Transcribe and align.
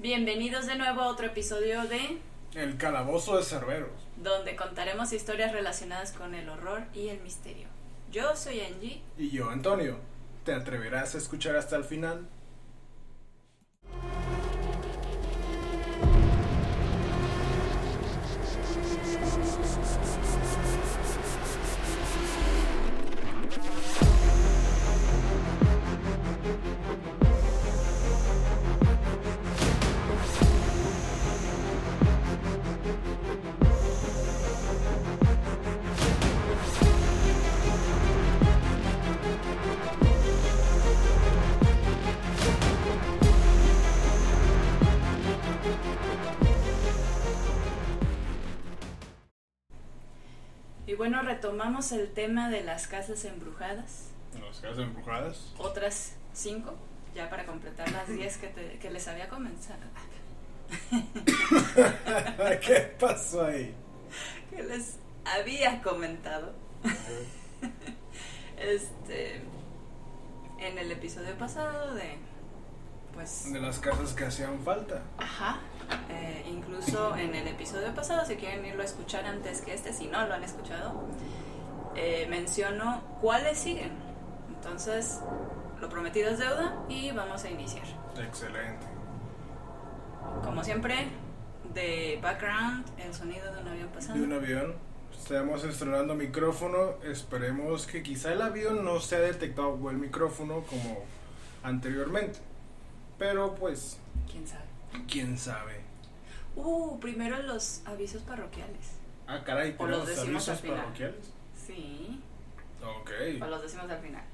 Bienvenidos 0.00 0.66
de 0.66 0.76
nuevo 0.76 1.02
a 1.02 1.08
otro 1.08 1.26
episodio 1.26 1.82
de 1.82 2.18
El 2.54 2.78
calabozo 2.78 3.36
de 3.36 3.42
Cerberos. 3.44 3.90
donde 4.16 4.56
contaremos 4.56 5.12
historias 5.12 5.52
relacionadas 5.52 6.12
con 6.12 6.34
el 6.34 6.48
horror 6.48 6.84
y 6.94 7.08
el 7.08 7.20
misterio. 7.20 7.68
Yo 8.10 8.34
soy 8.34 8.60
Angie. 8.62 9.02
Y 9.18 9.28
yo, 9.28 9.50
Antonio, 9.50 9.98
¿te 10.46 10.54
atreverás 10.54 11.14
a 11.14 11.18
escuchar 11.18 11.54
hasta 11.56 11.76
el 11.76 11.84
final? 11.84 12.26
Bueno, 51.10 51.22
retomamos 51.28 51.90
el 51.92 52.12
tema 52.12 52.48
de 52.50 52.62
las 52.62 52.86
casas 52.86 53.24
embrujadas. 53.24 54.06
¿Las 54.40 54.60
casas 54.60 54.78
embrujadas? 54.78 55.52
Otras 55.58 56.12
cinco, 56.32 56.74
ya 57.14 57.28
para 57.28 57.44
completar 57.46 57.90
las 57.90 58.06
diez 58.08 58.36
que, 58.36 58.46
te- 58.48 58.78
que 58.78 58.90
les 58.90 59.08
había 59.08 59.28
comenzado. 59.28 59.80
¿Qué 62.64 62.94
pasó 62.98 63.44
ahí? 63.44 63.74
Que 64.50 64.62
les 64.62 64.96
había 65.24 65.82
comentado. 65.82 66.52
Este. 68.56 69.40
En 70.58 70.78
el 70.78 70.92
episodio 70.92 71.36
pasado 71.38 71.94
de. 71.94 72.18
Pues. 73.20 73.52
De 73.52 73.60
las 73.60 73.78
casas 73.78 74.14
que 74.14 74.24
hacían 74.24 74.60
falta. 74.60 75.02
Ajá. 75.18 75.58
eh, 76.08 76.42
incluso 76.48 77.14
en 77.16 77.34
el 77.34 77.48
episodio 77.48 77.94
pasado, 77.94 78.24
si 78.24 78.36
quieren 78.36 78.64
irlo 78.64 78.80
a 78.80 78.86
escuchar 78.86 79.26
antes 79.26 79.60
que 79.60 79.74
este, 79.74 79.92
si 79.92 80.06
no 80.06 80.26
lo 80.26 80.32
han 80.32 80.42
escuchado, 80.42 81.04
eh, 81.96 82.26
menciono 82.30 83.02
cuáles 83.20 83.58
siguen. 83.58 83.90
Entonces, 84.48 85.20
lo 85.82 85.90
prometido 85.90 86.30
es 86.30 86.38
deuda 86.38 86.82
y 86.88 87.10
vamos 87.10 87.44
a 87.44 87.50
iniciar. 87.50 87.84
Excelente. 88.16 88.86
Como 90.42 90.64
siempre, 90.64 91.08
de 91.74 92.18
background, 92.22 92.86
el 92.98 93.12
sonido 93.12 93.52
de 93.52 93.60
un 93.60 93.68
avión 93.68 93.88
pasando. 93.88 94.18
De 94.18 94.24
un 94.24 94.32
avión. 94.32 94.74
Estamos 95.12 95.62
estrenando 95.64 96.14
micrófono. 96.14 96.94
Esperemos 97.04 97.86
que 97.86 98.02
quizá 98.02 98.32
el 98.32 98.40
avión 98.40 98.82
no 98.82 98.98
se 98.98 99.16
ha 99.16 99.20
detectado 99.20 99.90
el 99.90 99.98
micrófono 99.98 100.62
como 100.62 101.04
anteriormente. 101.62 102.49
Pero 103.20 103.54
pues, 103.54 103.98
¿Quién 104.30 104.46
sabe? 104.48 104.64
quién 105.06 105.36
sabe. 105.38 105.80
Uh, 106.56 106.98
primero 106.98 107.40
los 107.42 107.82
avisos 107.84 108.22
parroquiales. 108.22 108.92
Ah, 109.26 109.42
caray, 109.44 109.76
O 109.78 109.86
los 109.86 110.08
al 110.08 110.26
avisos 110.26 110.58
parroquiales. 110.62 111.30
Sí, 111.66 112.18
Ok. 112.82 113.10
o 113.42 113.46
los 113.46 113.62
decimos 113.62 113.90
al 113.90 114.00
final. 114.00 114.24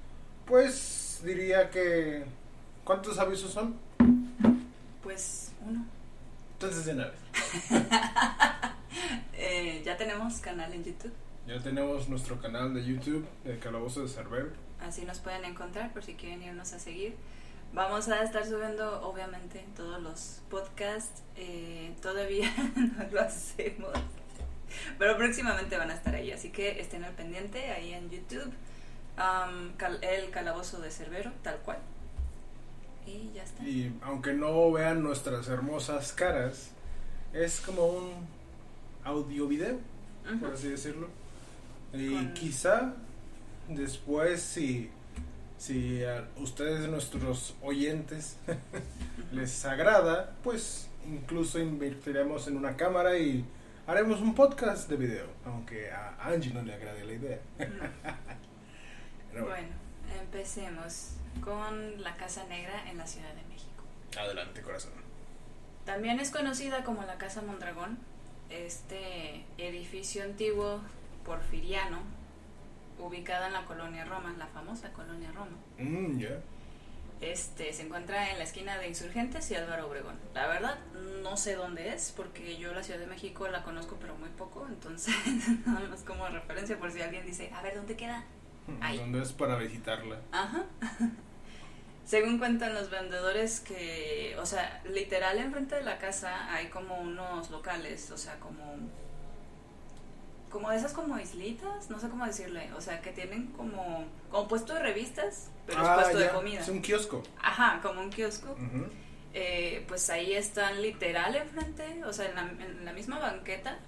Pues 0.47 1.21
diría 1.25 1.69
que. 1.69 2.25
¿Cuántos 2.85 3.19
avisos 3.19 3.51
son? 3.53 3.75
Pues 5.03 5.51
uno. 5.67 5.85
Entonces 6.53 6.85
de 6.87 6.93
una 6.93 7.09
vez. 7.09 7.21
Eh, 9.39 9.83
ya 9.85 9.97
tenemos 9.99 10.39
canal 10.39 10.73
en 10.73 10.83
YouTube, 10.83 11.13
Ya 11.47 11.61
tenemos 11.61 12.09
nuestro 12.09 12.41
canal 12.41 12.73
de 12.73 12.83
YouTube, 12.85 13.27
El 13.45 13.59
Calabozo 13.59 14.01
de 14.03 14.09
Cerber. 14.09 14.53
así 14.81 15.05
nos 15.05 15.19
pueden 15.19 15.45
encontrar 15.45 15.93
por 15.93 16.03
si 16.03 16.15
quieren 16.15 16.43
irnos 16.43 16.73
a 16.73 16.79
seguir. 16.79 17.15
Vamos 17.73 18.09
a 18.09 18.23
estar 18.23 18.47
subiendo, 18.47 19.03
obviamente, 19.03 19.65
todos 19.77 20.01
los 20.03 20.41
podcasts. 20.51 21.23
eh, 21.37 21.95
todavía 22.01 22.51
no 22.77 23.05
lo 23.13 23.21
hacemos, 23.21 23.93
pero 24.99 25.17
próximamente 25.19 25.77
van 25.77 25.91
a 25.91 25.95
estar 25.95 26.15
ahí, 26.15 26.33
así 26.33 26.51
que 26.51 26.81
estén 26.81 27.05
al 27.05 27.13
pendiente 27.13 27.71
ahí 27.73 27.93
en 27.93 28.09
YouTube. 28.11 28.51
Cal- 29.77 30.03
el 30.03 30.31
calabozo 30.31 30.81
de 30.81 30.91
Cerbero, 30.91 31.33
tal 31.43 31.57
cual. 31.59 31.79
Y 33.07 33.31
ya 33.35 33.43
está. 33.45 33.63
Y 33.63 33.95
aunque 34.03 34.33
no 34.33 34.71
vean 34.73 35.03
nuestras 35.03 35.49
hermosas 35.49 36.13
caras, 36.13 36.71
es 37.33 37.61
como 37.61 37.87
un 37.87 38.11
audio 39.05 39.47
video, 39.49 39.79
por 40.41 40.53
así 40.53 40.69
decirlo. 40.69 41.09
Y 41.93 42.13
Con- 42.15 42.35
quizá 42.35 42.95
después, 43.69 44.41
si, 44.43 44.91
si 45.59 46.05
a 46.05 46.29
ustedes, 46.37 46.89
nuestros 46.89 47.55
oyentes, 47.63 48.37
les 49.33 49.65
agrada, 49.65 50.35
pues 50.43 50.89
incluso 51.07 51.59
invertiremos 51.59 52.49
en 52.49 52.57
una 52.57 52.77
cámara 52.77 53.19
y 53.19 53.45
haremos 53.87 54.21
un 54.21 54.35
bueno, 54.35 54.89
de 54.89 54.97
video, 54.97 55.27
aunque 55.45 55.91
a 55.91 56.17
Angie 56.21 56.53
no 56.53 56.63
le 56.63 56.75
agrade 56.75 57.05
la 57.05 57.13
idea. 57.13 57.41
Bueno, 59.33 59.49
Bueno, 59.51 59.69
empecemos 60.19 61.11
con 61.43 62.03
la 62.03 62.15
Casa 62.17 62.47
Negra 62.47 62.89
en 62.91 62.97
la 62.97 63.07
Ciudad 63.07 63.35
de 63.35 63.43
México. 63.53 63.85
adelante 64.19 64.63
corazón. 64.63 64.93
También 65.85 66.21
es 66.21 66.31
conocida 66.31 66.85
como 66.85 67.03
la 67.03 67.19
Casa 67.19 67.43
Mondragón, 67.43 67.99
este 68.49 69.45
edificio 69.59 70.23
antiguo 70.25 70.81
porfiriano 71.27 71.99
ubicada 72.99 73.47
en 73.47 73.53
la 73.53 73.65
colonia 73.65 74.05
Roma, 74.05 74.35
la 74.39 74.47
famosa 74.47 74.93
colonia 74.93 75.31
Roma. 75.33 75.57
Mm, 75.79 76.19
ya. 76.19 76.41
Este 77.21 77.73
se 77.73 77.83
encuentra 77.83 78.31
en 78.31 78.39
la 78.39 78.45
esquina 78.45 78.77
de 78.79 78.89
Insurgentes 78.89 79.51
y 79.51 79.55
Álvaro 79.55 79.87
Obregón. 79.87 80.17
La 80.35 80.47
verdad 80.47 80.79
no 81.23 81.37
sé 81.37 81.55
dónde 81.55 81.95
es 81.95 82.13
porque 82.15 82.59
yo 82.59 82.75
la 82.75 82.83
Ciudad 82.83 83.01
de 83.01 83.07
México 83.07 83.49
la 83.49 83.63
conozco 83.63 83.97
pero 83.99 84.17
muy 84.17 84.29
poco, 84.31 84.67
entonces 84.69 85.15
nada 85.67 85.89
más 85.89 86.03
como 86.03 86.27
referencia 86.29 86.79
por 86.79 86.93
si 86.93 87.01
alguien 87.01 87.25
dice, 87.25 87.51
a 87.55 87.63
ver, 87.63 87.75
¿dónde 87.77 87.97
queda? 87.97 88.25
Ay. 88.81 88.99
¿Dónde 88.99 89.23
es 89.23 89.33
para 89.33 89.57
visitarla? 89.57 90.21
Ajá. 90.33 90.65
Según 92.05 92.39
cuentan 92.39 92.75
los 92.75 92.91
vendedores 92.91 93.61
que, 93.61 94.37
o 94.39 94.47
sea, 94.47 94.81
literal 94.85 95.39
enfrente 95.39 95.75
de 95.75 95.83
la 95.83 95.99
casa 95.99 96.53
hay 96.53 96.69
como 96.69 97.01
unos 97.01 97.51
locales, 97.51 98.11
o 98.13 98.17
sea, 98.17 98.39
como 98.39 98.77
como 100.57 100.71
de 100.71 100.77
esas 100.79 100.93
como 100.95 101.19
islitas, 101.19 101.91
no 101.91 101.99
sé 102.01 102.09
cómo 102.09 102.25
decirle, 102.25 102.73
o 102.73 102.81
sea, 102.81 103.03
que 103.03 103.13
tienen 103.13 103.49
como 103.49 104.07
como 104.31 104.49
puesto 104.49 104.73
de 104.73 104.81
revistas, 104.81 105.51
pero 105.67 105.83
es 105.83 105.89
puesto 105.91 106.17
de 106.19 106.25
Ah, 106.25 106.29
ya, 106.29 106.33
comida. 106.33 106.61
Es 106.61 106.69
un 106.71 106.81
kiosco. 106.81 107.23
Ajá, 107.43 107.81
como 107.83 108.01
un 108.01 108.09
kiosco. 108.11 108.53
Ujú. 108.53 108.87
Eh, 109.35 109.85
pues 109.87 110.09
ahí 110.09 110.33
están 110.33 110.81
literal 110.81 111.37
enfrente, 111.37 112.03
o 112.05 112.13
sea, 112.15 112.25
en 112.31 112.35
la, 112.37 112.43
en 112.65 112.85
la 112.87 112.93
misma 112.95 113.19
banqueta 113.19 113.79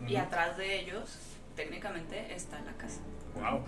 y 0.00 0.14
Ujú. 0.16 0.24
atrás 0.24 0.56
de 0.56 0.80
ellos 0.80 1.16
técnicamente 1.54 2.34
está 2.34 2.60
la 2.62 2.72
casa. 2.72 3.00
Wow. 3.36 3.62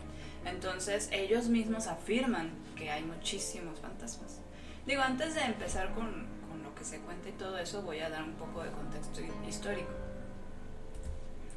Entonces 0.44 1.08
ellos 1.12 1.46
mismos 1.48 1.86
afirman 1.86 2.50
que 2.75 2.90
hay 2.90 3.04
muchísimos 3.04 3.78
fantasmas. 3.80 4.40
Digo, 4.84 5.02
antes 5.02 5.34
de 5.34 5.42
empezar 5.42 5.92
con, 5.94 6.26
con 6.48 6.62
lo 6.64 6.75
que 6.75 6.84
se 6.84 6.98
cuenta 7.00 7.28
y 7.28 7.32
todo 7.32 7.56
eso, 7.58 7.82
voy 7.82 8.00
a 8.00 8.10
dar 8.10 8.25
un 8.25 8.32
poco 8.34 8.62
de 8.64 8.70
contexto 8.70 9.20
hi- 9.20 9.48
histórico. 9.48 9.90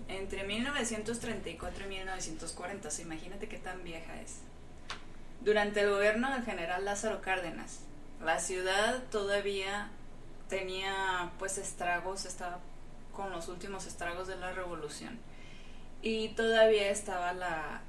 Entre 0.08 0.44
1934 0.44 1.86
y 1.86 1.88
1940, 1.88 2.88
o 2.88 2.92
sea, 2.92 3.06
imagínate 3.06 3.48
qué 3.48 3.58
tan 3.58 3.84
vieja 3.84 4.20
es. 4.22 4.40
Durante 5.42 5.82
el 5.82 5.90
gobierno 5.90 6.32
del 6.32 6.44
general 6.44 6.86
Lázaro 6.86 7.22
Cárdenas, 7.22 7.80
la 8.24 8.40
ciudad 8.40 9.04
todavía 9.10 9.90
tenía 10.50 11.32
pues 11.40 11.58
estragos, 11.58 12.26
estaba 12.26 12.60
con 13.14 13.32
los 13.32 13.48
últimos 13.48 13.88
estragos 13.88 14.28
de 14.28 14.36
la 14.36 14.52
revolución. 14.52 15.20
Y 16.02 16.30
todavía 16.30 16.90
estaba 16.90 17.34
la, 17.34 17.82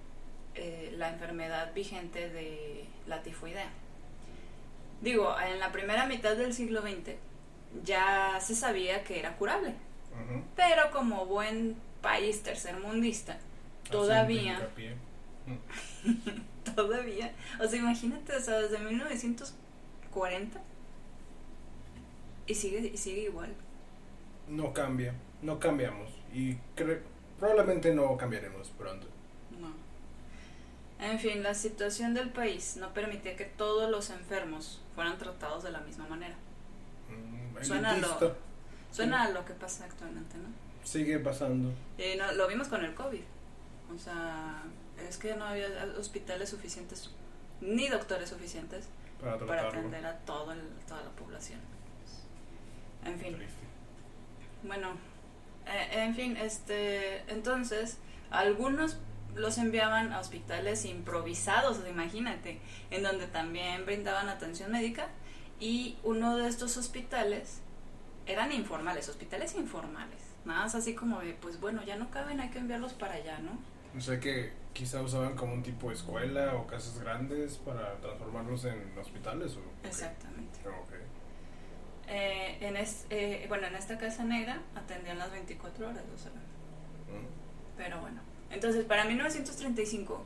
eh, 0.55 0.94
la 0.97 1.11
enfermedad 1.11 1.73
vigente 1.75 2.29
de 2.29 2.87
la 3.06 3.23
tifoidea. 3.23 3.70
Digo, 5.00 5.35
en 5.41 5.58
la 5.58 5.73
primera 5.73 6.06
mitad 6.06 6.37
del 6.37 6.55
siglo 6.55 6.82
XX 6.82 7.17
ya 7.85 8.38
se 8.41 8.55
sabía 8.55 9.03
que 9.03 9.19
era 9.19 9.37
curable, 9.37 9.75
pero 10.55 10.91
como 10.93 11.26
buen 11.26 11.76
país 12.03 12.43
tercermundista, 12.43 13.39
todavía, 13.91 14.69
todavía, 16.75 17.33
o 17.61 17.67
sea, 17.67 17.79
imagínate, 17.79 18.37
o 18.37 18.41
sea, 18.41 18.59
desde 18.61 18.79
1940 18.79 20.61
y 22.47 22.55
sigue, 22.55 22.91
y 22.93 22.97
sigue 22.97 23.23
igual. 23.23 23.55
No 24.49 24.73
cambia, 24.73 25.15
no 25.41 25.59
cambiamos. 25.59 26.11
Y 26.35 26.57
probablemente 27.39 27.95
no 27.95 28.17
cambiaremos 28.17 28.69
pronto. 28.71 29.07
No. 29.59 29.73
En 31.05 31.19
fin, 31.19 31.43
la 31.43 31.55
situación 31.55 32.15
del 32.15 32.31
país 32.31 32.77
no 32.77 32.93
permitía 32.95 33.37
que 33.37 33.45
todos 33.45 33.91
los 33.91 34.11
enfermos 34.11 34.81
fueran 34.95 35.19
tratados 35.19 35.63
de 35.63 35.71
la 35.71 35.81
misma 35.81 36.07
manera. 36.07 36.37
Mm, 37.09 37.65
Suena 37.65 37.97
lo, 37.97 38.37
suena 38.91 39.23
a 39.25 39.31
lo 39.31 39.45
que 39.45 39.55
pasa 39.55 39.85
actualmente, 39.85 40.37
¿no? 40.37 40.62
Sigue 40.84 41.19
pasando. 41.19 41.73
Y 41.99 42.17
no, 42.17 42.32
lo 42.32 42.49
vimos 42.49 42.69
con 42.69 42.84
el 42.84 42.94
COVID. 42.94 43.20
O 43.94 43.99
sea, 43.99 44.62
es 45.08 45.17
que 45.19 45.34
no 45.37 45.44
había 45.44 45.67
hospitales 45.99 46.49
suficientes, 46.50 47.11
ni 47.61 47.88
doctores 47.88 48.31
suficientes 48.31 48.88
Para 49.20 49.34
atender 49.69 50.05
a 50.06 50.19
todo 50.20 50.52
el- 50.52 50.69
toda 50.88 51.02
la 51.02 51.11
población. 51.11 51.61
En 53.05 53.19
fin, 53.19 53.34
Triste. 53.34 53.56
bueno, 54.62 54.93
eh, 55.67 55.88
en 56.05 56.14
fin, 56.14 56.37
este, 56.37 57.19
entonces, 57.32 57.99
algunos 58.31 58.96
los 59.34 59.58
enviaban 59.58 60.12
a 60.12 60.20
hospitales 60.20 60.84
improvisados, 60.84 61.81
imagínate, 61.88 62.61
en 62.90 63.02
donde 63.02 63.26
también 63.26 63.84
brindaban 63.87 64.29
atención 64.29 64.70
médica 64.70 65.08
y 65.58 65.96
uno 66.05 66.37
de 66.37 66.49
estos 66.49 66.76
hospitales 66.76 67.61
eran 68.26 68.52
informales, 68.52 69.08
hospitales 69.08 69.55
informales, 69.56 70.20
nada 70.44 70.61
más 70.62 70.75
así 70.75 70.94
como 70.94 71.21
de, 71.21 71.33
pues 71.35 71.61
bueno, 71.61 71.83
ya 71.85 71.97
no 71.97 72.11
caben, 72.11 72.41
hay 72.41 72.50
que 72.50 72.59
enviarlos 72.59 72.93
para 72.94 73.15
allá, 73.15 73.39
¿no? 73.39 73.59
O 73.97 74.00
sea 74.00 74.19
que 74.19 74.53
quizá 74.73 75.03
usaban 75.03 75.37
como 75.37 75.53
un 75.53 75.62
tipo 75.62 75.89
de 75.89 75.94
escuela 75.94 76.55
o 76.55 76.67
casas 76.67 76.99
grandes 76.99 77.56
para 77.59 77.94
transformarlos 78.00 78.65
en 78.65 78.97
hospitales. 78.99 79.56
¿o? 79.56 79.87
Exactamente. 79.87 80.59
Ok. 80.67 80.93
Eh, 82.09 82.59
en 82.61 82.77
es- 82.77 83.06
eh, 83.11 83.44
bueno, 83.49 83.67
en 83.67 83.75
esta 83.77 83.97
casa 83.99 84.25
negra 84.25 84.61
atendían 84.75 85.19
las 85.19 85.31
24 85.31 85.89
horas, 85.89 86.03
o 86.15 86.19
sea, 86.19 86.31
Mm. 86.33 87.27
Pero 87.77 88.00
bueno, 88.00 88.21
entonces 88.50 88.85
para 88.85 89.05
1935 89.05 90.25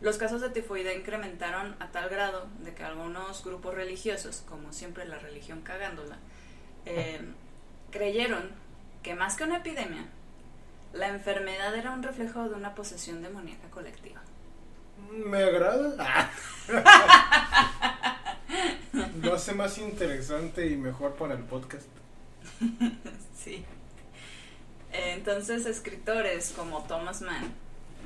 los 0.00 0.16
casos 0.18 0.40
de 0.40 0.50
tifoidea 0.50 0.92
incrementaron 0.94 1.76
a 1.78 1.92
tal 1.92 2.08
grado 2.08 2.46
de 2.60 2.74
que 2.74 2.82
algunos 2.82 3.44
grupos 3.44 3.74
religiosos, 3.74 4.42
como 4.48 4.72
siempre 4.72 5.04
la 5.06 5.18
religión 5.18 5.60
cagándola, 5.62 6.18
eh, 6.86 7.20
creyeron 7.90 8.50
que 9.04 9.14
más 9.14 9.36
que 9.36 9.44
una 9.44 9.58
epidemia, 9.58 10.06
la 10.94 11.08
enfermedad 11.08 11.76
era 11.76 11.92
un 11.92 12.02
reflejo 12.02 12.48
de 12.48 12.56
una 12.56 12.74
posesión 12.74 13.22
demoníaca 13.22 13.70
colectiva. 13.70 14.20
Me 15.10 15.44
agrada. 15.44 16.30
Lo 19.22 19.34
hace 19.34 19.52
más 19.52 19.78
interesante 19.78 20.66
y 20.66 20.76
mejor 20.76 21.14
para 21.14 21.34
el 21.34 21.44
podcast. 21.44 21.86
Sí. 23.36 23.62
Entonces, 24.90 25.66
escritores 25.66 26.54
como 26.56 26.82
Thomas 26.84 27.20
Mann, 27.20 27.52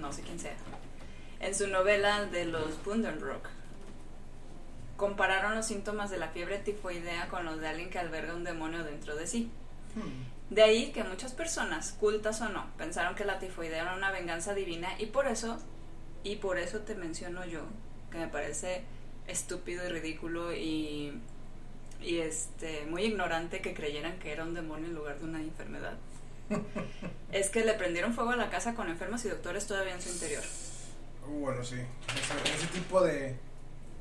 no 0.00 0.12
sé 0.12 0.22
quién 0.22 0.40
sea, 0.40 0.56
en 1.38 1.54
su 1.54 1.68
novela 1.68 2.24
de 2.24 2.44
los 2.46 2.82
Bundenbrook, 2.82 3.46
compararon 4.96 5.54
los 5.54 5.66
síntomas 5.66 6.10
de 6.10 6.18
la 6.18 6.26
fiebre 6.30 6.58
tifoidea 6.58 7.28
con 7.28 7.44
los 7.44 7.60
de 7.60 7.68
alguien 7.68 7.88
que 7.88 8.00
alberga 8.00 8.34
un 8.34 8.42
demonio 8.42 8.82
dentro 8.82 9.14
de 9.14 9.28
sí. 9.28 9.48
De 10.50 10.62
ahí 10.62 10.92
que 10.92 11.04
muchas 11.04 11.32
personas, 11.32 11.92
cultas 11.92 12.40
o 12.40 12.48
no, 12.48 12.66
pensaron 12.78 13.14
que 13.14 13.24
la 13.24 13.38
tifoidea 13.38 13.82
era 13.82 13.94
una 13.94 14.10
venganza 14.10 14.54
divina 14.54 14.88
y 14.98 15.06
por 15.06 15.26
eso, 15.26 15.58
y 16.24 16.36
por 16.36 16.58
eso 16.58 16.80
te 16.80 16.94
menciono 16.94 17.44
yo, 17.44 17.60
que 18.10 18.18
me 18.18 18.28
parece 18.28 18.82
estúpido 19.26 19.84
y 19.86 19.88
ridículo 19.90 20.54
y, 20.54 21.20
y 22.00 22.18
este 22.18 22.86
muy 22.86 23.04
ignorante 23.04 23.60
que 23.60 23.74
creyeran 23.74 24.18
que 24.18 24.32
era 24.32 24.44
un 24.44 24.54
demonio 24.54 24.86
en 24.86 24.94
lugar 24.94 25.18
de 25.18 25.24
una 25.26 25.40
enfermedad. 25.40 25.98
es 27.32 27.50
que 27.50 27.64
le 27.64 27.74
prendieron 27.74 28.14
fuego 28.14 28.30
a 28.30 28.36
la 28.36 28.48
casa 28.48 28.74
con 28.74 28.88
enfermos 28.88 29.24
y 29.26 29.28
doctores 29.28 29.66
todavía 29.66 29.94
en 29.94 30.00
su 30.00 30.08
interior. 30.08 30.42
Uh, 31.26 31.40
Bueno, 31.40 31.62
sí. 31.62 31.76
Ese, 31.76 32.54
ese 32.56 32.66
tipo 32.68 33.02
de, 33.02 33.36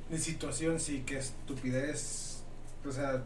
de 0.10 0.18
situación, 0.18 0.80
sí, 0.80 1.04
que 1.06 1.18
estupidez. 1.18 2.44
O 2.86 2.92
sea, 2.92 3.24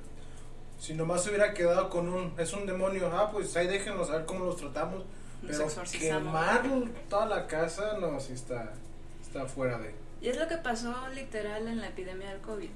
si 0.82 0.96
nomás 0.96 1.24
se 1.24 1.30
hubiera 1.30 1.54
quedado 1.54 1.90
con 1.92 2.10
un. 2.10 2.34
Es 2.40 2.54
un 2.54 2.66
demonio, 2.66 3.12
ah, 3.14 3.30
pues 3.32 3.56
ahí 3.56 3.68
déjenos 3.68 4.10
a 4.10 4.18
ver 4.18 4.26
cómo 4.26 4.46
los 4.46 4.58
tratamos. 4.58 5.04
Nos 5.44 5.58
Pero 5.58 5.84
quemar 5.92 6.64
toda 7.08 7.28
la 7.28 7.46
casa, 7.46 7.98
no, 8.00 8.20
sí 8.20 8.34
está, 8.34 8.74
está 9.22 9.46
fuera 9.46 9.78
de. 9.78 9.94
Y 10.22 10.30
es 10.30 10.38
lo 10.40 10.48
que 10.48 10.58
pasó 10.58 10.94
literal 11.14 11.68
en 11.68 11.82
la 11.82 11.88
epidemia 11.90 12.30
del 12.32 12.42
COVID. 12.42 12.70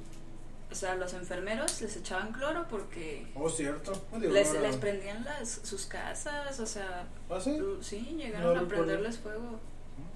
O 0.71 0.75
sea, 0.75 0.95
los 0.95 1.13
enfermeros 1.13 1.81
les 1.81 1.95
echaban 1.95 2.31
cloro 2.31 2.67
porque 2.69 3.27
Oh, 3.35 3.49
cierto. 3.49 3.91
Digo, 4.19 4.33
les, 4.33 4.53
no, 4.53 4.59
les 4.61 4.75
prendían 4.77 5.23
las, 5.23 5.49
sus 5.63 5.85
casas, 5.87 6.59
o 6.59 6.65
sea, 6.65 7.05
¿Ah, 7.29 7.39
sí? 7.39 7.59
sí, 7.81 8.07
No 8.11 8.17
llegaron 8.17 8.57
a 8.57 8.67
prenderles 8.67 9.17
fuego. 9.17 9.59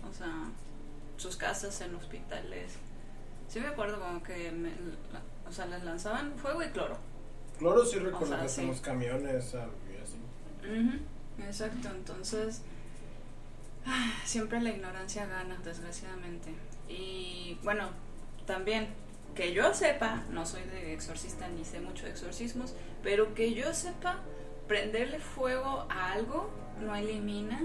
O 0.07 0.13
sea, 0.13 0.31
sus 1.17 1.35
casas 1.37 1.79
en 1.81 1.95
hospitales. 1.95 2.73
Sí 3.47 3.59
me 3.59 3.67
acuerdo 3.67 3.99
como 3.99 4.21
que, 4.21 4.51
me- 4.51 4.73
o 5.47 5.51
sea, 5.51 5.65
les 5.67 5.83
lanzaban 5.83 6.33
fuego 6.37 6.61
y 6.63 6.67
cloro. 6.69 6.97
Cloro 7.59 7.85
sí 7.85 7.99
recuerdo 7.99 8.27
sea, 8.27 8.41
que 8.41 8.49
sí. 8.49 8.61
hacemos 8.61 8.81
camiones 8.81 9.53
algo 9.53 9.73
y 9.93 10.01
así. 10.01 10.99
Exacto, 11.45 11.89
entonces 11.89 12.61
ah, 13.85 14.11
siempre 14.25 14.61
la 14.61 14.69
ignorancia 14.71 15.25
gana, 15.27 15.57
desgraciadamente. 15.63 16.53
Y 16.87 17.57
bueno, 17.63 17.89
también 18.45 18.87
que 19.35 19.53
yo 19.53 19.73
sepa, 19.73 20.23
no 20.31 20.45
soy 20.45 20.63
de 20.63 20.93
exorcista 20.93 21.47
ni 21.49 21.63
sé 21.63 21.79
mucho 21.79 22.05
de 22.05 22.11
exorcismos, 22.11 22.73
pero 23.03 23.33
que 23.35 23.53
yo 23.53 23.73
sepa, 23.73 24.19
prenderle 24.67 25.19
fuego 25.19 25.85
a 25.89 26.11
algo 26.13 26.49
no 26.81 26.95
elimina 26.95 27.59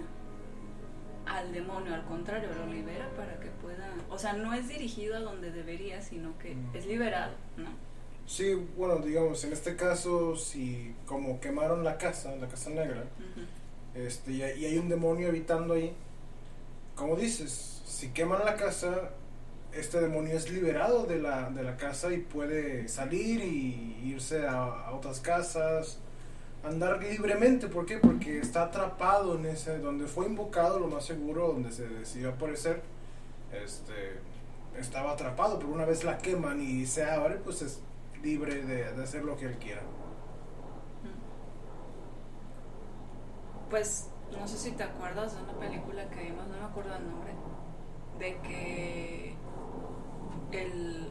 al 1.27 1.53
demonio, 1.53 1.95
al 1.95 2.05
contrario, 2.05 2.51
lo 2.55 2.67
libera 2.67 3.09
para 3.17 3.39
que 3.41 3.49
pueda, 3.49 3.89
o 4.11 4.19
sea, 4.19 4.35
no 4.35 4.53
es 4.53 4.69
dirigido 4.69 5.17
a 5.17 5.21
donde 5.21 5.51
debería, 5.51 6.03
sino 6.03 6.37
que 6.39 6.55
Mm. 6.55 6.77
es 6.77 6.87
liberado, 6.87 7.33
¿no? 7.57 7.69
Sí, 8.27 8.55
bueno, 8.77 8.97
digamos, 8.99 9.45
en 9.45 9.53
este 9.53 9.77
caso, 9.77 10.35
si 10.37 10.95
como 11.07 11.41
quemaron 11.41 11.85
la 11.85 11.99
casa, 11.99 12.35
la 12.37 12.49
casa 12.49 12.71
negra, 12.71 13.05
este, 13.95 14.33
y, 14.33 14.43
hay- 14.43 14.61
y 14.61 14.65
hay 14.67 14.79
un 14.79 14.89
demonio 14.89 15.29
habitando 15.29 15.75
ahí, 15.75 15.95
como 16.97 17.17
dices, 17.17 17.83
si 17.85 18.09
queman 18.11 18.45
la 18.45 18.57
casa, 18.57 19.11
este 19.73 20.01
demonio 20.01 20.37
es 20.37 20.51
liberado 20.51 21.05
de 21.05 21.19
la, 21.19 21.51
de 21.51 21.63
la 21.65 21.77
casa 21.77 22.13
y 22.13 22.19
puede 22.19 22.89
salir 22.89 23.41
y 23.45 24.01
irse 24.05 24.47
a, 24.47 24.63
a 24.65 24.93
otras 24.95 25.21
casas, 25.21 25.99
andar 26.65 27.03
libremente, 27.03 27.67
¿por 27.69 27.85
qué? 27.85 27.99
Porque 27.99 28.39
está 28.39 28.65
atrapado 28.65 29.35
en 29.37 29.45
ese, 29.47 29.79
donde 29.79 30.07
fue 30.07 30.27
invocado, 30.27 30.79
lo 30.79 30.87
más 30.87 31.05
seguro, 31.05 31.49
donde 31.49 31.73
se 31.73 31.87
decidió 31.89 32.31
aparecer, 32.31 32.81
este, 33.53 34.19
estaba 34.81 35.13
atrapado, 35.13 35.59
pero 35.59 35.73
una 35.73 35.85
vez 35.85 36.05
la 36.05 36.19
queman 36.19 36.61
y 36.63 36.87
se 36.87 37.05
abre, 37.05 37.37
pues 37.37 37.61
es 37.63 37.81
libre 38.25 38.65
de, 38.65 38.93
de 38.93 39.03
hacer 39.03 39.25
lo 39.25 39.37
que 39.37 39.47
él 39.47 39.57
quiera. 39.59 39.83
Pues 43.71 44.09
no 44.39 44.47
sé 44.49 44.57
si 44.59 44.71
te 44.73 44.83
acuerdas 44.83 45.37
de 45.37 45.43
una 45.43 45.53
película 45.59 46.09
que 46.11 46.23
vimos, 46.25 46.47
no 46.49 46.57
me 46.59 46.65
acuerdo 46.65 46.95
el 46.97 47.09
nombre, 47.11 47.33
de 48.19 48.37
que 48.49 49.35
el, 50.53 51.09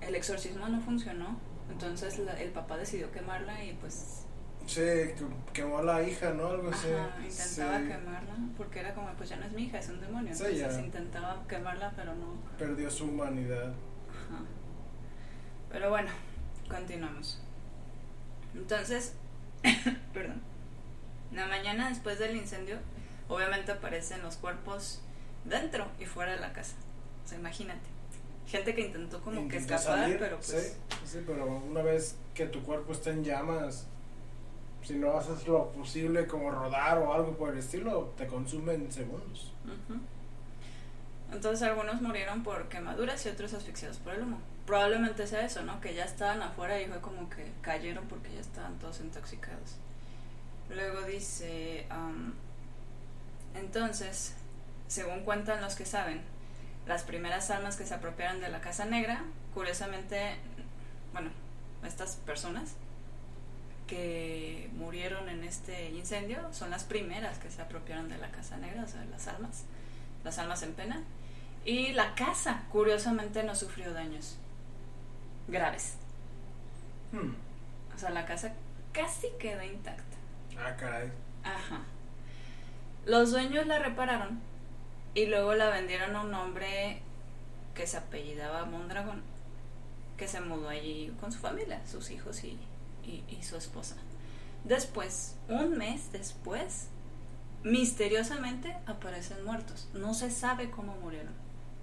el 0.00 0.14
exorcismo 0.14 0.68
no 0.68 0.80
funcionó, 0.80 1.36
entonces 1.70 2.18
la- 2.18 2.38
el 2.40 2.50
papá 2.50 2.76
decidió 2.76 3.10
quemarla 3.10 3.64
y 3.64 3.72
pues 3.74 4.26
Sí, 4.66 4.80
que- 4.80 5.14
quemó 5.52 5.78
a 5.78 5.82
la 5.82 6.02
hija, 6.02 6.30
¿no? 6.32 6.46
Algo 6.48 6.70
así. 6.70 6.88
intentaba 6.88 7.78
Sí, 7.80 7.86
quemarla 7.88 8.34
porque 8.56 8.80
era 8.80 8.94
como 8.94 9.08
pues 9.14 9.28
ya 9.28 9.36
no 9.36 9.44
es 9.46 9.52
mi 9.52 9.64
hija, 9.64 9.78
es 9.78 9.88
un 9.88 10.00
demonio, 10.00 10.34
Sí, 10.34 10.42
entonces 10.46 10.76
ya. 10.76 10.80
intentaba 10.84 11.42
quemarla 11.48 11.92
pero 11.96 12.14
no. 12.14 12.34
Perdió 12.58 12.90
su 12.90 13.04
humanidad. 13.06 13.72
Ajá. 14.10 14.42
Pero 15.74 15.90
bueno, 15.90 16.08
continuamos. 16.68 17.40
Entonces, 18.54 19.14
perdón. 20.14 20.40
La 21.32 21.48
mañana 21.48 21.88
después 21.88 22.20
del 22.20 22.36
incendio, 22.36 22.76
obviamente 23.28 23.72
aparecen 23.72 24.22
los 24.22 24.36
cuerpos 24.36 25.00
dentro 25.44 25.88
y 25.98 26.04
fuera 26.04 26.30
de 26.30 26.38
la 26.38 26.52
casa. 26.52 26.76
O 27.24 27.28
sea, 27.28 27.38
imagínate. 27.38 27.88
Gente 28.46 28.72
que 28.76 28.82
intentó 28.82 29.20
como 29.20 29.48
que 29.48 29.56
escapar, 29.56 29.80
salir, 29.80 30.18
pero 30.20 30.36
pues... 30.36 30.78
Sí, 30.88 30.96
sí, 31.04 31.24
pero 31.26 31.44
una 31.44 31.82
vez 31.82 32.18
que 32.34 32.46
tu 32.46 32.62
cuerpo 32.62 32.92
está 32.92 33.10
en 33.10 33.24
llamas, 33.24 33.88
si 34.84 34.94
no 34.94 35.16
haces 35.16 35.48
lo 35.48 35.72
posible 35.72 36.28
como 36.28 36.52
rodar 36.52 36.98
o 36.98 37.12
algo 37.12 37.36
por 37.36 37.50
el 37.50 37.58
estilo, 37.58 38.12
te 38.16 38.28
consume 38.28 38.74
en 38.74 38.92
segundos. 38.92 39.52
Entonces 41.32 41.66
algunos 41.66 42.00
murieron 42.00 42.44
por 42.44 42.68
quemaduras 42.68 43.26
y 43.26 43.30
otros 43.30 43.54
asfixiados 43.54 43.96
por 43.96 44.14
el 44.14 44.22
humo. 44.22 44.38
Probablemente 44.66 45.26
sea 45.26 45.44
eso, 45.44 45.62
¿no? 45.62 45.80
Que 45.80 45.94
ya 45.94 46.04
estaban 46.04 46.40
afuera 46.42 46.80
y 46.80 46.86
fue 46.86 47.00
como 47.00 47.28
que 47.28 47.52
cayeron 47.60 48.06
porque 48.06 48.32
ya 48.32 48.40
estaban 48.40 48.78
todos 48.78 49.00
intoxicados. 49.00 49.76
Luego 50.70 51.02
dice, 51.02 51.86
am, 51.90 52.34
entonces, 53.54 54.34
según 54.88 55.20
cuentan 55.24 55.60
los 55.60 55.74
que 55.74 55.84
saben, 55.84 56.22
las 56.86 57.02
primeras 57.02 57.50
almas 57.50 57.76
que 57.76 57.84
se 57.84 57.94
apropiaron 57.94 58.40
de 58.40 58.48
la 58.48 58.60
Casa 58.60 58.86
Negra, 58.86 59.22
curiosamente, 59.52 60.36
bueno, 61.12 61.30
estas 61.84 62.16
personas 62.16 62.72
que 63.86 64.70
murieron 64.72 65.28
en 65.28 65.44
este 65.44 65.90
incendio 65.90 66.38
son 66.52 66.70
las 66.70 66.84
primeras 66.84 67.38
que 67.38 67.50
se 67.50 67.60
apropiaron 67.60 68.08
de 68.08 68.16
la 68.16 68.30
Casa 68.30 68.56
Negra, 68.56 68.84
o 68.84 68.88
sea, 68.88 69.04
las 69.04 69.28
almas, 69.28 69.64
las 70.24 70.38
almas 70.38 70.62
en 70.62 70.72
pena. 70.72 71.02
Y 71.66 71.92
la 71.92 72.14
casa, 72.14 72.64
curiosamente, 72.70 73.42
no 73.42 73.54
sufrió 73.54 73.92
daños 73.92 74.38
graves. 75.48 75.94
Hmm. 77.12 77.34
sea, 77.98 78.10
la 78.10 78.26
casa 78.26 78.52
casi 78.92 79.28
quedó 79.38 79.62
intacta. 79.62 80.02
Ah, 80.58 80.76
caray. 80.76 81.10
Ajá. 81.42 81.82
Los 83.06 83.30
dueños 83.32 83.66
la 83.66 83.78
repararon 83.78 84.40
y 85.14 85.26
luego 85.26 85.54
la 85.54 85.68
vendieron 85.70 86.16
a 86.16 86.22
un 86.22 86.34
hombre 86.34 87.02
que 87.74 87.86
se 87.86 87.96
apellidaba 87.98 88.64
Mondragón, 88.64 89.22
que 90.16 90.26
se 90.28 90.40
mudó 90.40 90.68
allí 90.68 91.14
con 91.20 91.30
su 91.32 91.38
familia, 91.38 91.80
sus 91.86 92.10
hijos 92.10 92.42
y, 92.44 92.58
y- 93.04 93.24
y 93.28 93.42
su 93.42 93.56
esposa. 93.56 93.96
Después, 94.64 95.36
un 95.48 95.76
mes 95.76 96.10
después, 96.12 96.88
misteriosamente 97.62 98.76
aparecen 98.86 99.44
muertos. 99.44 99.88
No 99.94 100.14
se 100.14 100.30
sabe 100.30 100.70
cómo 100.70 100.94
murieron, 100.96 101.32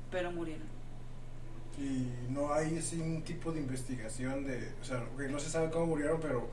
pero 0.10 0.32
murieron. 0.32 0.68
Y 1.82 2.12
no 2.32 2.54
hay 2.54 2.78
así 2.78 3.00
un 3.00 3.24
tipo 3.24 3.52
de 3.52 3.60
investigación 3.60 4.44
de, 4.46 4.72
o 4.82 4.84
sea, 4.84 5.04
que 5.18 5.28
no 5.28 5.40
se 5.40 5.50
sabe 5.50 5.72
cómo 5.72 5.88
murieron, 5.88 6.20
pero 6.22 6.48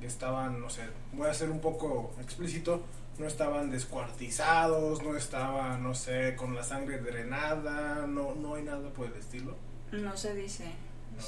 estaban, 0.00 0.60
no 0.60 0.70
sé, 0.70 0.82
voy 1.12 1.28
a 1.28 1.34
ser 1.34 1.50
un 1.50 1.60
poco 1.60 2.12
explícito, 2.20 2.82
no 3.18 3.26
estaban 3.26 3.70
descuartizados, 3.70 5.02
no 5.02 5.16
estaban, 5.16 5.82
no 5.82 5.94
sé, 5.94 6.36
con 6.36 6.54
la 6.54 6.62
sangre 6.62 6.98
drenada, 6.98 8.06
no, 8.06 8.34
no 8.34 8.54
hay 8.54 8.62
nada 8.62 8.90
por 8.90 9.06
el 9.06 9.14
estilo. 9.14 9.56
No 9.92 10.16
se 10.16 10.34
dice. 10.34 10.64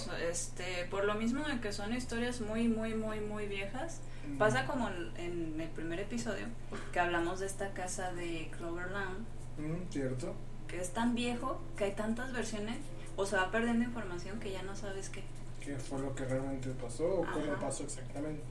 No. 0.07 0.17
Este, 0.17 0.87
por 0.91 1.05
lo 1.05 1.15
mismo 1.15 1.45
de 1.47 1.61
que 1.61 1.73
son 1.73 1.93
historias 1.93 2.41
muy, 2.41 2.69
muy, 2.69 2.95
muy, 2.95 3.21
muy 3.21 3.47
viejas, 3.47 4.01
Pasa 4.39 4.67
como 4.67 4.89
en, 4.89 5.11
en 5.17 5.61
el 5.61 5.69
primer 5.71 5.99
episodio, 5.99 6.47
que 6.93 7.01
hablamos 7.01 7.41
de 7.41 7.47
esta 7.47 7.73
casa 7.75 8.13
de 8.13 8.49
Cloverland, 8.57 9.27
Mm, 9.59 9.91
cierto. 9.91 10.33
que 10.69 10.81
es 10.81 10.93
tan 10.93 11.17
viejo, 11.17 11.61
que 11.77 11.85
hay 11.87 11.93
tantas 11.93 12.33
versiones, 12.33 12.77
o 13.17 13.27
se 13.27 13.37
va 13.37 13.51
perdiendo 13.51 13.85
información 13.85 14.39
que 14.41 14.51
ya 14.53 14.63
no 14.63 14.75
sabes 14.77 15.09
qué. 15.11 15.23
¿Qué 15.61 15.77
fue 15.77 16.01
lo 16.01 16.15
que 16.15 16.25
realmente 16.25 16.71
pasó 16.71 17.07
o 17.21 17.25
cómo 17.25 17.53
Ajá. 17.53 17.61
pasó 17.61 17.85
exactamente? 17.85 18.43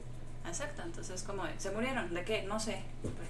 Exacto, 0.46 0.82
entonces 0.82 1.22
como, 1.22 1.44
¿se 1.58 1.70
murieron? 1.70 2.12
¿De 2.14 2.24
qué? 2.24 2.42
No 2.42 2.58
sé, 2.58 2.82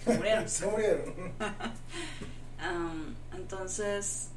se 0.04 0.16
murieron. 0.16 0.48
se 0.48 0.66
murieron. 0.66 1.14
Am, 2.58 3.14
entonces, 3.34 4.28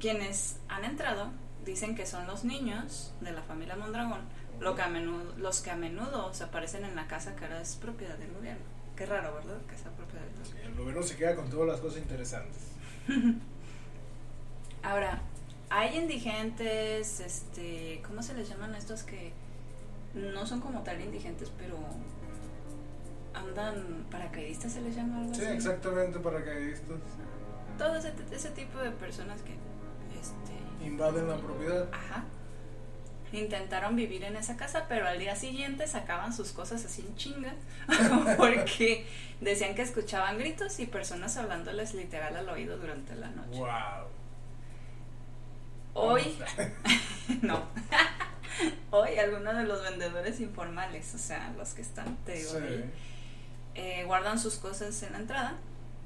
quienes 0.00 0.56
han 0.68 0.84
entrado 0.84 1.30
dicen 1.64 1.94
que 1.94 2.04
son 2.06 2.26
los 2.26 2.44
niños 2.44 3.12
de 3.20 3.32
la 3.32 3.42
familia 3.42 3.76
Mondragón, 3.76 4.20
lo 4.58 4.74
que 4.74 4.82
a 4.82 4.88
menudo, 4.88 5.32
los 5.38 5.60
que 5.60 5.70
a 5.70 5.76
menudo 5.76 6.34
se 6.34 6.44
aparecen 6.44 6.84
en 6.84 6.96
la 6.96 7.06
casa 7.06 7.36
que 7.36 7.44
ahora 7.44 7.60
es 7.60 7.76
propiedad 7.76 8.16
del 8.18 8.32
gobierno. 8.32 8.64
Qué 8.96 9.06
raro, 9.06 9.32
¿verdad? 9.34 9.58
Que 9.68 9.78
sea 9.78 9.90
propiedad 9.92 10.24
del 10.24 10.44
Sí, 10.44 10.50
gobierno. 10.52 10.70
el 10.72 10.78
gobierno 10.78 11.02
se 11.02 11.16
queda 11.16 11.36
con 11.36 11.48
todas 11.48 11.68
las 11.68 11.80
cosas 11.80 11.98
interesantes. 12.00 12.62
Ahora, 14.82 15.20
hay 15.70 15.96
indigentes, 15.96 17.20
este, 17.20 18.02
¿cómo 18.06 18.22
se 18.22 18.34
les 18.34 18.48
llaman 18.48 18.74
a 18.74 18.78
estos 18.78 19.02
que 19.04 19.32
no 20.14 20.46
son 20.46 20.60
como 20.60 20.82
tal 20.82 21.00
indigentes, 21.00 21.50
pero 21.56 21.78
andan 23.34 24.06
paracaidistas 24.10 24.72
se 24.72 24.80
les 24.82 24.96
llama 24.96 25.20
algo 25.20 25.34
Sí, 25.34 25.42
así? 25.44 25.54
exactamente, 25.54 26.18
paracaidistas. 26.18 26.98
Todo 27.78 27.96
ese, 27.96 28.12
ese 28.32 28.50
tipo 28.50 28.78
de 28.78 28.90
personas 28.90 29.40
que, 29.42 29.52
este, 30.20 30.84
Invaden 30.84 31.28
la 31.28 31.36
propiedad. 31.36 31.88
ajá, 31.92 32.24
intentaron 33.32 33.94
vivir 33.94 34.24
en 34.24 34.36
esa 34.36 34.56
casa, 34.56 34.86
pero 34.88 35.06
al 35.06 35.18
día 35.18 35.36
siguiente 35.36 35.86
sacaban 35.86 36.32
sus 36.32 36.50
cosas 36.52 36.84
así 36.84 37.02
en 37.02 37.14
chinga, 37.16 37.54
porque 38.36 39.06
decían 39.40 39.74
que 39.76 39.82
escuchaban 39.82 40.36
gritos 40.38 40.80
y 40.80 40.86
personas 40.86 41.36
hablándoles 41.36 41.94
literal 41.94 42.34
al 42.36 42.48
oído 42.48 42.76
durante 42.78 43.14
la 43.14 43.28
noche. 43.30 43.58
Wow. 43.58 43.68
Hoy, 45.94 46.38
no. 47.42 47.62
Hoy 48.90 49.18
algunos 49.18 49.56
de 49.56 49.64
los 49.64 49.82
vendedores 49.82 50.40
informales, 50.40 51.14
o 51.14 51.18
sea, 51.18 51.52
los 51.56 51.70
que 51.70 51.82
están, 51.82 52.16
te 52.24 52.32
digo, 52.34 52.50
Sí. 52.50 52.56
ahí, 52.58 52.90
eh, 53.74 54.04
guardan 54.04 54.38
sus 54.38 54.56
cosas 54.56 55.02
en 55.02 55.12
la 55.12 55.18
entrada 55.18 55.54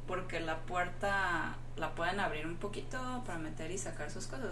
porque 0.06 0.38
la 0.40 0.58
puerta 0.60 1.56
la 1.76 1.94
pueden 1.94 2.20
abrir 2.20 2.46
un 2.46 2.56
poquito 2.56 3.22
para 3.26 3.38
meter 3.38 3.70
y 3.70 3.78
sacar 3.78 4.10
sus 4.10 4.26
cosas. 4.26 4.50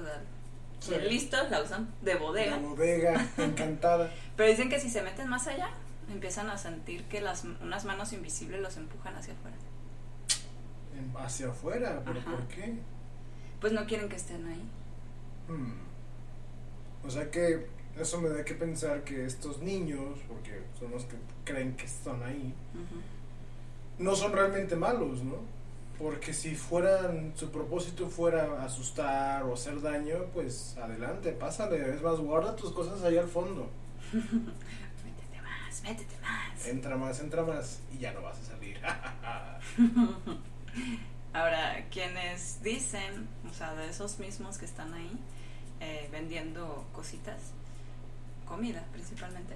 Sí. 0.81 0.95
Listos, 1.09 1.49
la 1.51 1.63
usan 1.63 1.95
de 2.01 2.17
bodega. 2.17 2.57
La 2.57 2.63
bodega 2.63 3.27
encantada. 3.37 4.11
Pero 4.37 4.49
dicen 4.51 4.69
que 4.69 4.81
si 4.81 4.91
se 4.91 5.03
meten 5.03 5.29
más 5.29 5.47
allá, 5.47 5.69
empiezan 6.11 6.51
a 6.51 6.59
sentir 6.59 7.05
que 7.05 7.21
las, 7.21 7.45
unas 7.45 7.85
manos 7.85 8.13
invisibles 8.13 8.61
los 8.61 8.77
empujan 8.77 9.15
hacia 9.15 9.35
afuera. 9.35 9.57
Hacia 11.25 11.49
afuera, 11.49 12.03
¿pero 12.05 12.21
Ajá. 12.21 12.31
por 12.31 12.49
qué? 12.49 12.75
Pues 13.61 13.73
no 13.73 13.87
quieren 13.87 14.09
que 14.09 14.17
estén 14.17 14.47
ahí. 14.47 14.63
Hmm. 15.49 17.07
O 17.07 17.11
sea 17.11 17.31
que 17.31 17.67
eso 17.99 18.21
me 18.21 18.29
da 18.29 18.45
que 18.45 18.55
pensar 18.55 19.05
que 19.05 19.27
estos 19.27 19.59
niños, 19.59 20.19
porque 20.29 20.63
son 20.79 20.91
los 20.93 21.05
que 21.05 21.17
creen 21.45 21.75
que 21.77 21.85
están 21.85 22.23
ahí, 22.23 22.55
no 23.99 24.15
son 24.15 24.33
realmente 24.33 24.77
malos, 24.77 25.23
¿no? 25.23 25.37
Porque 25.99 26.33
si 26.33 26.55
fueran, 26.55 27.33
su 27.37 27.51
propósito 27.51 28.09
fuera 28.09 28.65
asustar 28.65 29.43
o 29.45 29.55
hacer 29.55 29.81
daño, 29.83 30.25
pues 30.33 30.77
adelante, 30.79 31.33
pásale. 31.33 31.95
Es 31.95 32.03
más, 32.03 32.19
guarda 32.19 32.57
tus 32.57 32.73
cosas 32.73 33.03
ahí 33.03 33.19
al 33.19 33.29
fondo. 33.29 33.69
Métete 34.13 35.43
más, 35.43 35.83
métete 35.83 36.17
más. 36.23 36.67
Entra 36.67 36.97
más, 36.97 37.21
entra 37.21 37.43
más 37.45 37.81
y 37.93 37.99
ya 37.99 38.13
no 38.13 38.23
vas 38.23 38.39
a 38.41 38.45
salir. 38.45 38.81
Ahora, 41.35 41.87
quienes 41.91 42.63
dicen, 42.63 43.29
o 43.49 43.55
sea, 43.55 43.75
de 43.75 43.89
esos 43.89 44.19
mismos 44.19 44.59
que 44.59 44.65
están 44.65 44.93
ahí 44.95 45.19
eh, 45.83 46.09
vendiendo 46.13 46.87
cositas, 46.95 47.39
comida 48.47 48.85
principalmente, 48.93 49.55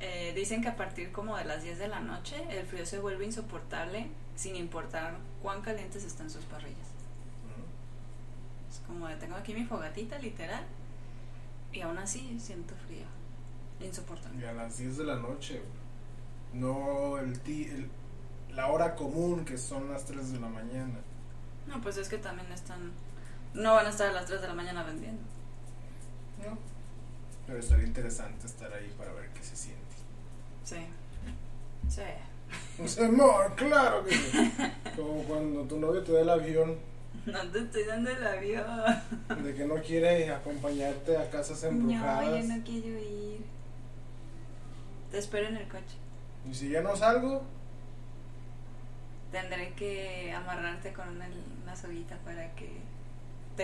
eh, 0.00 0.32
dicen 0.34 0.62
que 0.62 0.68
a 0.68 0.76
partir 0.76 1.10
como 1.12 1.36
de 1.36 1.44
las 1.44 1.62
10 1.62 1.78
de 1.78 1.88
la 1.88 2.00
noche 2.00 2.36
el 2.50 2.64
frío 2.66 2.86
se 2.86 2.98
vuelve 3.00 3.24
insoportable 3.26 4.06
sin 4.36 4.54
importar 4.56 5.16
cuán 5.42 5.60
calientes 5.60 6.04
están 6.04 6.30
sus 6.30 6.44
parrillas. 6.44 6.88
Es 8.70 8.78
como 8.86 9.08
tengo 9.18 9.34
aquí 9.36 9.52
mi 9.54 9.64
fogatita 9.64 10.18
literal 10.18 10.64
y 11.72 11.80
aún 11.80 11.98
así 11.98 12.38
siento 12.40 12.74
frío. 12.86 13.04
Insoportable. 13.84 14.40
Y 14.40 14.44
a 14.44 14.52
las 14.52 14.78
10 14.78 14.98
de 14.98 15.04
la 15.04 15.16
noche, 15.16 15.60
no 16.52 17.18
el, 17.18 17.40
ti- 17.40 17.64
el- 17.64 17.90
la 18.54 18.66
hora 18.68 18.94
común 18.94 19.44
que 19.44 19.56
son 19.58 19.90
las 19.90 20.04
3 20.04 20.32
de 20.32 20.40
la 20.40 20.48
mañana. 20.48 20.98
No, 21.66 21.80
pues 21.80 21.96
es 21.96 22.08
que 22.08 22.18
también 22.18 22.50
están... 22.52 22.90
No 23.54 23.74
van 23.74 23.86
a 23.86 23.90
estar 23.90 24.08
a 24.08 24.12
las 24.12 24.26
3 24.26 24.40
de 24.42 24.48
la 24.48 24.54
mañana 24.54 24.82
vendiendo. 24.82 25.22
¿No? 26.46 26.58
Pero 27.46 27.58
estaría 27.58 27.86
interesante 27.86 28.46
estar 28.46 28.72
ahí 28.72 28.92
para 28.96 29.12
ver 29.12 29.28
qué 29.30 29.42
se 29.42 29.56
siente. 29.56 29.80
Sí. 30.64 30.76
Sí. 31.88 32.02
O 32.82 32.88
sea, 32.88 33.08
no, 33.08 33.32
claro 33.56 34.04
que 34.04 34.14
sí. 34.14 34.52
Como 34.96 35.22
cuando 35.24 35.62
tu 35.64 35.78
novio 35.78 36.02
te 36.02 36.12
da 36.12 36.20
el 36.22 36.30
avión 36.30 36.76
No 37.26 37.48
te 37.50 37.60
estoy 37.60 37.84
dando 37.84 38.10
el 38.10 38.26
avión. 38.26 38.66
de 39.42 39.54
que 39.54 39.64
no 39.66 39.76
quiere 39.76 40.30
acompañarte 40.32 41.16
a 41.16 41.30
casas 41.30 41.62
No, 41.64 41.68
embrujadas. 41.70 42.46
yo 42.46 42.54
no 42.56 42.64
quiero 42.64 42.88
ir. 42.98 43.44
Te 45.10 45.18
espero 45.18 45.48
en 45.48 45.56
el 45.56 45.68
coche. 45.68 45.96
Y 46.48 46.54
si 46.54 46.70
ya 46.70 46.80
no 46.82 46.94
salgo, 46.96 47.42
Tendré 49.32 49.72
que 49.74 50.32
amarrarte 50.32 50.92
con 50.92 51.08
una, 51.08 51.28
una 51.62 51.76
soguita 51.76 52.16
para 52.24 52.52
que 52.56 52.68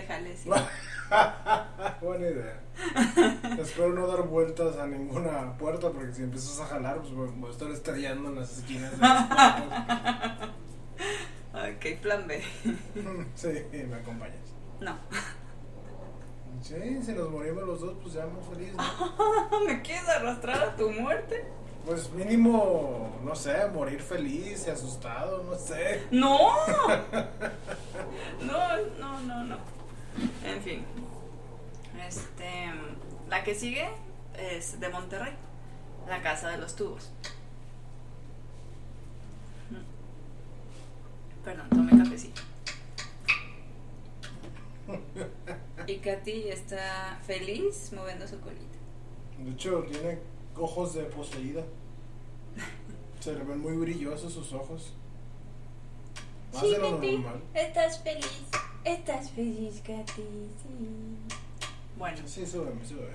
te 0.01 0.07
jales. 0.07 0.45
y- 0.45 0.51
buena 2.05 2.27
idea. 2.29 2.61
Espero 3.59 3.93
no 3.95 4.07
dar 4.07 4.23
vueltas 4.25 4.77
a 4.77 4.87
ninguna 4.87 5.57
puerta 5.57 5.91
porque 5.91 6.13
si 6.13 6.23
empiezas 6.23 6.61
a 6.61 6.67
jalar, 6.67 6.99
pues 7.01 7.13
voy 7.15 7.49
a 7.49 7.53
estar 7.53 7.71
estrellando 7.71 8.29
en 8.29 8.35
las 8.37 8.59
esquinas 8.59 8.91
de 8.93 8.99
las 8.99 9.27
puertas. 9.63 10.49
ok, 11.55 12.01
plan 12.03 12.27
B. 12.27 12.43
Sí, 13.35 13.49
me 13.73 13.97
acompañas. 13.97 14.37
No. 14.81 14.97
Sí, 16.61 16.75
si 17.03 17.13
nos 17.13 17.31
morimos 17.31 17.65
los 17.65 17.81
dos, 17.81 17.95
pues 18.03 18.15
ya 18.15 18.27
muy 18.27 18.43
feliz, 18.55 18.75
¿no? 18.75 19.65
¿Me 19.67 19.81
quieres 19.83 20.09
arrastrar 20.09 20.63
a 20.63 20.77
tu 20.77 20.91
muerte? 20.91 21.45
Pues 21.87 22.11
mínimo, 22.11 23.17
no 23.23 23.35
sé, 23.37 23.67
morir 23.73 24.01
feliz 24.03 24.67
y 24.67 24.71
asustado, 24.71 25.45
no 25.45 25.55
sé. 25.55 26.03
¡No! 26.11 26.39
No, 28.43 28.77
no, 28.99 29.21
no, 29.21 29.45
no. 29.45 29.76
En 30.45 30.63
fin. 30.63 30.85
Este. 32.07 32.71
La 33.29 33.43
que 33.43 33.55
sigue 33.55 33.89
es 34.39 34.79
de 34.81 34.89
Monterrey. 34.89 35.33
La 36.09 36.23
casa 36.23 36.51
de 36.51 36.59
los 36.59 36.77
tubos. 36.77 37.11
Perdón, 41.45 41.69
tomé 41.71 42.03
cafecito. 42.03 42.43
Y 45.87 45.99
Katy 45.99 46.49
está 46.49 47.21
feliz 47.25 47.93
moviendo 47.93 48.27
su 48.27 48.41
colita. 48.41 48.65
De 49.39 49.51
hecho, 49.53 49.85
tiene 49.85 50.19
ojos 50.57 50.95
de 50.95 51.05
poseída. 51.05 51.63
Se 53.21 53.33
le 53.33 53.45
ven 53.45 53.61
muy 53.61 53.77
brillosos 53.77 54.33
sus 54.33 54.53
ojos. 54.53 54.93
Más 56.53 56.63
de 56.63 56.79
lo 56.79 56.91
normal. 56.91 57.43
estás 57.55 58.03
feliz. 58.03 58.49
Estás 58.87 59.33
feliz, 59.33 59.83
Katy, 59.85 60.23
sí. 60.23 61.19
Bueno, 61.99 62.19
Sí, 62.25 62.47
sube, 62.47 62.73
sube. 62.87 63.11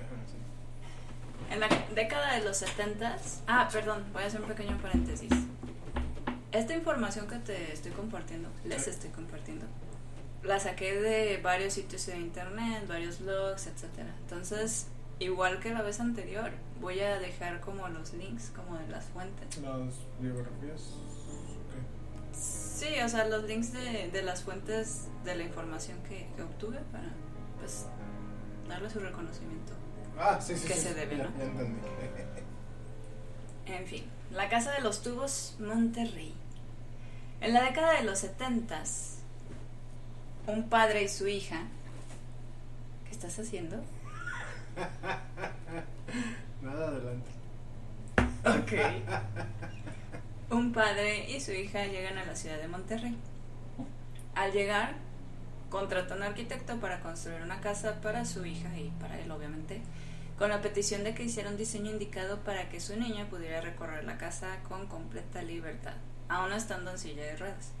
En 1.50 1.60
la 1.60 1.68
década 1.94 2.34
de 2.34 2.44
los 2.44 2.58
70 2.58 3.16
Ah, 3.46 3.70
perdón, 3.72 4.04
voy 4.12 4.22
a 4.22 4.26
hacer 4.26 4.42
un 4.42 4.48
pequeño 4.48 4.76
paréntesis. 4.82 5.30
Esta 6.52 6.74
información 6.74 7.26
que 7.26 7.36
te 7.38 7.72
estoy 7.72 7.92
compartiendo, 7.92 8.50
les 8.66 8.86
estoy 8.86 9.08
compartiendo, 9.08 9.64
la 10.42 10.60
saqué 10.60 10.94
de 10.94 11.38
varios 11.38 11.72
sitios 11.72 12.04
de 12.04 12.18
internet, 12.18 12.86
varios 12.86 13.20
blogs, 13.20 13.66
etcétera. 13.66 14.14
Entonces, 14.24 14.88
igual 15.20 15.58
que 15.58 15.70
la 15.70 15.80
vez 15.80 16.00
anterior, 16.00 16.50
voy 16.82 17.00
a 17.00 17.18
dejar 17.18 17.60
como 17.60 17.88
los 17.88 18.12
links 18.12 18.52
como 18.54 18.76
de 18.76 18.88
las 18.88 19.06
fuentes. 19.06 19.56
Las 19.56 19.94
biografías. 20.20 20.98
Sí, 22.74 23.00
o 23.04 23.08
sea, 23.08 23.26
los 23.26 23.44
links 23.44 23.72
de, 23.72 24.10
de 24.10 24.22
las 24.22 24.42
fuentes 24.42 25.08
de 25.24 25.34
la 25.34 25.42
información 25.44 25.98
que, 26.08 26.26
que 26.34 26.42
obtuve 26.42 26.78
para, 26.90 27.10
pues, 27.60 27.86
darle 28.68 28.88
su 28.90 28.98
reconocimiento. 29.00 29.72
Ah, 30.18 30.40
sí, 30.40 30.56
sí. 30.56 30.66
Que 30.66 30.74
sí, 30.74 30.80
se 30.80 30.94
debe, 30.94 31.16
ya, 31.18 31.24
¿no? 31.24 31.38
ya 31.38 31.44
entendí. 31.44 31.80
En 33.66 33.86
fin, 33.86 34.04
la 34.32 34.48
Casa 34.48 34.72
de 34.72 34.80
los 34.80 35.02
Tubos, 35.02 35.56
Monterrey. 35.60 36.34
En 37.40 37.54
la 37.54 37.62
década 37.62 37.94
de 37.94 38.04
los 38.04 38.18
setentas, 38.20 39.18
un 40.46 40.68
padre 40.68 41.02
y 41.02 41.08
su 41.08 41.28
hija. 41.28 41.62
¿Qué 43.04 43.10
estás 43.10 43.38
haciendo? 43.38 43.76
Nada, 46.62 46.88
adelante. 46.88 47.30
Ok. 48.44 48.72
Un 50.52 50.70
padre 50.70 51.30
y 51.30 51.40
su 51.40 51.52
hija 51.52 51.86
llegan 51.86 52.18
a 52.18 52.26
la 52.26 52.36
ciudad 52.36 52.58
de 52.58 52.68
Monterrey. 52.68 53.16
Al 54.34 54.52
llegar, 54.52 54.96
contratan 55.70 56.18
a 56.18 56.26
un 56.26 56.32
arquitecto 56.32 56.78
para 56.78 57.00
construir 57.00 57.40
una 57.40 57.62
casa 57.62 58.02
para 58.02 58.26
su 58.26 58.44
hija 58.44 58.68
y 58.76 58.92
para 59.00 59.18
él, 59.18 59.30
obviamente, 59.30 59.80
con 60.36 60.50
la 60.50 60.60
petición 60.60 61.04
de 61.04 61.14
que 61.14 61.22
hiciera 61.22 61.48
un 61.48 61.56
diseño 61.56 61.90
indicado 61.90 62.40
para 62.40 62.68
que 62.68 62.80
su 62.80 63.00
niña 63.00 63.30
pudiera 63.30 63.62
recorrer 63.62 64.04
la 64.04 64.18
casa 64.18 64.58
con 64.68 64.88
completa 64.88 65.40
libertad, 65.40 65.94
aún 66.28 66.52
estando 66.52 66.90
en 66.90 66.98
silla 66.98 67.22
de 67.22 67.36
ruedas. 67.38 67.72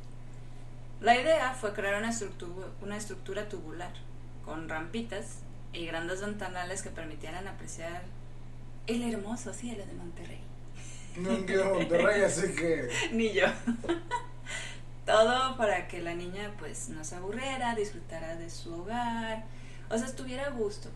La 1.02 1.20
idea 1.20 1.52
fue 1.52 1.74
crear 1.74 1.98
una 1.98 2.08
estructura, 2.08 2.68
una 2.80 2.96
estructura 2.96 3.50
tubular, 3.50 3.92
con 4.46 4.70
rampitas 4.70 5.40
y 5.74 5.84
grandes 5.84 6.22
ventanales 6.22 6.80
que 6.80 6.88
permitieran 6.88 7.46
apreciar 7.48 8.00
el 8.86 9.02
hermoso 9.02 9.52
cielo 9.52 9.84
de 9.84 9.92
Monterrey. 9.92 10.51
No 11.16 11.30
Monterrey, 11.30 12.22
así 12.22 12.54
que. 12.54 12.88
Ni 13.12 13.32
yo. 13.32 13.46
Todo 15.06 15.56
para 15.56 15.88
que 15.88 16.00
la 16.00 16.14
niña 16.14 16.52
pues 16.58 16.88
no 16.88 17.04
se 17.04 17.16
aburriera, 17.16 17.74
disfrutara 17.74 18.36
de 18.36 18.48
su 18.50 18.72
hogar, 18.82 19.44
o 19.90 19.98
sea, 19.98 20.06
estuviera 20.06 20.46
a 20.46 20.50
gusto. 20.50 20.90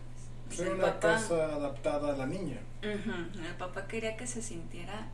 pues. 0.47 0.59
Una 0.61 0.85
papá- 0.85 0.99
casa 1.15 1.35
adaptada 1.55 2.13
a 2.13 2.17
la 2.17 2.25
niña. 2.25 2.57
El 2.81 3.55
papá 3.57 3.85
quería 3.87 4.15
que 4.15 4.25
se 4.27 4.41
sintiera 4.41 5.07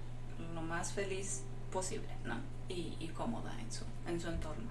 lo 0.53 0.61
más 0.61 0.91
feliz 0.93 1.41
posible, 1.71 2.09
¿no? 2.23 2.35
Y, 2.69 2.95
y 2.99 3.07
cómoda 3.09 3.51
en 3.59 3.71
su, 3.71 3.83
en 4.07 4.21
su 4.21 4.27
entorno. 4.29 4.69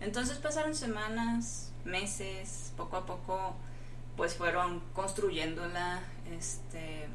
Entonces 0.00 0.38
pasaron 0.38 0.74
semanas, 0.76 1.72
meses, 1.84 2.72
poco 2.76 2.96
a 2.98 3.06
poco 3.06 3.56
pues 4.16 4.34
fueron 4.36 4.80
construyéndola, 4.92 6.00
este 6.30 7.08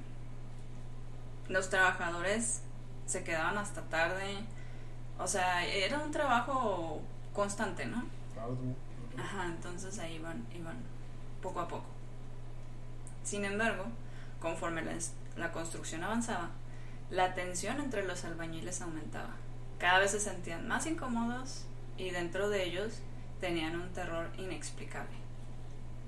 los 1.49 1.69
trabajadores 1.69 2.61
se 3.05 3.23
quedaban 3.23 3.57
hasta 3.57 3.81
tarde, 3.83 4.45
o 5.17 5.27
sea, 5.27 5.65
era 5.65 5.99
un 5.99 6.11
trabajo 6.11 7.01
constante, 7.33 7.85
¿no? 7.85 8.05
Ajá, 9.17 9.47
entonces 9.47 9.99
ahí 9.99 10.15
iban, 10.15 10.45
iban 10.55 10.77
poco 11.41 11.59
a 11.59 11.67
poco. 11.67 11.87
Sin 13.23 13.43
embargo, 13.43 13.85
conforme 14.39 14.83
la, 14.83 14.93
la 15.35 15.51
construcción 15.51 16.03
avanzaba, 16.03 16.51
la 17.09 17.33
tensión 17.33 17.81
entre 17.81 18.05
los 18.05 18.23
albañiles 18.23 18.81
aumentaba. 18.81 19.31
Cada 19.79 19.99
vez 19.99 20.11
se 20.11 20.19
sentían 20.19 20.67
más 20.67 20.85
incómodos 20.85 21.65
y 21.97 22.11
dentro 22.11 22.49
de 22.49 22.63
ellos 22.63 22.99
tenían 23.41 23.79
un 23.79 23.89
terror 23.89 24.29
inexplicable. 24.37 25.17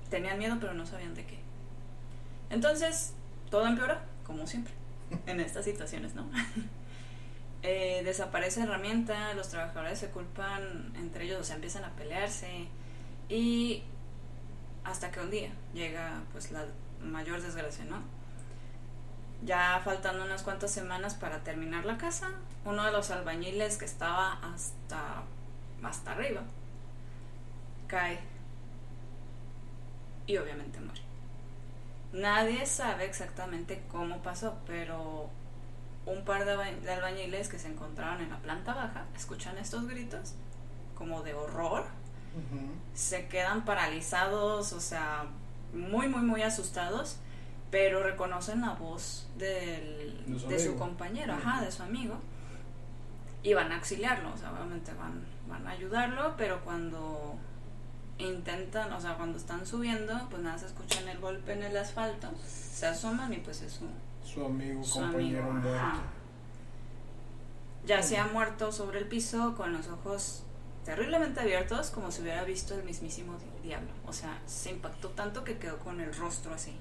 Tenían 0.08 0.38
miedo 0.38 0.56
pero 0.60 0.74
no 0.74 0.86
sabían 0.86 1.14
de 1.14 1.26
qué. 1.26 1.38
Entonces, 2.50 3.14
todo 3.50 3.66
empeoró, 3.66 3.98
como 4.24 4.46
siempre, 4.46 4.74
en 5.26 5.40
estas 5.40 5.64
situaciones, 5.64 6.14
¿no? 6.14 6.30
Eh, 7.64 8.02
desaparece 8.04 8.60
herramienta, 8.62 9.34
los 9.34 9.48
trabajadores 9.48 9.96
se 9.96 10.10
culpan 10.10 10.92
entre 10.96 11.26
ellos, 11.26 11.40
o 11.40 11.44
sea, 11.44 11.54
empiezan 11.54 11.84
a 11.84 11.90
pelearse 11.90 12.66
y 13.28 13.84
hasta 14.82 15.12
que 15.12 15.20
un 15.20 15.30
día 15.30 15.52
llega 15.72 16.24
pues 16.32 16.50
la 16.50 16.64
mayor 17.00 17.40
desgracia, 17.40 17.84
¿no? 17.84 18.02
Ya 19.44 19.80
faltando 19.84 20.24
unas 20.24 20.42
cuantas 20.42 20.72
semanas 20.72 21.14
para 21.14 21.44
terminar 21.44 21.84
la 21.84 21.98
casa, 21.98 22.32
uno 22.64 22.84
de 22.84 22.90
los 22.90 23.12
albañiles 23.12 23.76
que 23.76 23.84
estaba 23.84 24.40
hasta 24.42 25.22
hasta 25.84 26.12
arriba 26.12 26.42
cae 27.86 28.18
y 30.26 30.36
obviamente 30.36 30.80
muere. 30.80 31.01
Nadie 32.12 32.66
sabe 32.66 33.04
exactamente 33.06 33.82
cómo 33.90 34.22
pasó, 34.22 34.58
pero 34.66 35.30
un 36.04 36.24
par 36.24 36.44
de, 36.44 36.52
alba- 36.52 36.80
de 36.80 36.90
albañiles 36.92 37.48
que 37.48 37.58
se 37.58 37.68
encontraban 37.68 38.20
en 38.20 38.30
la 38.30 38.38
planta 38.38 38.74
baja 38.74 39.04
escuchan 39.16 39.56
estos 39.58 39.86
gritos 39.86 40.34
como 40.94 41.22
de 41.22 41.34
horror. 41.34 41.84
Se 42.94 43.28
quedan 43.28 43.64
paralizados, 43.64 44.72
o 44.72 44.80
sea, 44.80 45.24
muy, 45.74 46.08
muy, 46.08 46.22
muy 46.22 46.42
asustados, 46.42 47.16
pero 47.70 48.02
reconocen 48.02 48.60
la 48.62 48.70
voz 48.74 49.28
del, 49.36 50.24
De 50.26 50.38
su 50.38 50.48
de 50.48 50.58
su 50.58 50.76
compañero, 50.76 51.34
ajá, 51.34 51.62
de 51.64 51.70
su 51.72 51.82
amigo, 51.82 52.16
y 53.42 53.54
van 53.54 53.72
a 53.72 53.76
auxiliarlo, 53.76 54.32
o 54.32 54.36
sea, 54.36 54.52
obviamente 54.52 54.92
van, 54.94 55.24
van 55.48 55.66
a 55.66 55.70
ayudarlo, 55.72 56.34
pero 56.36 56.62
cuando 56.64 57.36
intentan, 58.18 58.92
o 58.92 59.00
sea, 59.00 59.16
cuando 59.16 59.38
están 59.38 59.66
subiendo, 59.66 60.12
pues 60.30 60.42
nada, 60.42 60.58
se 60.58 60.66
escuchan 60.66 61.08
el 61.08 61.18
golpe 61.18 61.52
en 61.52 61.62
el 61.62 61.76
asfalto, 61.76 62.28
se 62.46 62.86
asoman 62.86 63.32
y 63.32 63.38
pues 63.38 63.62
es 63.62 63.72
su, 63.72 63.86
Su 64.28 64.44
amigo, 64.44 64.82
su 64.84 65.00
compañero 65.00 65.50
amigo, 65.50 65.68
muerto. 65.68 66.00
Ya 67.84 68.02
se 68.02 68.16
ha 68.16 68.26
muerto 68.26 68.70
sobre 68.70 69.00
el 69.00 69.06
piso 69.08 69.54
con 69.56 69.72
los 69.72 69.88
ojos 69.88 70.44
terriblemente 70.84 71.40
abiertos 71.40 71.90
como 71.90 72.10
si 72.12 72.22
hubiera 72.22 72.44
visto 72.44 72.74
el 72.74 72.84
mismísimo 72.84 73.36
di- 73.38 73.68
diablo. 73.68 73.90
O 74.06 74.12
sea, 74.12 74.40
se 74.46 74.70
impactó 74.70 75.08
tanto 75.10 75.42
que 75.42 75.58
quedó 75.58 75.78
con 75.78 76.00
el 76.00 76.14
rostro 76.14 76.54
así. 76.54 76.72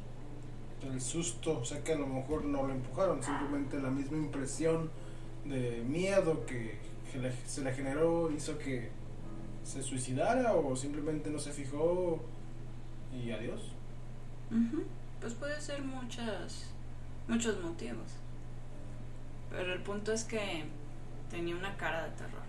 El 0.84 1.00
susto, 1.02 1.60
o 1.60 1.66
sea 1.66 1.84
que 1.84 1.94
a 1.94 1.98
lo 1.98 2.08
mejor 2.08 2.44
no 2.46 2.64
lo 2.66 2.74
empujaron, 2.74 3.22
simplemente 3.22 3.80
la 3.80 3.90
misma 3.90 4.18
impresión 4.18 4.90
de 5.46 5.84
miedo 5.88 6.46
que, 6.46 6.80
se 7.48 7.62
le 7.62 7.74
generó 7.74 8.32
hizo 8.32 8.58
que 8.58 8.90
se 9.64 9.82
suicidara 9.82 10.54
o 10.54 10.76
simplemente 10.76 11.30
no 11.30 11.40
se 11.40 11.52
fijó 11.52 12.20
y 13.14 13.32
adiós. 13.32 13.74
Pues 15.20 15.34
puede 15.34 15.60
ser 15.62 15.82
muchas, 15.82 16.72
muchos 17.28 17.62
motivos. 17.62 18.12
Pero 19.50 19.74
el 19.74 19.82
punto 19.82 20.12
es 20.12 20.24
que 20.24 20.66
tenía 21.30 21.56
una 21.56 21.78
cara 21.78 22.06
de 22.06 22.12
terror. 22.12 22.42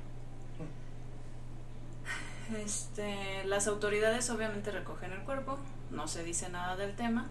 Este, 2.57 3.44
las 3.44 3.66
autoridades 3.66 4.29
obviamente 4.31 4.70
recogen 4.70 5.12
el 5.12 5.22
cuerpo, 5.22 5.59
no 5.90 6.07
se 6.09 6.22
dice 6.25 6.48
nada 6.51 6.77
del 6.77 6.94
tema 6.96 7.29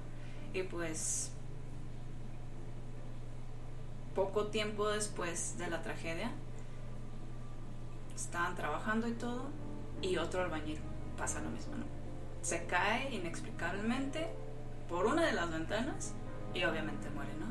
y 0.53 0.63
pues 0.63 1.31
poco 4.15 4.47
tiempo 4.47 4.87
después 4.89 5.57
de 5.57 5.69
la 5.69 5.81
tragedia 5.81 6.31
estaban 8.15 8.55
trabajando 8.55 9.07
y 9.07 9.13
todo 9.13 9.49
y 10.01 10.17
otro 10.17 10.41
albañil 10.41 10.79
pasa 11.17 11.41
lo 11.41 11.49
mismo, 11.49 11.75
¿no? 11.75 11.85
Se 12.41 12.65
cae 12.65 13.13
inexplicablemente 13.13 14.27
por 14.89 15.05
una 15.05 15.25
de 15.25 15.33
las 15.33 15.51
ventanas 15.51 16.13
y 16.53 16.63
obviamente 16.63 17.09
muere, 17.11 17.33
¿no? 17.39 17.47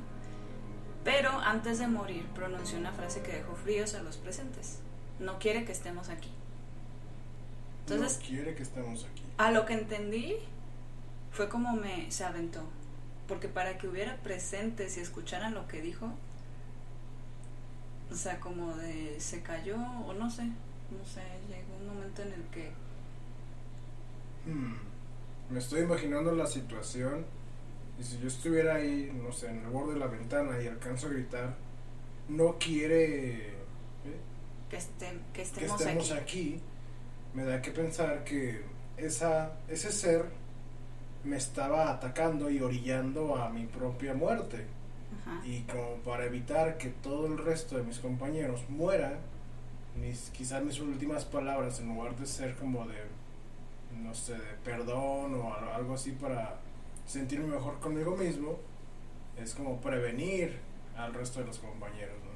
Pero 1.05 1.31
antes 1.31 1.79
de 1.79 1.87
morir 1.87 2.27
pronunció 2.35 2.79
una 2.79 2.93
frase 2.93 3.23
que 3.23 3.33
dejó 3.33 3.55
fríos 3.55 3.95
a 3.95 4.03
los 4.03 4.17
presentes. 4.17 4.81
No 5.19 5.39
quiere 5.39 5.65
que 5.65 5.73
estemos 5.73 6.09
aquí. 6.09 6.31
Entonces, 7.81 8.19
no 8.21 8.27
quiere 8.27 8.55
que 8.55 8.63
estemos 8.63 9.05
aquí. 9.05 9.23
a 9.39 9.51
lo 9.51 9.65
que 9.67 9.75
entendí 9.75 10.37
fue 11.33 11.49
como 11.49 11.73
me 11.75 12.11
se 12.11 12.25
aventó. 12.25 12.63
Porque 13.27 13.49
para 13.49 13.79
que 13.79 13.87
hubiera 13.87 14.17
presentes 14.17 14.97
y 14.97 15.01
escucharan 15.01 15.55
lo 15.55 15.69
que 15.69 15.81
dijo, 15.81 16.11
o 18.11 18.15
sea, 18.15 18.41
como 18.41 18.75
de 18.75 19.21
se 19.21 19.41
cayó 19.43 19.77
o 19.77 20.13
no 20.15 20.31
sé, 20.31 20.45
no 20.45 21.05
sé, 21.05 21.23
llegó 21.49 21.70
un 21.81 21.87
momento 21.89 22.23
en 22.23 22.33
el 22.33 22.43
que 22.53 22.71
Hmm. 24.47 24.75
Me 25.51 25.59
estoy 25.59 25.83
imaginando 25.83 26.33
la 26.35 26.47
situación 26.47 27.25
y 27.99 28.03
si 28.05 28.19
yo 28.21 28.29
estuviera 28.29 28.77
ahí, 28.77 29.13
no 29.23 29.33
sé, 29.33 29.49
en 29.51 29.59
el 29.59 29.67
borde 29.69 29.95
de 29.95 30.01
la 30.01 30.07
ventana 30.07 30.63
y 30.63 30.67
alcanzo 30.67 31.09
a 31.09 31.11
gritar, 31.11 31.55
no 32.29 32.57
quiere 32.59 33.49
¿eh? 33.49 33.53
que, 34.71 34.77
esté- 34.79 35.19
que 35.35 35.43
que 35.43 35.67
estemos, 35.67 36.11
aquí. 36.13 36.55
aquí. 36.55 36.61
me 37.35 37.45
da 37.45 37.61
que 37.61 37.71
pensar 37.73 38.25
que 38.25 38.63
esa, 38.97 39.53
ese 39.69 39.93
ser 39.93 40.25
me 41.25 41.37
estaba 41.37 41.91
atacando 41.91 42.49
y 42.51 42.61
orillando 42.61 43.37
a 43.37 43.51
mi 43.51 43.67
propia 43.67 44.15
muerte. 44.15 44.65
Ajá. 45.21 45.45
Y 45.47 45.63
como 45.65 45.97
para 45.97 46.25
evitar 46.25 46.79
que 46.79 46.89
todo 46.89 47.27
el 47.27 47.37
resto 47.37 47.77
de 47.77 47.83
mis 47.83 47.99
compañeros 47.99 48.65
mueran, 48.71 49.17
mis, 50.01 50.31
quizás 50.31 50.63
mis 50.63 50.81
últimas 50.81 51.25
palabras, 51.25 51.81
en 51.81 51.89
lugar 51.89 52.17
de 52.17 52.27
ser 52.27 52.57
como 52.57 52.87
de, 52.87 52.97
no 54.03 54.15
sé, 54.15 54.35
de 54.35 54.55
perdón 54.65 55.35
o 55.35 55.55
al- 55.55 55.69
algo 55.71 55.95
así 55.95 56.13
para 56.13 56.57
sentirme 57.07 57.47
mejor 57.55 57.79
conmigo 57.81 58.17
mismo, 58.17 58.59
es 59.37 59.55
como 59.55 59.81
prevenir 59.81 60.59
al 60.97 61.13
resto 61.15 61.41
de 61.41 61.47
los 61.47 61.59
compañeros. 61.59 62.17
¿no? 62.25 62.31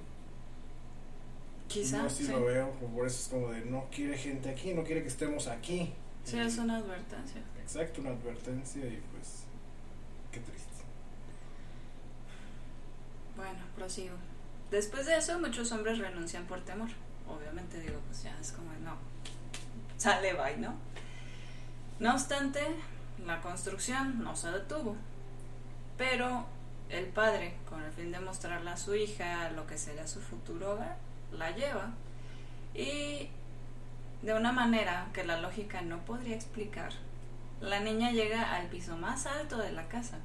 Quizás. 1.68 2.04
Así 2.04 2.24
sí. 2.26 2.32
lo 2.32 2.44
veo, 2.44 2.70
por 2.94 3.06
eso 3.06 3.20
es 3.22 3.28
como 3.28 3.50
de 3.50 3.64
no 3.64 3.86
quiere 3.90 4.16
gente 4.16 4.48
aquí, 4.50 4.74
no 4.74 4.84
quiere 4.84 5.02
que 5.02 5.08
estemos 5.08 5.46
aquí. 5.48 5.92
Sí, 6.24 6.36
Y- 6.36 6.40
es 6.40 6.58
una 6.58 6.76
advertencia. 6.78 7.42
Exacto, 7.60 8.00
una 8.00 8.10
advertencia 8.10 8.84
y 8.84 9.02
pues 9.12 9.44
qué 10.32 10.40
triste. 10.40 10.64
Bueno, 13.36 13.58
prosigo. 13.76 14.14
Después 14.70 15.06
de 15.06 15.16
eso, 15.16 15.38
muchos 15.40 15.70
hombres 15.72 15.98
renuncian 15.98 16.46
por 16.46 16.60
temor. 16.60 16.88
Obviamente, 17.28 17.80
digo, 17.80 17.98
pues 18.06 18.22
ya 18.22 18.36
es 18.40 18.52
como, 18.52 18.70
no, 18.84 18.96
sale, 19.96 20.34
bye, 20.34 20.56
¿no? 20.58 20.74
No 21.98 22.12
obstante, 22.12 22.60
la 23.24 23.40
construcción 23.40 24.22
no 24.22 24.36
se 24.36 24.50
detuvo. 24.50 24.96
Pero 25.96 26.46
el 26.90 27.06
padre, 27.06 27.56
con 27.68 27.82
el 27.82 27.92
fin 27.92 28.12
de 28.12 28.20
mostrarle 28.20 28.70
a 28.70 28.76
su 28.76 28.94
hija 28.94 29.50
lo 29.50 29.66
que 29.66 29.78
sería 29.78 30.06
su 30.06 30.20
futuro 30.20 30.72
hogar, 30.72 30.96
la 31.32 31.50
lleva. 31.50 31.92
Y 32.74 33.30
de 34.22 34.34
una 34.34 34.52
manera 34.52 35.08
que 35.12 35.24
la 35.24 35.40
lógica 35.40 35.82
no 35.82 36.04
podría 36.04 36.34
explicar, 36.34 36.92
la 37.60 37.80
niña 37.80 38.10
llega 38.10 38.54
al 38.54 38.66
piso 38.68 38.96
más 38.96 39.26
alto 39.26 39.58
de 39.58 39.72
la 39.72 39.88
casa. 39.88 40.18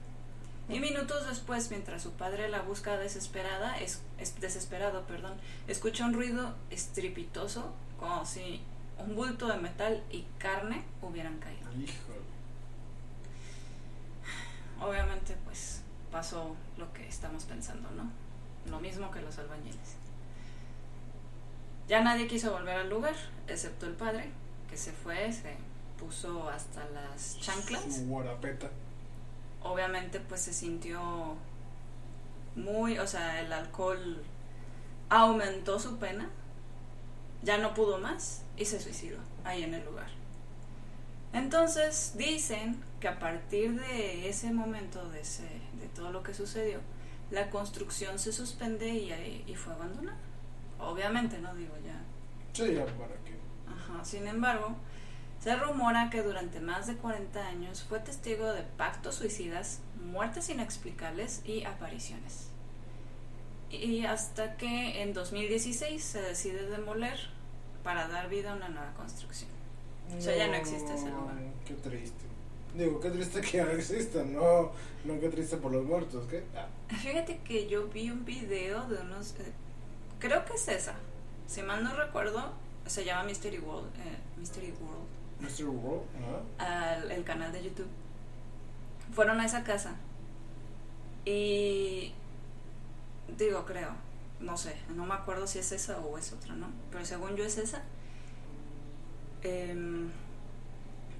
Y 0.69 0.79
minutos 0.79 1.27
después, 1.27 1.69
mientras 1.71 2.03
su 2.03 2.11
padre 2.13 2.47
la 2.49 2.61
busca 2.61 2.97
desesperada, 2.97 3.77
es, 3.79 4.01
es- 4.19 4.39
desesperado, 4.39 5.05
perdón, 5.07 5.33
escucha 5.67 6.05
un 6.05 6.13
ruido 6.13 6.53
estrepitoso, 6.69 7.73
como 7.99 8.25
si 8.25 8.61
un 8.99 9.15
bulto 9.15 9.47
de 9.47 9.57
metal 9.57 10.03
y 10.11 10.25
carne 10.37 10.83
hubieran 11.01 11.39
caído. 11.39 11.71
Híjole. 11.73 12.19
Obviamente, 14.81 15.35
pues 15.45 15.81
pasó 16.11 16.55
lo 16.77 16.91
que 16.93 17.07
estamos 17.07 17.43
pensando, 17.45 17.89
¿no? 17.91 18.09
Lo 18.69 18.79
mismo 18.79 19.11
que 19.11 19.21
los 19.21 19.37
albañiles. 19.37 19.95
Ya 21.87 22.01
nadie 22.01 22.27
quiso 22.27 22.51
volver 22.51 22.77
al 22.77 22.89
lugar, 22.89 23.15
excepto 23.47 23.87
el 23.87 23.93
padre, 23.93 24.29
que 24.69 24.77
se 24.77 24.91
fue, 24.91 25.33
se 25.33 25.55
puso 25.99 26.47
hasta 26.49 26.85
las 26.89 27.39
chanclas. 27.39 27.83
Su 27.95 28.05
guarapeta. 28.05 28.69
Obviamente 29.63 30.19
pues 30.19 30.41
se 30.41 30.53
sintió 30.53 31.35
muy, 32.55 32.97
o 32.99 33.07
sea, 33.07 33.39
el 33.41 33.51
alcohol 33.53 34.23
aumentó 35.09 35.79
su 35.79 35.97
pena, 35.97 36.29
ya 37.41 37.57
no 37.57 37.73
pudo 37.73 37.99
más 37.99 38.43
y 38.57 38.65
se 38.65 38.79
suicidó 38.79 39.17
ahí 39.43 39.63
en 39.63 39.73
el 39.73 39.85
lugar. 39.85 40.07
Entonces 41.33 42.13
dicen 42.17 42.81
que 42.99 43.07
a 43.07 43.19
partir 43.19 43.79
de 43.79 44.27
ese 44.29 44.51
momento, 44.51 45.07
de, 45.09 45.21
ese, 45.21 45.43
de 45.79 45.87
todo 45.95 46.11
lo 46.11 46.23
que 46.23 46.33
sucedió, 46.33 46.79
la 47.31 47.49
construcción 47.49 48.17
se 48.19 48.33
suspende 48.33 48.89
y, 48.89 49.11
ahí- 49.11 49.43
y 49.47 49.55
fue 49.55 49.73
abandonada. 49.73 50.17
Obviamente, 50.79 51.37
no 51.39 51.53
digo 51.55 51.75
ya. 51.85 52.01
Sí, 52.53 52.73
ya 52.73 52.85
para 52.85 53.13
qué. 53.25 53.37
Ajá. 53.67 54.03
Sin 54.03 54.27
embargo, 54.27 54.75
se 55.41 55.55
rumora 55.55 56.09
que 56.09 56.21
durante 56.21 56.59
más 56.59 56.87
de 56.87 56.95
40 56.95 57.47
años 57.47 57.83
fue 57.83 57.99
testigo 57.99 58.51
de 58.51 58.63
pactos 58.63 59.15
suicidas, 59.15 59.79
muertes 60.03 60.49
inexplicables 60.49 61.41
y 61.45 61.63
apariciones. 61.63 62.47
Y 63.71 64.05
hasta 64.05 64.57
que 64.57 65.01
en 65.01 65.13
2016 65.13 66.03
se 66.03 66.21
decide 66.21 66.65
demoler 66.69 67.17
para 67.83 68.07
dar 68.07 68.29
vida 68.29 68.51
a 68.51 68.55
una 68.55 68.69
nueva 68.69 68.93
construcción. 68.95 69.49
O 70.17 70.19
sea, 70.19 70.35
ya 70.35 70.47
no 70.47 70.55
existe 70.55 70.93
ese 70.93 71.09
lugar. 71.09 71.35
Qué 71.65 71.75
triste. 71.75 72.25
Digo, 72.75 72.99
qué 72.99 73.09
triste 73.11 73.41
que 73.41 73.57
ya 73.57 73.65
no 73.65 73.71
exista, 73.71 74.23
no, 74.23 74.71
no 75.05 75.19
qué 75.19 75.29
triste 75.29 75.57
por 75.57 75.71
los 75.71 75.85
muertos, 75.85 76.25
¿qué? 76.29 76.43
Ah, 76.55 76.67
Fíjate 76.95 77.39
que 77.39 77.67
yo 77.67 77.87
vi 77.87 78.09
un 78.11 78.25
video 78.25 78.87
de 78.87 79.01
unos... 79.01 79.31
eh, 79.39 79.51
creo 80.19 80.45
que 80.45 80.53
es 80.53 80.67
esa. 80.67 80.95
Si 81.47 81.61
mal 81.63 81.83
no 81.83 81.95
recuerdo, 81.95 82.51
se 82.85 83.05
llama 83.05 83.23
Mystery 83.23 83.59
World. 83.59 83.89
eh, 83.97 84.17
Mystery 84.37 84.71
World. 84.81 85.08
Mr. 85.39 85.65
World, 85.65 86.03
¿ah? 86.59 86.93
al 86.93 87.11
el 87.11 87.23
canal 87.23 87.51
de 87.51 87.63
YouTube. 87.63 87.87
Fueron 89.13 89.39
a 89.39 89.45
esa 89.45 89.63
casa. 89.63 89.95
Y 91.25 92.13
digo, 93.37 93.65
creo, 93.65 93.91
no 94.39 94.57
sé, 94.57 94.75
no 94.95 95.05
me 95.05 95.13
acuerdo 95.13 95.47
si 95.47 95.59
es 95.59 95.71
esa 95.71 95.99
o 95.99 96.17
es 96.17 96.33
otra, 96.33 96.55
¿no? 96.55 96.67
Pero 96.91 97.05
según 97.05 97.35
yo 97.35 97.43
es 97.43 97.57
esa. 97.57 97.81
Em, 99.43 100.09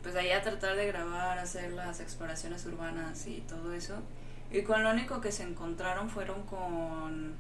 pues 0.04 0.16
ahí 0.16 0.32
a 0.32 0.42
tratar 0.42 0.76
de 0.76 0.88
grabar, 0.88 1.40
hacer 1.40 1.72
las 1.72 2.00
exploraciones 2.00 2.66
urbanas 2.66 3.26
y 3.28 3.42
todo 3.42 3.74
eso. 3.74 3.96
Y 4.52 4.64
con 4.64 4.84
lo 4.84 4.92
único 4.92 5.22
que 5.22 5.32
se 5.32 5.44
encontraron 5.44 6.10
fueron 6.10 6.44
con 6.44 7.36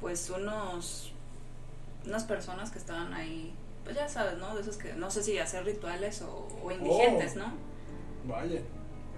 pues 0.00 0.28
unos 0.30 1.12
unas 2.04 2.24
personas 2.24 2.70
que 2.70 2.78
estaban 2.78 3.14
ahí, 3.14 3.54
pues 3.84 3.96
ya 3.96 4.08
sabes, 4.08 4.38
¿no? 4.38 4.54
De 4.54 4.62
esos 4.62 4.76
que 4.76 4.92
no 4.94 5.10
sé 5.10 5.22
si 5.22 5.38
hacer 5.38 5.64
rituales 5.64 6.22
o, 6.22 6.48
o 6.62 6.70
indigentes, 6.70 7.34
Oh. 7.36 7.38
¿no? 7.40 7.52
Vaya, 8.24 8.60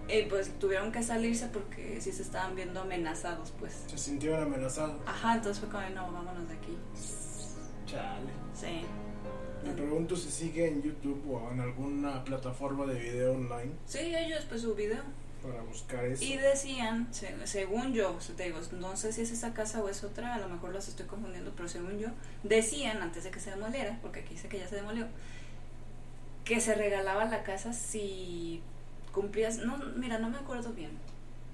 Y 0.09 0.23
pues 0.23 0.51
tuvieron 0.59 0.91
que 0.93 1.03
salirse 1.03 1.47
porque 1.49 2.01
sí 2.01 2.11
se 2.13 2.23
estaban 2.23 2.55
viendo 2.55 2.81
amenazados, 2.81 3.53
pues. 3.59 3.85
se 3.87 3.99
sintieron 3.99 4.43
amenazados. 4.45 4.97
Ajá, 5.07 5.35
entonces 5.37 5.61
fue 5.61 5.69
como, 5.69 5.89
no, 5.91 6.11
vámonos 6.13 6.49
de 6.49 6.55
aquí. 6.55 6.77
Chale. 7.87 8.31
Sí. 8.55 8.83
Me 9.67 9.73
pregunto 9.73 10.15
si 10.17 10.31
sigue 10.31 10.69
en 10.69 10.83
YouTube 10.83 11.23
o 11.31 11.51
en 11.51 11.61
alguna 11.61 12.23
plataforma 12.25 12.85
de 12.87 12.99
video 12.99 13.33
online 13.33 13.73
Sí, 13.87 13.99
ellos 14.15 14.45
pues 14.49 14.61
su 14.63 14.75
video. 14.75 15.03
Para 15.45 15.63
buscar 15.63 16.05
eso. 16.07 16.25
Y 16.25 16.37
decían, 16.37 17.13
se- 17.13 17.47
según 17.47 17.93
yo, 17.93 18.19
te 18.37 18.45
digo, 18.45 18.59
no 18.73 18.97
sé 18.97 19.13
si 19.13 19.21
es 19.23 19.31
esa 19.31 19.53
casa 19.53 19.83
o 19.83 19.89
es 19.89 20.03
otra, 20.03 20.35
a 20.35 20.39
lo 20.39 20.49
mejor 20.49 20.73
las 20.75 20.89
estoy 20.89 21.07
confundiendo, 21.07 21.53
pero 21.57 21.69
según 21.69 21.99
yo, 21.99 22.09
decían 22.43 23.03
antes 23.03 23.25
de 23.25 23.31
que 23.31 23.41
se 23.41 23.51
demoliera, 23.51 23.99
porque 24.03 24.21
aquí 24.21 24.31
dice 24.35 24.49
que 24.49 24.59
ya 24.59 24.67
se 24.69 24.77
demolió, 24.77 25.07
que 26.45 26.61
se 26.61 26.75
regalaba 26.75 27.25
la 27.27 27.43
casa 27.43 27.73
si 27.73 28.63
cumplías, 29.13 29.59
no, 29.59 29.77
mira, 29.97 30.19
no 30.19 30.29
me 30.31 30.39
acuerdo 30.39 30.73
bien, 30.73 30.91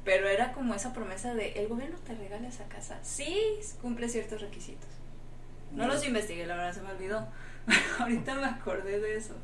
pero 0.04 0.28
era 0.28 0.52
como 0.52 0.74
esa 0.74 0.92
promesa 0.92 1.34
de 1.34 1.52
el 1.52 1.68
gobierno 1.68 1.96
te 2.06 2.14
regala 2.14 2.48
esa 2.48 2.64
casa 2.64 2.98
si 3.02 3.36
cumple 3.82 4.08
ciertos 4.08 4.40
requisitos. 4.40 4.88
No 5.72 5.86
los 5.86 6.04
investigué, 6.04 6.46
la 6.46 6.56
verdad 6.56 6.74
se 6.74 6.80
me 6.82 6.90
olvidó. 6.90 7.28
Ahorita 8.00 8.34
me 8.34 8.44
acordé 8.46 8.98
de 8.98 9.16
eso. 9.16 9.34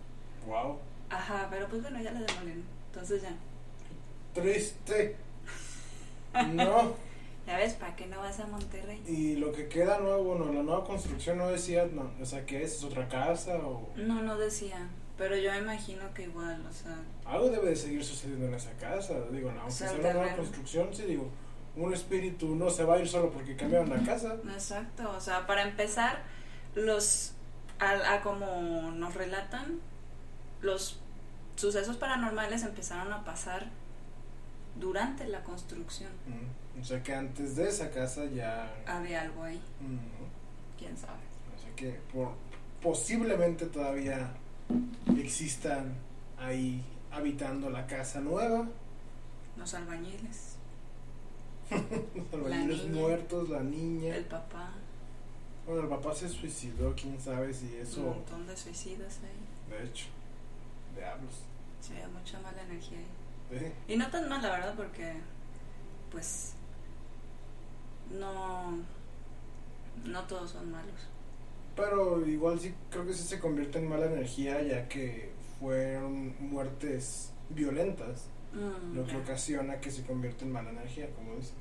Wow. 0.47 0.79
Ajá, 1.09 1.47
pero 1.51 1.69
pues 1.69 1.83
bueno, 1.83 2.01
ya 2.03 2.11
la 2.11 2.21
demolieron. 2.21 2.65
Entonces 2.89 3.23
ya. 3.23 3.31
Triste. 4.37 5.16
No. 6.53 6.94
Ya 7.46 7.57
ves, 7.57 7.75
¿para 7.75 7.96
qué 7.96 8.07
no 8.07 8.18
vas 8.18 8.40
a 8.40 8.46
Monterrey? 8.46 9.01
Y 9.07 9.37
lo 9.37 9.53
que 9.53 9.68
queda 9.68 10.01
nuevo, 10.01 10.35
bueno, 10.35 10.53
la 10.53 10.62
nueva 10.62 10.85
construcción 10.85 11.38
no 11.38 11.49
decía, 11.49 11.88
no, 11.90 12.11
o 12.20 12.27
sea, 12.27 12.44
¿qué 12.44 12.62
es? 12.62 12.75
¿Es 12.75 12.85
otra 12.85 13.09
casa 13.09 13.57
o...? 13.57 13.88
No, 13.96 14.20
no 14.20 14.37
decía. 14.37 14.88
Pero 15.16 15.37
yo 15.37 15.51
me 15.53 15.59
imagino 15.59 16.12
que 16.12 16.25
igual, 16.25 16.62
o 16.68 16.72
sea. 16.75 16.99
Algo 17.25 17.49
debe 17.49 17.70
de 17.70 17.77
seguir 17.77 18.05
sucediendo 18.05 18.46
en 18.49 18.55
esa 18.55 18.72
casa. 18.72 19.14
Digo, 19.31 19.51
no, 19.51 19.61
aunque 19.61 19.75
sea, 19.75 19.92
una 19.92 20.12
nueva 20.12 20.37
construcción, 20.37 20.88
sí, 20.92 21.05
digo, 21.05 21.31
un 21.77 21.94
espíritu 21.94 22.55
no 22.55 22.68
se 22.68 22.85
va 22.85 22.96
a 22.96 22.99
ir 22.99 23.09
solo 23.09 23.31
porque 23.31 23.57
cambiaron 23.57 23.88
la 23.88 24.03
casa. 24.03 24.37
Exacto. 24.53 25.11
O 25.16 25.20
sea, 25.20 25.46
para 25.46 25.62
empezar, 25.62 26.22
los. 26.75 27.33
A, 27.79 28.14
a 28.14 28.20
como 28.20 28.90
nos 28.90 29.14
relatan, 29.14 29.81
los 30.61 30.99
sucesos 31.55 31.96
paranormales 31.96 32.62
empezaron 32.62 33.12
a 33.12 33.25
pasar 33.25 33.70
durante 34.81 35.27
la 35.29 35.43
construcción. 35.45 36.11
Mm, 36.27 36.81
O 36.81 36.85
sea 36.85 37.03
que 37.03 37.15
antes 37.15 37.57
de 37.57 37.69
esa 37.69 37.91
casa 37.91 38.25
ya... 38.27 38.73
Había 38.87 39.23
algo 39.23 39.43
ahí, 39.45 39.61
mm, 39.81 40.79
quién 40.79 40.97
sabe. 40.97 41.21
O 41.57 41.61
sea 41.61 41.75
que 41.75 41.99
por, 42.12 42.33
posiblemente 42.83 43.67
todavía 43.67 44.31
existan 45.17 45.95
ahí 46.39 46.83
habitando 47.11 47.71
la 47.71 47.87
casa 47.87 48.21
nueva. 48.21 48.69
Los 49.57 49.73
albañiles, 49.75 50.57
Los 51.71 52.35
albañiles 52.45 52.85
niña. 52.85 53.01
muertos, 53.01 53.49
la 53.49 53.62
niña. 53.62 54.15
el 54.17 54.25
papá, 54.27 54.71
Bueno, 55.67 55.83
el 55.83 55.89
papá 55.89 56.15
se 56.15 56.29
suicidó, 56.29 56.95
quién 56.95 57.19
sabe 57.21 57.53
si 57.55 57.67
un 57.67 57.81
eso... 57.81 58.01
montón 58.03 58.47
de 58.47 58.57
suicidas 58.57 59.19
ahí. 59.25 59.79
De 59.79 59.85
hecho, 59.89 60.07
diablos. 60.95 61.33
Sí, 61.81 61.95
mucha 62.12 62.39
mala 62.41 62.62
energía 62.62 62.99
ahí. 62.99 63.07
Y 63.89 63.97
no 63.97 64.11
tan 64.11 64.29
mal, 64.29 64.43
la 64.43 64.51
verdad, 64.51 64.75
porque, 64.77 65.15
pues, 66.11 66.55
no, 68.11 68.79
no 70.05 70.25
todos 70.25 70.51
son 70.51 70.71
malos. 70.71 71.09
Pero 71.75 72.27
igual 72.27 72.59
sí, 72.59 72.75
creo 72.91 73.07
que 73.07 73.13
sí 73.13 73.23
se 73.23 73.39
convierte 73.39 73.79
en 73.79 73.89
mala 73.89 74.07
energía 74.07 74.63
ya 74.63 74.89
que 74.89 75.33
fueron 75.61 76.35
muertes 76.41 77.33
violentas. 77.51 78.29
Mm, 78.53 78.97
lo 78.97 79.07
que 79.07 79.17
ocasiona 79.17 79.81
que 79.81 79.91
se 79.91 80.03
convierta 80.05 80.45
en 80.45 80.53
mala 80.53 80.71
energía, 80.71 81.11
como 81.15 81.35
dices. 81.35 81.53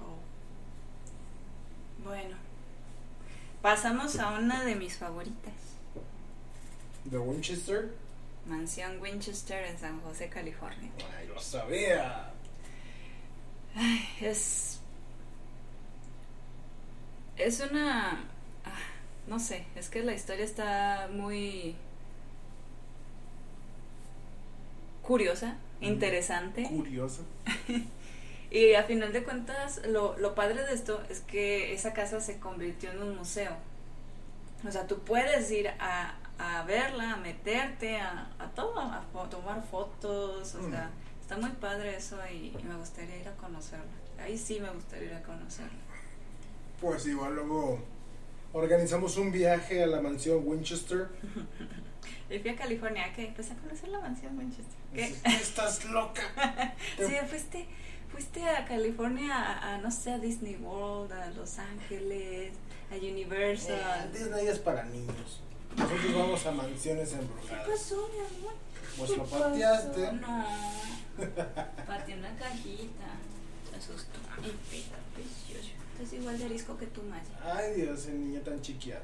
Oh. 0.00 0.18
Bueno, 2.02 2.36
pasamos 3.60 4.18
a 4.18 4.30
una 4.38 4.64
de 4.64 4.74
mis 4.74 4.96
favoritas. 4.96 5.52
De 7.04 7.18
Winchester, 7.18 7.92
Mansión 8.46 9.00
Winchester 9.00 9.64
en 9.64 9.78
San 9.78 10.00
José, 10.00 10.28
California. 10.28 10.90
ay, 11.18 11.26
lo 11.28 11.38
sabía. 11.40 12.30
Ay, 13.74 14.08
es. 14.20 14.80
Es 17.36 17.60
una. 17.60 18.10
ah, 18.64 18.78
no 19.26 19.38
sé, 19.38 19.64
es 19.76 19.88
que 19.88 20.02
la 20.02 20.12
historia 20.14 20.44
está 20.44 21.08
muy. 21.12 21.76
curiosa, 25.02 25.56
Mm. 25.80 25.84
interesante. 25.84 26.62
Curioso. 26.68 27.24
Y 28.54 28.74
a 28.74 28.82
final 28.82 29.14
de 29.14 29.24
cuentas, 29.24 29.80
lo, 29.86 30.14
lo 30.18 30.34
padre 30.34 30.62
de 30.66 30.74
esto 30.74 31.02
es 31.08 31.20
que 31.20 31.72
esa 31.72 31.94
casa 31.94 32.20
se 32.20 32.38
convirtió 32.38 32.90
en 32.90 33.00
un 33.00 33.16
museo. 33.16 33.56
O 34.68 34.70
sea, 34.70 34.86
tú 34.86 34.98
puedes 34.98 35.50
ir 35.50 35.68
a, 35.80 36.14
a 36.38 36.62
verla, 36.64 37.14
a 37.14 37.16
meterte, 37.16 37.96
a, 37.98 38.28
a 38.38 38.46
todo, 38.50 38.78
a 38.80 39.02
fo- 39.12 39.28
tomar 39.28 39.62
fotos. 39.64 40.54
O 40.54 40.62
Mm. 40.62 40.70
sea, 40.70 40.90
está 41.20 41.36
muy 41.38 41.50
padre 41.50 41.96
eso 41.96 42.18
y, 42.30 42.56
y 42.58 42.64
me 42.64 42.74
gustaría 42.76 43.16
ir 43.18 43.28
a 43.28 43.32
conocerla. 43.36 43.84
Ahí 44.20 44.36
sí 44.38 44.60
me 44.60 44.70
gustaría 44.70 45.08
ir 45.10 45.14
a 45.14 45.22
conocerla. 45.22 45.78
Pues 46.80 47.06
igual 47.06 47.34
luego 47.36 47.78
organizamos 48.52 49.16
un 49.16 49.30
viaje 49.32 49.82
a 49.82 49.86
la 49.86 50.00
mansión 50.00 50.40
Winchester. 50.46 51.08
Y 52.30 52.38
fui 52.38 52.50
a 52.50 52.56
California, 52.56 53.12
¿qué? 53.14 53.30
Pues 53.34 53.50
a 53.50 53.54
conocer 53.56 53.90
la 53.90 54.00
mansión 54.00 54.34
Manchester. 54.34 54.74
¿Qué? 54.94 55.14
Estás 55.24 55.84
loca. 55.84 56.22
Sí, 56.96 57.12
fuiste, 57.28 57.66
fuiste 58.10 58.42
a 58.48 58.64
California, 58.64 59.34
a, 59.36 59.74
a, 59.74 59.78
no 59.78 59.90
sé, 59.90 60.12
a 60.12 60.18
Disney 60.18 60.56
World, 60.56 61.12
a 61.12 61.30
Los 61.32 61.58
Ángeles, 61.58 62.54
a 62.90 62.94
Universal. 62.96 64.10
Eh, 64.14 64.18
Disney 64.18 64.46
es 64.46 64.58
para 64.60 64.82
niños. 64.84 65.40
Nosotros 65.76 66.14
vamos 66.14 66.46
a 66.46 66.52
mansiones 66.52 67.08
¿Qué 67.10 67.16
embrujadas. 67.16 67.68
pasó, 67.68 68.08
mi 68.12 68.18
amor? 68.18 68.54
Pues 68.98 69.10
¿Qué 69.10 69.16
lo 69.16 69.24
pasó? 69.24 69.38
pateaste. 69.44 70.12
No. 70.12 70.46
Pateé 71.86 72.18
una 72.18 72.36
cajita. 72.36 73.06
Se 73.70 73.76
asustó. 73.76 74.18
Precioso. 75.14 75.70
Estás 75.98 76.12
igual 76.14 76.38
de 76.38 76.44
arisco 76.44 76.76
que 76.76 76.86
tu 76.86 77.02
madre. 77.02 77.28
Ay, 77.44 77.80
Dios, 77.80 78.06
el 78.06 78.24
niño 78.24 78.40
tan 78.40 78.60
chiquiado. 78.60 79.02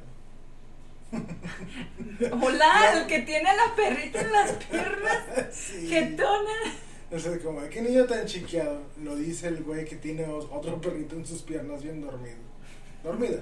Hola, 2.43 2.93
el 3.01 3.07
que 3.07 3.21
tiene 3.23 3.49
a 3.49 3.57
la 3.57 3.75
perrita 3.75 4.21
en 4.21 4.33
las 4.33 4.53
piernas. 4.53 5.25
Sí. 5.53 5.89
Jetona. 5.89 6.75
O 7.11 7.19
sea, 7.19 7.39
como, 7.39 7.67
¿qué 7.71 7.81
niño 7.81 8.05
tan 8.05 8.27
chiquiado? 8.27 8.83
Lo 9.03 9.17
dice 9.17 9.49
el 9.49 9.63
güey 9.65 9.87
que 9.87 9.97
tiene 9.97 10.27
otro 10.27 10.79
perrito 10.81 11.17
en 11.17 11.25
sus 11.25 11.41
piernas 11.43 11.83
bien 11.83 12.03
dormido. 12.03 12.37
Dormida. 13.03 13.41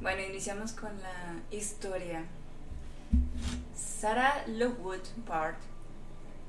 Bueno, 0.00 0.22
iniciamos 0.22 0.72
con 0.72 0.90
la 1.02 1.56
historia. 1.56 2.24
Sarah 3.74 4.44
Lockwood 4.46 5.02
Pard, 5.26 5.56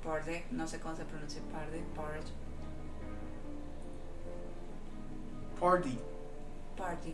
Parde, 0.04 0.46
no 0.52 0.68
sé 0.68 0.80
cómo 0.80 0.96
se 0.96 1.04
pronuncia 1.06 1.42
Parde, 1.52 1.84
Pard, 1.96 2.24
Party. 5.60 5.98
Party, 6.78 7.14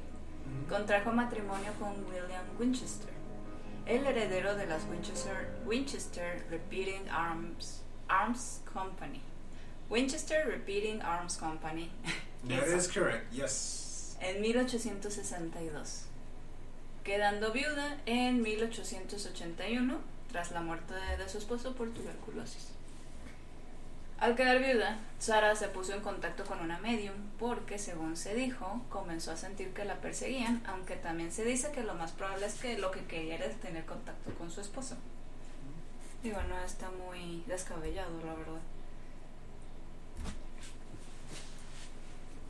contrajo 0.69 1.11
matrimonio 1.11 1.71
con 1.79 1.93
William 2.05 2.43
Winchester, 2.59 3.09
el 3.85 4.05
heredero 4.05 4.55
de 4.55 4.67
las 4.67 4.83
Winchester, 4.89 5.47
Winchester 5.65 6.45
Repeating 6.51 7.09
Arms, 7.09 7.81
Arms 8.07 8.61
Company. 8.71 9.21
Winchester 9.89 10.45
Repeating 10.47 10.99
Arms 11.03 11.37
Company 11.37 11.91
That 12.47 12.67
is 12.67 12.87
correct, 12.93 13.31
yes. 13.31 14.17
en 14.19 14.41
1862, 14.41 16.05
quedando 17.05 17.53
viuda 17.53 17.97
en 18.07 18.41
1881 18.41 19.99
tras 20.31 20.51
la 20.51 20.61
muerte 20.61 20.93
de, 21.17 21.29
su 21.29 21.37
esposo 21.37 21.75
por 21.75 21.91
tuberculosis. 21.91 22.71
Al 24.17 24.35
quedar 24.35 24.59
viuda, 24.59 24.97
Sara 25.19 25.55
se 25.55 25.67
puso 25.67 25.93
en 25.93 26.01
contacto 26.01 26.45
con 26.45 26.59
una 26.61 26.79
medium 26.79 27.15
porque, 27.37 27.77
según 27.77 28.17
se 28.17 28.33
dijo, 28.33 28.81
comenzó 28.89 29.31
a 29.31 29.37
sentir 29.37 29.71
que 29.73 29.85
la 29.85 30.01
perseguían, 30.01 30.63
aunque 30.65 30.95
también 30.95 31.31
se 31.31 31.45
dice 31.45 31.71
que 31.71 31.83
lo 31.83 31.93
más 31.93 32.11
probable 32.11 32.47
es 32.47 32.55
que 32.55 32.77
lo 32.79 32.91
que 32.91 33.05
quería 33.05 33.35
era 33.35 33.49
tener 33.49 33.85
contacto 33.85 34.33
con 34.33 34.49
su 34.49 34.61
esposo. 34.61 34.95
Digo, 36.23 36.41
no 36.49 36.59
está 36.63 36.89
muy 36.89 37.43
descabellado, 37.45 38.17
la 38.25 38.33
verdad. 38.33 38.61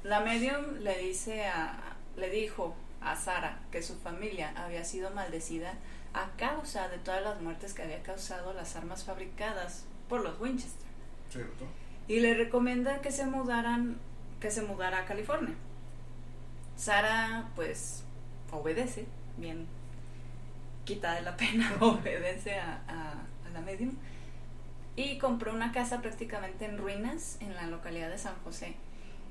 La 0.03 0.21
medium 0.21 0.77
le 0.79 0.97
dice 0.99 1.45
a, 1.47 1.97
le 2.15 2.29
dijo 2.29 2.75
a 3.05 3.15
Sara 3.15 3.59
que 3.71 3.81
su 3.83 3.95
familia 3.99 4.53
había 4.57 4.83
sido 4.83 5.11
maldecida 5.11 5.73
a 6.13 6.29
causa 6.37 6.87
de 6.89 6.97
todas 6.97 7.21
las 7.23 7.41
muertes 7.41 7.73
que 7.73 7.83
había 7.83 8.01
causado 8.03 8.53
las 8.53 8.75
armas 8.75 9.03
fabricadas 9.03 9.85
por 10.09 10.21
los 10.23 10.39
Winchester 10.39 10.87
¿Cierto? 11.29 11.65
y 12.07 12.19
le 12.19 12.33
recomienda 12.35 13.01
que 13.01 13.11
se 13.11 13.25
mudaran 13.25 13.97
que 14.39 14.51
se 14.51 14.61
mudara 14.61 14.99
a 14.99 15.05
California. 15.05 15.55
Sara 16.75 17.45
pues 17.55 18.03
obedece, 18.51 19.05
bien 19.37 19.65
quita 20.83 21.13
de 21.13 21.21
la 21.21 21.35
pena, 21.37 21.73
obedece 21.79 22.59
a, 22.59 22.81
a- 22.87 23.47
a 23.47 23.49
la 23.53 23.61
medium 23.61 23.93
y 24.95 25.17
compró 25.17 25.53
una 25.53 25.71
casa 25.71 26.01
prácticamente 26.01 26.65
en 26.65 26.77
ruinas 26.77 27.37
en 27.39 27.55
la 27.55 27.65
localidad 27.67 28.09
de 28.09 28.17
San 28.17 28.35
José, 28.43 28.75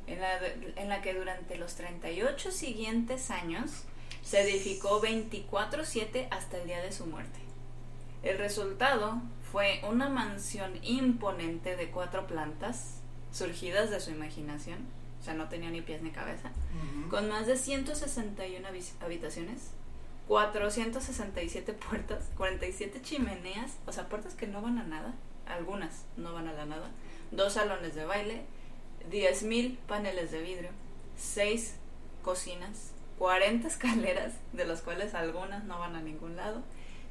en 0.06 0.20
la, 0.20 0.38
en 0.76 0.88
la 0.88 1.00
que 1.02 1.14
durante 1.14 1.56
los 1.56 1.74
38 1.74 2.50
siguientes 2.50 3.30
años 3.30 3.84
se 4.22 4.40
edificó 4.42 5.00
24/7 5.02 6.28
hasta 6.30 6.58
el 6.58 6.66
día 6.66 6.80
de 6.82 6.92
su 6.92 7.06
muerte. 7.06 7.38
El 8.22 8.38
resultado 8.38 9.20
fue 9.52 9.80
una 9.88 10.08
mansión 10.08 10.72
imponente 10.82 11.76
de 11.76 11.90
cuatro 11.90 12.26
plantas, 12.26 13.00
surgidas 13.32 13.90
de 13.90 14.00
su 14.00 14.10
imaginación, 14.10 14.78
o 15.20 15.24
sea, 15.24 15.34
no 15.34 15.48
tenía 15.48 15.70
ni 15.70 15.80
pies 15.82 16.02
ni 16.02 16.10
cabeza, 16.10 16.50
con 17.10 17.28
más 17.28 17.46
de 17.46 17.56
161 17.56 18.66
habi- 18.68 18.92
habitaciones, 19.02 19.70
467 20.28 21.72
puertas, 21.74 22.24
47 22.36 23.00
chimeneas, 23.02 23.72
o 23.86 23.92
sea, 23.92 24.08
puertas 24.08 24.34
que 24.34 24.46
no 24.46 24.60
van 24.62 24.78
a 24.78 24.84
nada, 24.84 25.14
algunas 25.46 26.04
no 26.16 26.32
van 26.32 26.48
a 26.48 26.52
la 26.52 26.66
nada, 26.66 26.90
dos 27.30 27.54
salones 27.54 27.94
de 27.94 28.04
baile, 28.04 28.42
10.000 29.10 29.76
paneles 29.86 30.30
de 30.30 30.42
vidrio, 30.42 30.70
6 31.16 31.76
cocinas, 32.22 32.92
40 33.18 33.66
escaleras, 33.68 34.34
de 34.52 34.64
las 34.64 34.82
cuales 34.82 35.14
algunas 35.14 35.64
no 35.64 35.78
van 35.78 35.96
a 35.96 36.02
ningún 36.02 36.36
lado, 36.36 36.62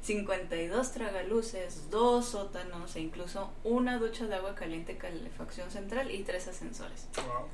52 0.02 0.92
tragaluces, 0.92 1.90
dos 1.90 2.26
sótanos 2.26 2.94
e 2.94 3.00
incluso 3.00 3.50
una 3.64 3.98
ducha 3.98 4.26
de 4.26 4.34
agua 4.34 4.54
caliente 4.54 4.98
calefacción 4.98 5.70
central 5.70 6.10
y 6.10 6.22
tres 6.24 6.46
ascensores. 6.46 7.08
Wow. 7.16 7.46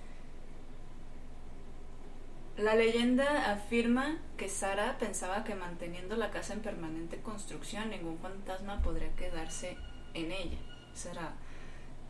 La 2.57 2.75
leyenda 2.75 3.53
afirma 3.53 4.19
que 4.37 4.49
Sara 4.49 4.99
pensaba 4.99 5.45
que 5.45 5.55
manteniendo 5.55 6.17
la 6.17 6.31
casa 6.31 6.53
en 6.53 6.61
permanente 6.61 7.23
construcción 7.23 7.89
ningún 7.89 8.19
fantasma 8.19 8.83
podría 8.83 9.15
quedarse 9.15 9.79
en 10.13 10.33
ella. 10.33 10.59
Ese 10.93 11.13
era 11.13 11.35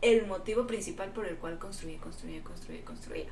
el 0.01 0.25
motivo 0.27 0.65
principal 0.67 1.11
por 1.11 1.25
el 1.25 1.37
cual 1.37 1.59
construía, 1.59 1.99
construía, 1.99 2.43
construía, 2.43 2.83
construía. 2.83 3.27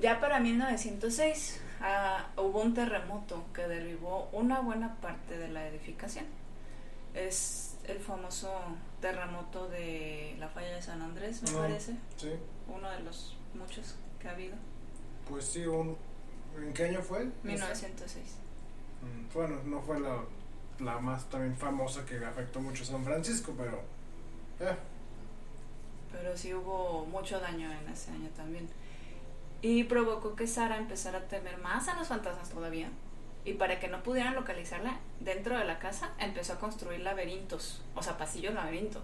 Ya 0.00 0.20
para 0.20 0.40
1906 0.40 1.60
ah, 1.80 2.26
hubo 2.36 2.60
un 2.62 2.74
terremoto 2.74 3.44
que 3.54 3.62
derribó 3.68 4.28
una 4.32 4.60
buena 4.60 4.96
parte 4.96 5.38
de 5.38 5.48
la 5.48 5.68
edificación. 5.68 6.24
Es 7.14 7.76
el 7.86 8.00
famoso 8.00 8.50
terremoto 9.00 9.68
de 9.68 10.34
la 10.40 10.48
falla 10.48 10.74
de 10.74 10.82
San 10.82 11.00
Andrés, 11.00 11.42
me 11.42 11.50
parece. 11.52 11.92
Sí, 12.16 12.30
Uno 12.66 12.90
de 12.90 13.00
los 13.00 13.36
muchos 13.54 13.94
que 14.18 14.28
ha 14.28 14.32
habido. 14.32 14.56
pues 15.28 15.44
sí, 15.44 15.64
un... 15.66 15.96
¿en 16.56 16.72
qué 16.72 16.84
año 16.86 17.02
fue? 17.02 17.28
1906. 17.44 18.24
Mm, 19.02 19.32
Bueno, 19.32 19.60
no 19.64 19.80
fue 19.80 20.00
la, 20.00 20.24
la 20.80 20.98
más 20.98 21.28
también 21.28 21.56
famosa 21.56 22.04
que 22.04 22.16
afectó 22.24 22.60
mucho 22.60 22.82
a 22.82 22.86
San 22.86 23.04
Francisco, 23.04 23.54
pero... 23.56 23.80
eh, 24.60 24.76
Pero 26.12 26.36
sí 26.36 26.54
hubo 26.54 27.06
mucho 27.06 27.40
daño 27.40 27.70
en 27.72 27.88
ese 27.88 28.10
año 28.10 28.28
también. 28.36 28.68
Y 29.62 29.84
provocó 29.84 30.36
que 30.36 30.46
Sara 30.46 30.76
empezara 30.76 31.18
a 31.18 31.28
temer 31.28 31.58
más 31.58 31.88
a 31.88 31.94
los 31.94 32.08
fantasmas 32.08 32.50
todavía. 32.50 32.90
Y 33.44 33.54
para 33.54 33.78
que 33.78 33.88
no 33.88 34.02
pudieran 34.02 34.34
localizarla 34.34 34.98
dentro 35.20 35.58
de 35.58 35.64
la 35.64 35.78
casa, 35.78 36.12
empezó 36.18 36.54
a 36.54 36.58
construir 36.58 37.00
laberintos, 37.00 37.82
o 37.94 38.02
sea, 38.02 38.16
pasillos 38.16 38.54
laberinto. 38.54 39.02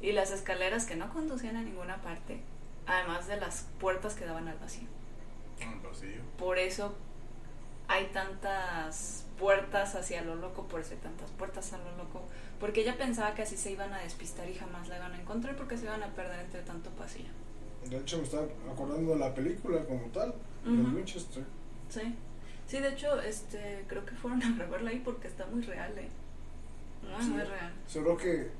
Y 0.00 0.12
las 0.12 0.30
escaleras 0.30 0.86
que 0.86 0.96
no 0.96 1.12
conducían 1.12 1.56
a 1.56 1.62
ninguna 1.62 2.00
parte, 2.02 2.40
además 2.86 3.26
de 3.26 3.36
las 3.36 3.66
puertas 3.80 4.14
que 4.14 4.26
daban 4.26 4.48
al 4.48 4.58
vacío. 4.58 4.88
Por 6.38 6.58
eso 6.58 6.94
hay 7.88 8.06
tantas 8.06 9.26
puertas 9.38 9.94
hacia 9.94 10.22
lo 10.22 10.34
loco, 10.36 10.64
por 10.64 10.80
eso 10.80 10.92
hay 10.92 11.00
tantas 11.00 11.30
puertas 11.32 11.72
a 11.72 11.78
lo 11.78 11.96
loco, 11.96 12.22
porque 12.60 12.82
ella 12.82 12.96
pensaba 12.96 13.34
que 13.34 13.42
así 13.42 13.56
se 13.56 13.72
iban 13.72 13.92
a 13.92 13.98
despistar 13.98 14.48
y 14.48 14.54
jamás 14.54 14.88
la 14.88 14.96
iban 14.96 15.12
a 15.12 15.20
encontrar 15.20 15.56
porque 15.56 15.76
se 15.76 15.84
iban 15.84 16.02
a 16.02 16.08
perder 16.14 16.40
entre 16.40 16.62
tanto 16.62 16.90
pasillo. 16.90 17.28
De 17.88 17.98
hecho, 17.98 18.16
me 18.18 18.24
estaba 18.24 18.46
acordando 18.72 19.12
de 19.12 19.18
la 19.18 19.34
película 19.34 19.84
como 19.84 20.06
tal, 20.08 20.34
de 20.64 20.70
Ujú. 20.70 20.96
Winchester. 20.96 21.44
Sí. 21.90 22.14
Sí, 22.66 22.78
de 22.78 22.88
hecho, 22.88 23.20
este, 23.20 23.84
creo 23.86 24.06
que 24.06 24.14
fueron 24.14 24.42
a 24.42 24.56
grabarla 24.56 24.90
ahí 24.90 25.00
porque 25.04 25.28
está 25.28 25.44
muy 25.46 25.62
real, 25.62 25.92
eh. 25.98 26.08
Muy, 27.02 27.22
Sí. 27.22 27.30
muy 27.30 27.42
real. 27.42 27.72
Solo 27.86 28.16
que, 28.16 28.50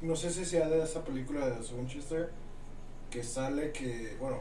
no 0.00 0.16
sé 0.16 0.30
si 0.30 0.44
sea 0.44 0.68
de 0.68 0.82
esa 0.82 1.04
película 1.04 1.48
de 1.48 1.60
Winchester, 1.74 2.30
que 3.08 3.22
sale 3.22 3.70
que, 3.70 4.16
bueno, 4.18 4.40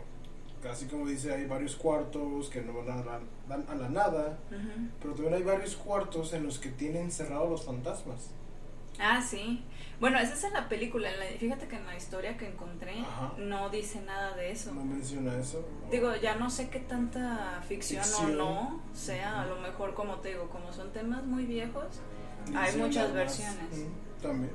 casi 0.64 0.86
como 0.88 1.06
dice, 1.08 1.32
hay 1.34 1.46
varios 1.46 1.76
cuartos 1.76 2.50
que 2.50 2.62
no 2.62 2.74
van 2.74 2.90
a 3.00 3.04
la, 3.06 3.20
dan 3.48 3.66
a 3.70 3.76
la 3.76 3.90
nada, 3.90 4.40
Ujú. 4.50 4.88
pero 5.02 5.14
también 5.14 5.36
hay 5.36 5.44
varios 5.44 5.76
cuartos 5.76 6.34
en 6.34 6.44
los 6.44 6.58
que 6.58 6.70
tienen 6.70 7.12
cerrados 7.12 7.48
los 7.50 7.64
fantasmas. 7.64 8.32
Ah, 9.02 9.22
sí. 9.22 9.64
Bueno, 10.00 10.18
esa 10.20 10.34
es 10.34 10.44
en 10.44 10.54
la 10.54 10.68
película. 10.70 11.12
en 11.12 11.20
la- 11.20 11.26
fíjate 11.40 11.68
que 11.68 11.76
en 11.76 11.86
la 11.86 11.96
historia 11.96 12.38
que 12.38 12.48
encontré 12.48 13.00
Ajá. 13.02 13.34
no 13.38 13.70
dice 13.70 14.02
nada 14.02 14.36
de 14.36 14.52
eso. 14.52 14.72
No 14.74 14.84
menciona 14.84 15.36
eso. 15.38 15.68
Digo, 15.92 16.16
ya 16.16 16.36
no 16.36 16.50
sé 16.50 16.70
qué 16.70 16.80
tanta 16.80 17.62
ficción, 17.68 18.04
Ficción. 18.04 18.32
o 18.32 18.36
no 18.36 18.82
sea, 18.94 19.42
a 19.42 19.46
lo 19.46 19.58
mejor 19.60 19.94
como 19.94 20.18
te 20.18 20.30
digo, 20.30 20.50
como 20.50 20.72
son 20.72 20.92
temas 20.94 21.24
muy 21.24 21.46
viejos, 21.46 21.86
hay 22.56 22.76
muchas 22.78 23.06
más. 23.08 23.14
versiones. 23.14 23.78
Mm, 23.78 24.22
También. 24.22 24.52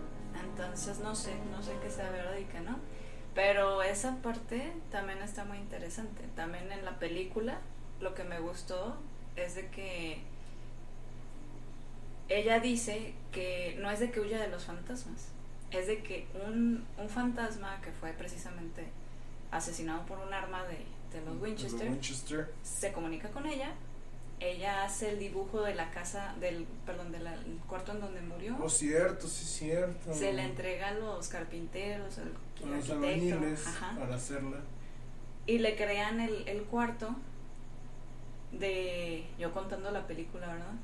entonces 0.49 0.99
no 1.01 1.15
sé, 1.15 1.35
no 1.51 1.63
sé 1.63 1.73
qué 1.83 1.91
sea 1.91 2.11
verdad 2.11 2.37
y 2.39 2.45
qué 2.45 2.61
no. 2.61 2.77
Pero 3.35 3.83
esa 3.83 4.17
parte 4.23 4.73
también 4.91 5.19
está 5.23 5.45
muy 5.45 5.59
interesante. 5.59 6.25
También 6.35 6.73
en 6.73 6.85
la 6.85 6.99
película 6.99 7.61
lo 8.01 8.15
que 8.15 8.25
me 8.25 8.41
gustó 8.41 8.97
es 9.37 9.55
de 9.55 9.69
que 9.71 10.23
ella 12.29 12.61
dice 12.61 13.15
que 13.33 13.77
no 13.81 13.91
es 13.91 14.01
de 14.01 14.11
que 14.11 14.21
huya 14.21 14.41
de 14.41 14.49
los 14.49 14.65
fantasmas, 14.65 15.29
es 15.71 15.87
de 15.87 16.03
que 16.03 16.27
un, 16.47 16.85
un 16.99 17.09
fantasma 17.09 17.81
que 17.83 17.93
fue 17.93 18.13
precisamente 18.13 18.87
asesinado 19.51 20.05
por 20.07 20.19
un 20.19 20.33
arma 20.33 20.65
de, 20.65 20.79
de 21.17 21.25
los 21.25 21.41
Winchester 21.41 21.89
Winchester. 21.91 22.53
se 22.63 22.93
comunica 22.93 23.29
con 23.31 23.47
ella. 23.47 23.73
Ella 24.39 24.85
hace 24.85 25.11
el 25.11 25.19
dibujo 25.19 25.63
de 25.63 25.75
la 25.75 25.91
casa, 25.91 26.35
del, 26.41 26.67
perdón, 26.85 27.11
del 27.11 27.27
cuarto 27.67 27.93
en 27.93 28.01
donde 28.01 28.21
murió. 28.21 28.55
Oh, 28.61 28.69
cierto, 28.69 29.27
sí, 29.29 29.47
cierto. 29.47 30.13
Se 30.13 30.33
le 30.35 30.43
entrega 30.43 30.89
a 30.89 30.95
los 30.95 31.29
carpinteros, 31.29 32.19
al 32.19 32.33
a 32.63 32.77
los 32.77 32.91
albañiles 32.91 33.65
para 33.99 34.15
hacerla. 34.15 34.59
y 35.47 35.59
le 35.59 35.75
crean 35.77 36.21
el, 36.21 36.47
el 36.49 36.65
cuarto 36.65 37.17
de 38.53 39.25
yo 39.39 39.53
contando 39.53 39.91
la 39.91 40.07
película, 40.07 40.49
¿verdad? 40.49 40.75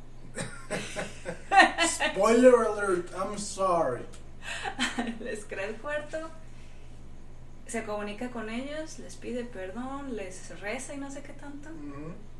Spoiler 1.87 2.55
alert, 2.55 3.11
I'm 3.15 3.39
sorry. 3.39 4.03
les 5.21 5.45
crea 5.45 5.67
el 5.67 5.77
cuarto, 5.77 6.19
se 7.67 7.85
comunica 7.85 8.31
con 8.31 8.51
ellos, 8.51 8.99
les 8.99 9.17
pide 9.17 9.45
perdón, 9.45 10.17
les 10.17 10.59
reza 10.61 10.95
y 10.95 10.99
no 10.99 11.11
sé 11.11 11.23
qué 11.23 11.33
tanto, 11.33 11.69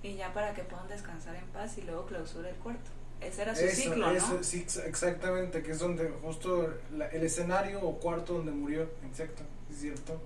y 0.03 0.15
ya 0.17 0.33
para 0.33 0.53
que 0.55 0.63
puedan 0.63 0.89
descansar 0.89 1.37
en 1.37 1.47
paz 1.47 1.79
y 1.79 1.83
luego 1.83 2.07
clausura 2.07 2.49
el 2.49 2.57
cuarto. 2.57 2.91
Ese 3.21 3.43
era 3.43 3.55
su 3.55 3.65
Eso, 3.65 3.83
ciclo, 3.83 4.11
eso, 4.11 4.35
¿no? 4.35 4.43
sí, 4.43 4.61
ex- 4.63 4.79
exactamente, 4.79 5.63
que 5.63 5.71
es 5.71 5.79
donde 5.79 6.11
justo 6.23 6.75
la- 6.97 7.07
el 7.07 7.23
escenario 7.23 7.81
o 7.81 7.99
cuarto 8.01 8.35
donde 8.35 8.51
murió, 8.51 8.91
exacto, 9.07 9.45
es 9.71 9.79
cierto. 9.81 10.21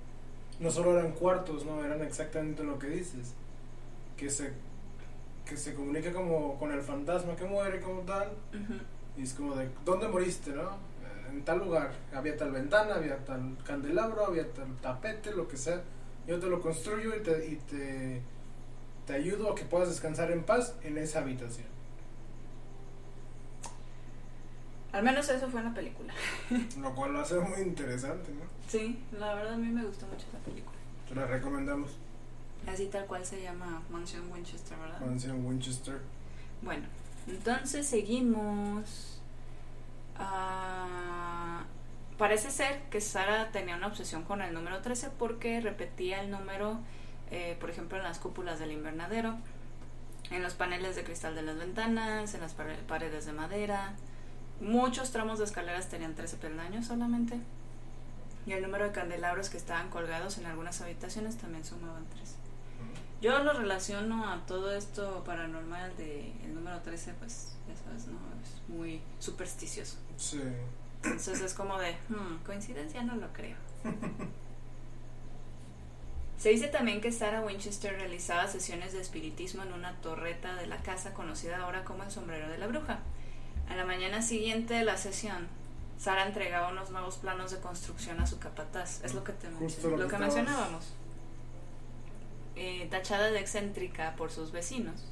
No 0.61 0.71
solo 0.71 0.99
eran 0.99 1.13
cuartos, 1.13 1.67
no, 1.67 1.85
eran 1.85 2.01
exactamente 2.03 2.63
lo 2.65 2.79
que 2.79 2.87
dices. 2.87 3.35
Que 4.17 4.31
se 4.31 4.51
que 5.47 5.57
se 5.57 5.75
comunica 5.75 6.13
como 6.13 6.59
con 6.59 6.73
el 6.73 6.83
fantasma 6.83 7.37
que 7.37 7.45
muere 7.45 7.81
como 7.81 8.01
tal 8.03 8.29
y 9.17 9.23
es 9.23 9.33
como 9.33 9.55
de 9.55 9.69
¿dónde 9.85 10.09
moriste, 10.09 10.51
no? 10.51 10.63
"Eh, 10.63 11.29
En 11.31 11.45
tal 11.45 11.59
lugar, 11.61 11.93
había 12.15 12.37
tal 12.37 12.51
ventana, 12.53 12.97
había 12.97 13.17
tal 13.25 13.57
candelabro, 13.65 14.27
había 14.27 14.51
tal 14.53 14.77
tapete, 14.83 15.33
lo 15.35 15.47
que 15.49 15.57
sea. 15.57 15.83
Yo 16.27 16.39
te 16.41 16.47
lo 16.49 16.61
construyo 16.61 17.15
y 17.17 17.23
te 17.23 17.47
y 17.47 17.57
te 17.57 18.23
te 19.07 19.15
ayudo 19.15 19.53
a 19.53 19.55
que 19.55 19.65
puedas 19.65 19.89
descansar 19.89 20.33
en 20.33 20.43
paz 20.43 20.75
en 20.83 20.99
esa 20.99 21.21
habitación. 21.21 21.69
Al 24.93 25.03
menos 25.05 25.29
eso 25.29 25.49
fue 25.49 25.61
en 25.61 25.67
la 25.67 25.75
película. 25.75 26.13
Lo 26.81 26.95
cual 26.95 27.13
lo 27.13 27.21
hace 27.21 27.39
muy 27.39 27.61
interesante, 27.61 28.31
¿no? 28.33 28.41
Sí, 28.67 28.99
la 29.19 29.35
verdad 29.35 29.53
a 29.55 29.57
mí 29.59 29.69
me 29.69 29.85
gustó 29.85 30.07
mucho 30.07 30.25
la 30.33 30.39
película. 30.41 30.77
Te 31.09 31.15
la 31.15 31.27
recomendamos. 31.27 31.91
Así 32.67 32.87
tal 32.87 33.07
cual 33.07 33.25
se 33.25 33.41
llama 33.43 33.83
Mansión 33.91 34.31
Winchester, 34.33 34.77
¿verdad? 34.79 35.01
Mansión 35.01 35.45
Winchester. 35.47 36.01
Bueno, 36.63 36.87
entonces 37.29 37.87
seguimos. 37.87 39.21
Ah, 40.19 41.65
parece 42.19 42.51
ser 42.51 42.83
que 42.91 43.01
Sara 43.01 43.51
tenía 43.53 43.77
una 43.77 43.87
obsesión 43.89 44.23
con 44.25 44.41
el 44.43 44.53
número 44.55 44.81
13 44.81 45.11
porque 45.19 45.61
repetía 45.61 46.21
el 46.23 46.31
número, 46.31 46.79
eh, 47.31 47.57
por 47.61 47.71
ejemplo, 47.71 47.99
en 47.99 48.05
las 48.05 48.19
cúpulas 48.19 48.59
del 48.59 48.73
invernadero, 48.73 49.37
en 50.31 50.43
los 50.43 50.55
paneles 50.55 50.97
de 50.97 51.05
cristal 51.05 51.35
de 51.35 51.43
las 51.43 51.57
ventanas, 51.59 52.35
en 52.35 52.41
las 52.41 52.55
pare- 52.55 52.79
paredes 52.89 53.27
de 53.27 53.33
madera. 53.33 53.95
Muchos 54.61 55.13
tramos 55.13 55.39
de 55.39 55.45
escaleras 55.45 55.89
tenían 55.89 56.15
13 56.15 56.37
peldaños 56.39 56.87
solamente. 56.87 57.39
Y 58.47 58.53
el 58.53 58.63
número 58.63 58.85
de 58.85 58.93
candelabros 58.93 59.51
que 59.51 59.57
estaban 59.59 59.91
colgados 59.91 60.39
en 60.39 60.47
algunas 60.47 60.81
habitaciones 60.81 61.37
también 61.37 61.65
sumaban 61.65 62.07
13. 62.07 62.37
Yo 63.23 63.39
lo 63.43 63.53
relaciono 63.55 64.31
a 64.31 64.45
todo 64.47 64.73
esto 64.75 65.23
paranormal 65.25 65.97
de 65.97 66.33
el 66.45 66.55
número 66.55 66.81
13, 66.81 67.15
pues 67.15 67.57
ya 67.67 67.75
sabes, 67.85 68.07
¿no? 68.09 68.19
Es 68.43 68.69
muy 68.69 69.01
supersticioso. 69.19 69.97
Sí. 70.17 70.41
Entonces 71.03 71.41
es 71.41 71.55
como 71.55 71.79
de, 71.79 71.93
hmm, 72.09 72.45
coincidencia 72.45 73.03
no 73.03 73.17
lo 73.17 73.33
creo. 73.33 73.57
Se 76.39 76.51
dice 76.51 76.69
también 76.69 77.01
que 77.01 77.11
Sarah 77.13 77.41
Winchester 77.41 77.95
realizaba 77.95 78.47
sesiones 78.47 78.93
de 78.93 79.01
espiritismo 79.01 79.63
en 79.63 79.73
una 79.73 79.95
torreta 80.03 80.55
de 80.55 80.67
la 80.67 80.77
casa 80.83 81.15
conocida 81.15 81.59
ahora 81.63 81.83
como 81.85 82.03
el 82.05 82.11
sombrero 82.11 82.49
de 82.51 82.59
la 82.59 82.67
bruja. 82.67 82.99
A 83.71 83.75
la 83.75 83.85
mañana 83.87 84.21
siguiente 84.21 84.75
de 84.75 84.85
la 84.85 84.97
sesión, 84.99 85.49
Sara 85.99 86.27
entregaba 86.27 86.69
unos 86.69 86.91
nuevos 86.91 87.17
planos 87.17 87.53
de 87.53 87.59
construcción 87.61 88.21
a 88.21 88.27
su 88.27 88.39
capataz. 88.39 89.03
Es 89.03 89.15
lo 89.15 89.25
que 89.25 89.33
te 89.33 89.49
mencioné- 89.49 89.91
lo 89.97 89.97
lo 89.97 90.09
que 90.09 90.19
mencionábamos. 90.19 90.93
Eh, 92.57 92.89
tachada 92.91 93.31
de 93.31 93.39
excéntrica 93.39 94.15
por 94.17 94.31
sus 94.31 94.51
vecinos. 94.51 95.05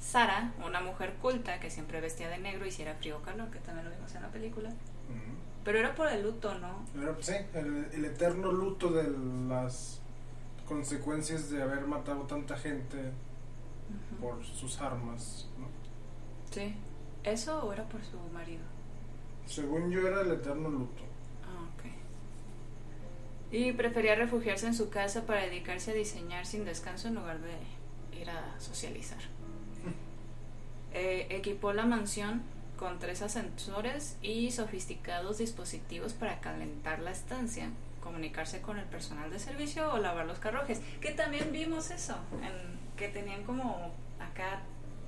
Sara, 0.00 0.52
una 0.64 0.80
mujer 0.80 1.14
culta 1.20 1.60
que 1.60 1.70
siempre 1.70 2.00
vestía 2.00 2.28
de 2.28 2.38
negro 2.38 2.66
y 2.66 2.70
si 2.70 2.82
era 2.82 2.94
frío 2.94 3.18
o 3.18 3.22
calor, 3.22 3.50
que 3.50 3.58
también 3.58 3.84
lo 3.88 3.94
vimos 3.94 4.14
en 4.14 4.22
la 4.22 4.28
película. 4.28 4.70
Pero 5.64 5.78
era 5.78 5.94
por 5.94 6.08
el 6.08 6.22
luto, 6.22 6.54
¿no? 6.58 6.84
Pero, 6.94 7.20
sí, 7.20 7.34
el, 7.52 7.88
el 7.92 8.04
eterno 8.06 8.50
luto 8.50 8.90
de 8.90 9.04
las 9.48 10.00
consecuencias 10.66 11.50
de 11.50 11.62
haber 11.62 11.86
matado 11.86 12.22
tanta 12.22 12.56
gente 12.56 13.12
por 14.20 14.44
sus 14.44 14.80
armas. 14.80 15.48
¿no? 15.58 15.66
Sí. 16.50 16.74
¿Eso 17.24 17.64
o 17.64 17.72
era 17.72 17.84
por 17.88 18.02
su 18.04 18.18
marido? 18.32 18.62
Según 19.46 19.90
yo 19.90 20.06
era 20.06 20.20
el 20.22 20.32
eterno 20.32 20.68
luto. 20.68 21.02
Y 23.50 23.72
prefería 23.72 24.14
refugiarse 24.14 24.66
en 24.66 24.74
su 24.74 24.90
casa 24.90 25.24
para 25.24 25.42
dedicarse 25.42 25.92
a 25.92 25.94
diseñar 25.94 26.44
sin 26.44 26.64
descanso 26.64 27.08
en 27.08 27.14
lugar 27.14 27.38
de 27.40 28.20
ir 28.20 28.30
a 28.30 28.58
socializar. 28.60 29.18
Eh, 30.94 31.26
equipó 31.28 31.74
la 31.74 31.84
mansión 31.84 32.42
con 32.78 32.98
tres 32.98 33.20
ascensores 33.20 34.16
y 34.22 34.50
sofisticados 34.52 35.36
dispositivos 35.36 36.14
para 36.14 36.40
calentar 36.40 37.00
la 37.00 37.10
estancia, 37.10 37.68
comunicarse 38.02 38.62
con 38.62 38.78
el 38.78 38.86
personal 38.86 39.30
de 39.30 39.38
servicio 39.38 39.92
o 39.92 39.98
lavar 39.98 40.24
los 40.24 40.38
carruajes. 40.38 40.80
Que 41.02 41.10
también 41.10 41.52
vimos 41.52 41.90
eso, 41.90 42.16
en, 42.42 42.78
que 42.96 43.08
tenían 43.08 43.44
como 43.44 43.92
acá 44.18 44.62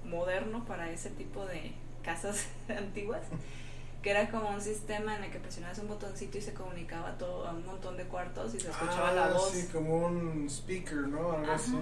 moderno 0.04 0.66
para 0.66 0.90
ese 0.90 1.08
tipo 1.08 1.46
de 1.46 1.72
casas 2.02 2.48
antiguas 2.68 3.22
que 4.02 4.10
era 4.10 4.30
como 4.30 4.48
un 4.50 4.60
sistema 4.60 5.16
en 5.16 5.24
el 5.24 5.30
que 5.30 5.38
presionabas 5.40 5.78
un 5.78 5.88
botoncito 5.88 6.38
y 6.38 6.40
se 6.40 6.54
comunicaba 6.54 7.18
todo 7.18 7.46
a 7.46 7.52
un 7.52 7.66
montón 7.66 7.96
de 7.96 8.04
cuartos 8.04 8.54
y 8.54 8.60
se 8.60 8.70
escuchaba 8.70 9.12
la 9.12 9.26
Ah, 9.26 9.32
voz. 9.32 9.50
Sí, 9.50 9.68
como 9.72 10.06
un 10.06 10.46
speaker, 10.48 11.08
¿no? 11.08 11.32
Algo 11.32 11.44
Ajá. 11.44 11.54
así. 11.54 11.72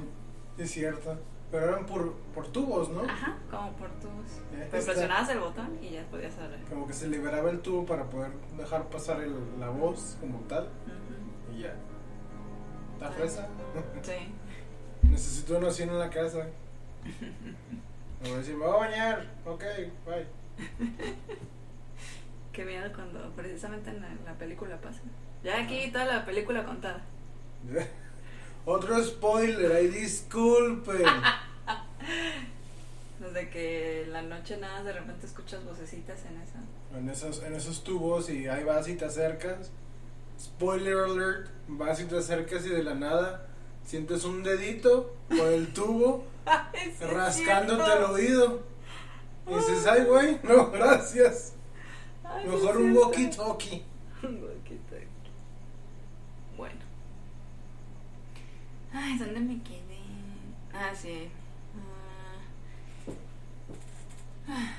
Sí, 0.56 0.62
Es 0.62 0.70
cierto. 0.72 1.16
Pero 1.50 1.68
eran 1.68 1.86
por, 1.86 2.12
por 2.34 2.46
tubos, 2.48 2.90
¿no? 2.90 3.00
Ajá, 3.04 3.38
como 3.50 3.72
por 3.72 3.88
tubos. 4.00 4.26
Eh, 4.52 4.68
Pero 4.70 4.84
presionabas 4.84 5.28
el 5.30 5.38
botón 5.38 5.78
y 5.80 5.90
ya 5.90 6.02
podías 6.10 6.36
hablar. 6.38 6.60
Como 6.68 6.86
que 6.86 6.92
se 6.92 7.08
liberaba 7.08 7.48
el 7.50 7.60
tubo 7.60 7.86
para 7.86 8.04
poder 8.04 8.32
dejar 8.58 8.84
pasar 8.90 9.20
el- 9.22 9.58
la 9.58 9.70
voz 9.70 10.16
como 10.20 10.40
tal. 10.40 10.68
Y 11.56 11.60
ya. 11.62 11.74
¿Está 12.94 13.10
fresa? 13.12 13.48
Sí. 14.02 14.12
Necesito 15.08 15.56
uno 15.56 15.68
así 15.68 15.84
en 15.84 15.98
la 15.98 16.10
casa. 16.10 16.48
Me 18.20 18.28
voy 18.28 18.32
a 18.32 18.38
decir, 18.38 18.56
me 18.56 18.66
voy 18.66 18.74
a 18.74 18.78
bañar. 18.78 19.26
Ok, 19.46 19.62
bye. 20.04 20.26
Qué 22.58 22.64
miedo 22.64 22.90
cuando 22.92 23.20
precisamente 23.36 23.88
en 23.88 24.00
la, 24.00 24.08
la 24.24 24.36
película 24.36 24.80
pasa. 24.80 24.98
Ya 25.44 25.62
aquí 25.62 25.92
toda 25.92 26.06
la 26.06 26.26
película 26.26 26.64
contada. 26.64 27.04
Otro 28.64 29.00
spoiler, 29.00 29.70
ahí 29.70 29.86
disculpen. 29.86 31.02
Nos 33.20 33.32
de 33.32 33.48
que 33.48 34.02
en 34.02 34.12
la 34.12 34.22
noche 34.22 34.56
nada 34.56 34.82
de 34.82 34.92
repente 34.92 35.26
escuchas 35.26 35.64
vocecitas 35.64 36.18
en 36.24 36.40
esa. 36.40 36.58
En 36.98 37.08
esos, 37.08 37.44
en 37.44 37.54
esos 37.54 37.84
tubos 37.84 38.28
y 38.28 38.48
ahí 38.48 38.64
vas 38.64 38.88
y 38.88 38.96
te 38.96 39.04
acercas. 39.04 39.70
Spoiler 40.40 40.96
alert, 40.96 41.50
vas 41.68 42.00
y 42.00 42.06
te 42.06 42.18
acercas 42.18 42.66
y 42.66 42.70
de 42.70 42.82
la 42.82 42.94
nada 42.94 43.46
sientes 43.84 44.24
un 44.24 44.42
dedito 44.42 45.14
por 45.28 45.46
el 45.46 45.72
tubo 45.72 46.24
rascándote 47.00 47.98
el 47.98 48.02
oído. 48.02 48.64
Y 49.46 49.54
dices, 49.54 49.86
ay 49.86 50.02
güey, 50.02 50.40
no, 50.42 50.72
gracias. 50.72 51.52
Ay, 52.30 52.46
Mejor 52.46 52.76
un 52.76 52.96
walkie-talkie. 52.96 53.82
Un 54.22 54.42
walkie-talkie. 54.42 55.30
Bueno. 56.56 56.80
Ay, 58.92 59.18
¿dónde 59.18 59.40
me 59.40 59.62
quedé? 59.62 59.98
Ah, 60.72 60.92
sí. 60.94 61.28
Ah. 64.48 64.74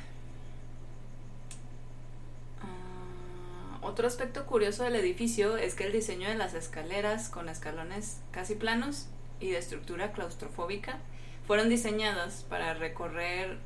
Ah, 2.61 3.77
otro 3.81 4.07
aspecto 4.07 4.45
curioso 4.45 4.83
del 4.83 4.95
edificio 4.95 5.57
es 5.57 5.75
que 5.75 5.85
el 5.85 5.91
diseño 5.91 6.27
de 6.27 6.35
las 6.35 6.53
escaleras 6.53 7.29
con 7.29 7.49
escalones 7.49 8.19
casi 8.31 8.55
planos 8.55 9.07
y 9.39 9.51
de 9.51 9.57
estructura 9.57 10.11
claustrofóbica 10.11 10.99
fueron 11.47 11.69
diseñadas 11.69 12.45
para 12.49 12.73
recorrer 12.73 13.57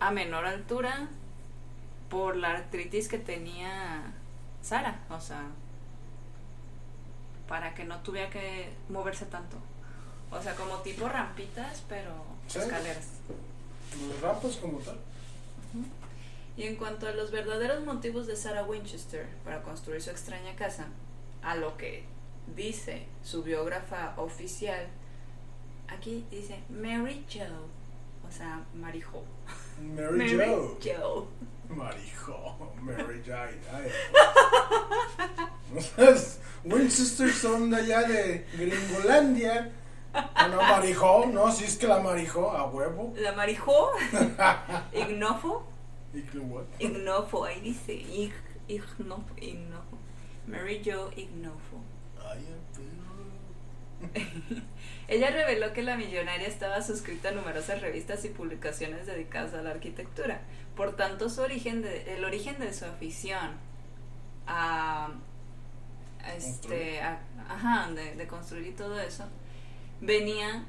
a 0.00 0.10
menor 0.10 0.46
altura 0.46 1.08
por 2.12 2.36
la 2.36 2.50
artritis 2.50 3.08
que 3.08 3.16
tenía 3.16 4.12
Sara, 4.60 5.00
o 5.08 5.18
sea, 5.18 5.44
para 7.48 7.74
que 7.74 7.84
no 7.84 8.00
tuviera 8.02 8.28
que 8.28 8.70
moverse 8.90 9.24
tanto. 9.24 9.56
O 10.30 10.42
sea, 10.42 10.54
como 10.54 10.76
tipo 10.82 11.08
rampitas, 11.08 11.82
pero 11.88 12.12
Sí. 12.46 12.58
escaleras. 12.58 13.06
Los 14.08 14.20
rapos 14.20 14.56
como 14.56 14.78
tal. 14.80 14.98
Y 16.54 16.64
en 16.64 16.76
cuanto 16.76 17.08
a 17.08 17.12
los 17.12 17.30
verdaderos 17.30 17.82
motivos 17.86 18.26
de 18.26 18.36
Sarah 18.36 18.64
Winchester 18.64 19.26
para 19.42 19.62
construir 19.62 20.02
su 20.02 20.10
extraña 20.10 20.54
casa, 20.54 20.88
a 21.42 21.56
lo 21.56 21.78
que 21.78 22.04
dice 22.54 23.06
su 23.24 23.42
biógrafa 23.42 24.12
oficial, 24.18 24.86
aquí 25.88 26.26
dice 26.30 26.60
Mary 26.68 27.24
Jo, 27.32 27.44
o 28.28 28.30
sea, 28.30 28.62
Marijo. 28.74 29.24
Mary, 29.96 30.36
Jo. 30.36 30.78
Jo. 30.84 31.28
Marijo, 31.72 32.72
Mary. 32.80 33.22
Los 35.96 36.38
Winchester 36.64 37.30
son 37.32 37.70
de 37.70 37.76
allá 37.76 38.02
de 38.02 38.46
Gringolandia. 38.56 39.72
Ah, 40.14 40.48
No, 40.48 40.60
Marijo, 40.62 41.26
no, 41.26 41.50
si 41.50 41.64
es 41.64 41.76
que 41.76 41.86
la 41.86 41.98
Marijo, 42.00 42.50
a 42.50 42.66
huevo. 42.66 43.14
La 43.16 43.32
Marijo, 43.32 43.90
Ignofo. 44.92 45.66
Ignofo, 46.78 47.44
ahí 47.46 47.60
dice, 47.60 47.94
Ig, 47.94 48.32
Ignofo, 48.68 49.34
Ignofo. 49.38 49.98
Mary 50.46 50.82
Jo 50.84 51.10
Ignofo. 51.16 51.80
Ay. 52.30 52.46
Ella 55.08 55.30
reveló 55.30 55.72
que 55.72 55.82
la 55.82 55.96
millonaria 55.96 56.48
estaba 56.48 56.82
suscrita 56.82 57.28
a 57.28 57.32
numerosas 57.32 57.80
revistas 57.80 58.24
y 58.24 58.28
publicaciones 58.30 59.06
dedicadas 59.06 59.54
a 59.54 59.62
la 59.62 59.70
arquitectura. 59.70 60.40
Por 60.76 60.96
tanto, 60.96 61.28
su 61.28 61.42
origen 61.42 61.82
de, 61.82 62.14
el 62.16 62.24
origen 62.24 62.58
de 62.58 62.72
su 62.72 62.84
afición 62.86 63.52
a, 64.46 65.10
a 66.24 66.34
este, 66.34 67.00
a- 67.02 67.20
ajá, 67.48 67.90
de, 67.92 68.16
de 68.16 68.26
construir 68.26 68.66
y 68.68 68.72
todo 68.72 68.98
eso 69.00 69.24
venía 70.00 70.64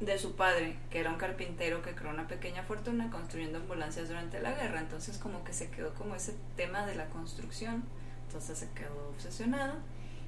de 0.00 0.18
su 0.18 0.36
padre, 0.36 0.76
que 0.90 1.00
era 1.00 1.10
un 1.10 1.16
carpintero 1.18 1.82
que 1.82 1.94
creó 1.94 2.10
una 2.12 2.28
pequeña 2.28 2.62
fortuna 2.62 3.10
construyendo 3.10 3.58
ambulancias 3.58 4.08
durante 4.08 4.40
la 4.40 4.52
guerra. 4.52 4.80
Entonces, 4.80 5.18
como 5.18 5.44
que 5.44 5.52
se 5.52 5.70
quedó 5.70 5.94
como 5.94 6.14
ese 6.14 6.36
tema 6.56 6.86
de 6.86 6.94
la 6.94 7.06
construcción. 7.06 7.84
Entonces 8.28 8.58
se 8.58 8.70
quedó 8.70 9.08
obsesionado 9.10 9.74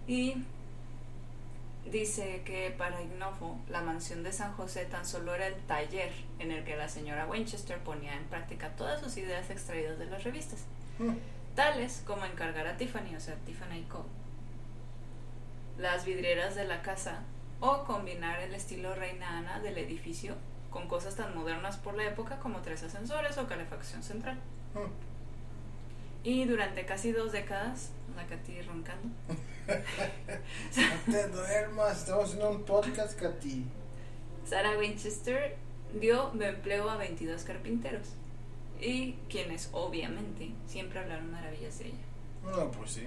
y 0.09 0.45
dice 1.87 2.43
que 2.45 2.71
para 2.77 3.01
Ignofo 3.03 3.59
la 3.69 3.81
mansión 3.81 4.23
de 4.23 4.33
San 4.33 4.53
José 4.53 4.85
tan 4.85 5.05
solo 5.05 5.35
era 5.35 5.47
el 5.47 5.55
taller 5.67 6.13
en 6.39 6.51
el 6.53 6.65
que 6.65 6.77
la 6.77 6.89
señora 6.89 7.27
Winchester 7.27 7.79
ponía 7.79 8.15
en 8.15 8.25
práctica 8.25 8.71
todas 8.77 9.01
sus 9.01 9.17
ideas 9.17 9.51
extraídas 9.51 9.99
de 9.99 10.07
las 10.07 10.25
revistas, 10.25 10.65
Hmm. 10.99 11.15
tales 11.55 12.03
como 12.07 12.25
encargar 12.27 12.67
a 12.67 12.77
Tiffany, 12.77 13.17
o 13.17 13.21
sea, 13.21 13.35
Tiffany 13.47 13.85
Co. 13.89 14.05
las 15.79 16.05
vidrieras 16.05 16.55
de 16.55 16.65
la 16.67 16.83
casa 16.83 17.23
o 17.61 17.85
combinar 17.85 18.41
el 18.41 18.55
estilo 18.55 18.95
Reina 18.95 19.39
Ana 19.39 19.61
del 19.61 19.79
edificio 19.79 20.37
con 20.71 20.87
cosas 20.89 21.17
tan 21.17 21.35
modernas 21.35 21.79
por 21.79 21.95
la 21.95 22.05
época 22.05 22.39
como 22.39 22.61
tres 22.61 22.83
ascensores 22.83 23.37
o 23.39 23.47
calefacción 23.47 24.03
central. 24.03 24.39
Hmm. 24.75 24.91
Y 26.23 26.45
durante 26.45 26.85
casi 26.85 27.13
dos 27.13 27.33
décadas, 27.33 27.91
la 28.15 28.27
Katy 28.27 28.61
roncando, 28.63 29.09
No 30.77 31.13
te 31.13 31.29
duermas, 31.29 31.99
estamos 31.99 32.27
haciendo 32.27 32.51
un 32.51 32.63
podcast, 32.63 33.19
Katy. 33.19 33.65
Sarah 34.49 34.79
Winchester 34.79 35.57
dio 36.01 36.33
empleo 36.41 36.89
a 36.89 36.97
22 36.97 37.43
carpinteros 37.43 38.07
y 38.81 39.15
quienes 39.29 39.69
obviamente 39.73 40.53
siempre 40.69 41.01
hablaron 41.01 41.33
maravillas 41.33 41.81
de 41.81 41.87
ella. 41.87 42.05
No, 42.45 42.71
pues 42.71 42.93
sí, 42.93 43.03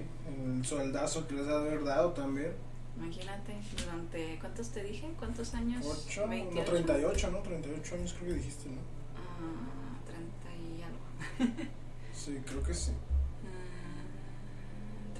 el 0.45 0.65
soldazo 0.65 1.25
que 1.27 1.35
les 1.35 1.47
ha 1.47 1.59
de 1.59 1.69
haber 1.69 1.83
dado 1.85 2.11
también. 2.11 2.53
Imagínate, 2.97 3.53
durante, 3.77 4.37
¿cuántos 4.39 4.69
te 4.69 4.83
dije? 4.83 5.09
¿Cuántos 5.17 5.53
años? 5.53 5.85
8, 6.07 6.21
no, 6.21 6.27
28. 6.27 6.71
38, 6.71 7.31
¿no? 7.31 7.39
38 7.39 7.95
años 7.95 8.15
creo 8.19 8.29
que 8.29 8.35
dijiste, 8.35 8.69
¿no? 8.69 8.81
Ah, 9.15 9.97
30 10.05 10.55
y 10.57 10.83
algo. 10.83 11.69
Sí, 12.13 12.39
creo 12.45 12.61
que 12.61 12.73
sí. 12.73 12.91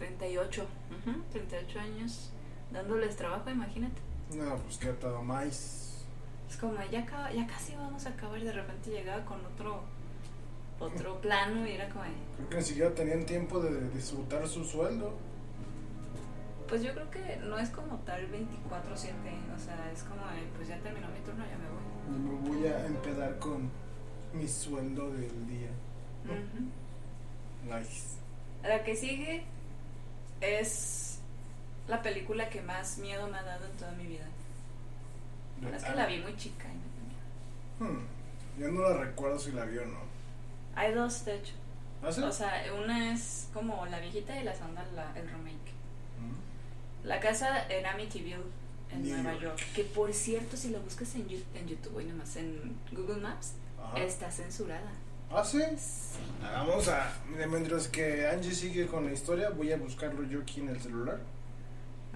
Ah, 0.04 0.08
38, 0.18 0.66
ujú, 1.08 1.22
38 1.32 1.80
años 1.80 2.30
dándoles 2.72 3.16
trabajo, 3.16 3.50
imagínate. 3.50 4.02
No, 4.36 4.56
pues 4.58 4.78
que 4.78 4.88
todo 4.94 5.22
más. 5.22 6.06
Es 6.50 6.58
como 6.58 6.76
ya, 6.92 7.00
acaba- 7.02 7.32
ya 7.32 7.48
casi 7.48 7.76
vamos 7.76 8.06
a 8.06 8.10
acabar 8.10 8.40
y 8.40 8.44
de 8.46 8.52
repente 8.54 8.90
llegaba 8.92 9.24
con 9.26 9.40
otro 9.46 9.82
otro 10.80 11.22
plano 11.22 11.66
y 11.66 11.72
era 11.74 11.88
como, 11.90 12.04
Creo 12.36 12.50
que 12.50 12.58
ni 12.58 12.64
siquiera 12.64 12.94
tenían 12.94 13.26
tiempo 13.26 13.60
de 13.62 13.90
disfrutar 13.92 14.46
su 14.48 14.66
sueldo. 14.66 15.14
pues 16.68 16.82
yo 16.84 16.92
creo 16.94 17.10
que 17.12 17.38
no 17.38 17.58
es 17.60 17.70
como 17.70 17.98
tal 18.00 18.28
24/7, 18.30 19.14
o 19.56 19.60
sea, 19.60 19.92
es 19.94 20.04
como, 20.04 20.26
de, 20.28 20.42
pues 20.58 20.68
ya 20.68 20.78
terminó 20.80 21.08
mi 21.10 21.20
turno, 21.20 21.44
ya 21.46 21.58
me 21.58 21.70
voy. 21.70 21.84
Y 22.10 22.20
me 22.20 22.50
voy 22.50 22.68
a 22.68 22.86
empedar 22.86 23.38
con 23.40 23.70
mi 24.34 24.48
sueldo 24.48 25.10
del 25.12 25.48
día. 25.48 25.70
Ujú. 26.26 27.74
Nice. 27.78 28.18
La 28.64 28.84
que 28.84 28.96
sigue 28.96 29.44
es 30.44 31.20
la 31.88 32.02
película 32.02 32.50
que 32.50 32.62
más 32.62 32.98
miedo 32.98 33.28
me 33.28 33.38
ha 33.38 33.44
dado 33.44 33.66
en 33.66 33.72
toda 33.74 33.92
mi 33.94 34.06
vida. 34.08 34.26
Bueno, 35.62 35.78
es 35.78 35.84
que 35.84 35.96
la 35.96 36.06
vi 36.06 36.20
muy 36.20 36.36
chica 36.38 36.66
y 36.66 36.76
me 36.76 36.84
dio 36.94 37.88
miedo. 37.90 38.00
Hmm, 38.00 38.06
Yo 38.60 38.72
no 38.72 38.82
la 38.90 38.98
recuerdo 39.04 39.40
si 39.40 39.52
la 39.52 39.66
vi 39.66 39.78
o 39.78 39.86
no. 39.86 40.00
Hay 40.76 40.94
dos, 40.94 41.26
de 41.26 41.38
hecho. 41.38 41.54
¿Ah, 42.04 42.12
sí? 42.12 42.22
O 42.22 42.32
sea, 42.32 42.64
una 42.78 43.14
es 43.14 43.48
como 43.54 43.86
la 43.86 44.00
viejita 44.00 44.40
y 44.40 44.44
la 44.44 44.54
segunda 44.56 44.84
la- 44.96 45.12
el 45.18 45.28
remake. 45.30 45.72
Mm. 46.20 47.08
La 47.08 47.20
casa 47.20 47.66
en 47.70 47.86
Amityville, 47.86 48.44
en 48.92 49.04
New 49.04 49.14
Nueva 49.16 49.34
York. 49.40 49.58
York. 49.60 49.74
Que 49.74 49.84
por 49.86 50.14
cierto, 50.14 50.58
si 50.58 50.70
lo 50.70 50.80
buscas 50.82 51.16
en, 51.16 51.28
en 51.56 51.68
YouTube, 51.68 51.96
hoy 51.96 52.06
nomás 52.06 52.36
en 52.36 52.78
Google 52.92 53.22
Maps, 53.22 53.54
Ajá. 53.82 54.00
está 54.00 54.30
censurada. 54.32 54.92
¿Ah, 55.36 55.44
sí? 55.44 55.64
Vamos 56.42 56.88
a. 56.90 57.12
Mientras 57.50 57.88
que 57.88 58.28
Angie 58.28 58.54
sigue 58.54 58.86
con 58.86 59.06
la 59.06 59.14
historia, 59.14 59.50
voy 59.50 59.72
a 59.72 59.78
buscarlo 59.78 60.24
yo 60.26 60.42
aquí 60.42 60.60
en 60.62 60.70
el 60.70 60.80
celular. 60.80 61.20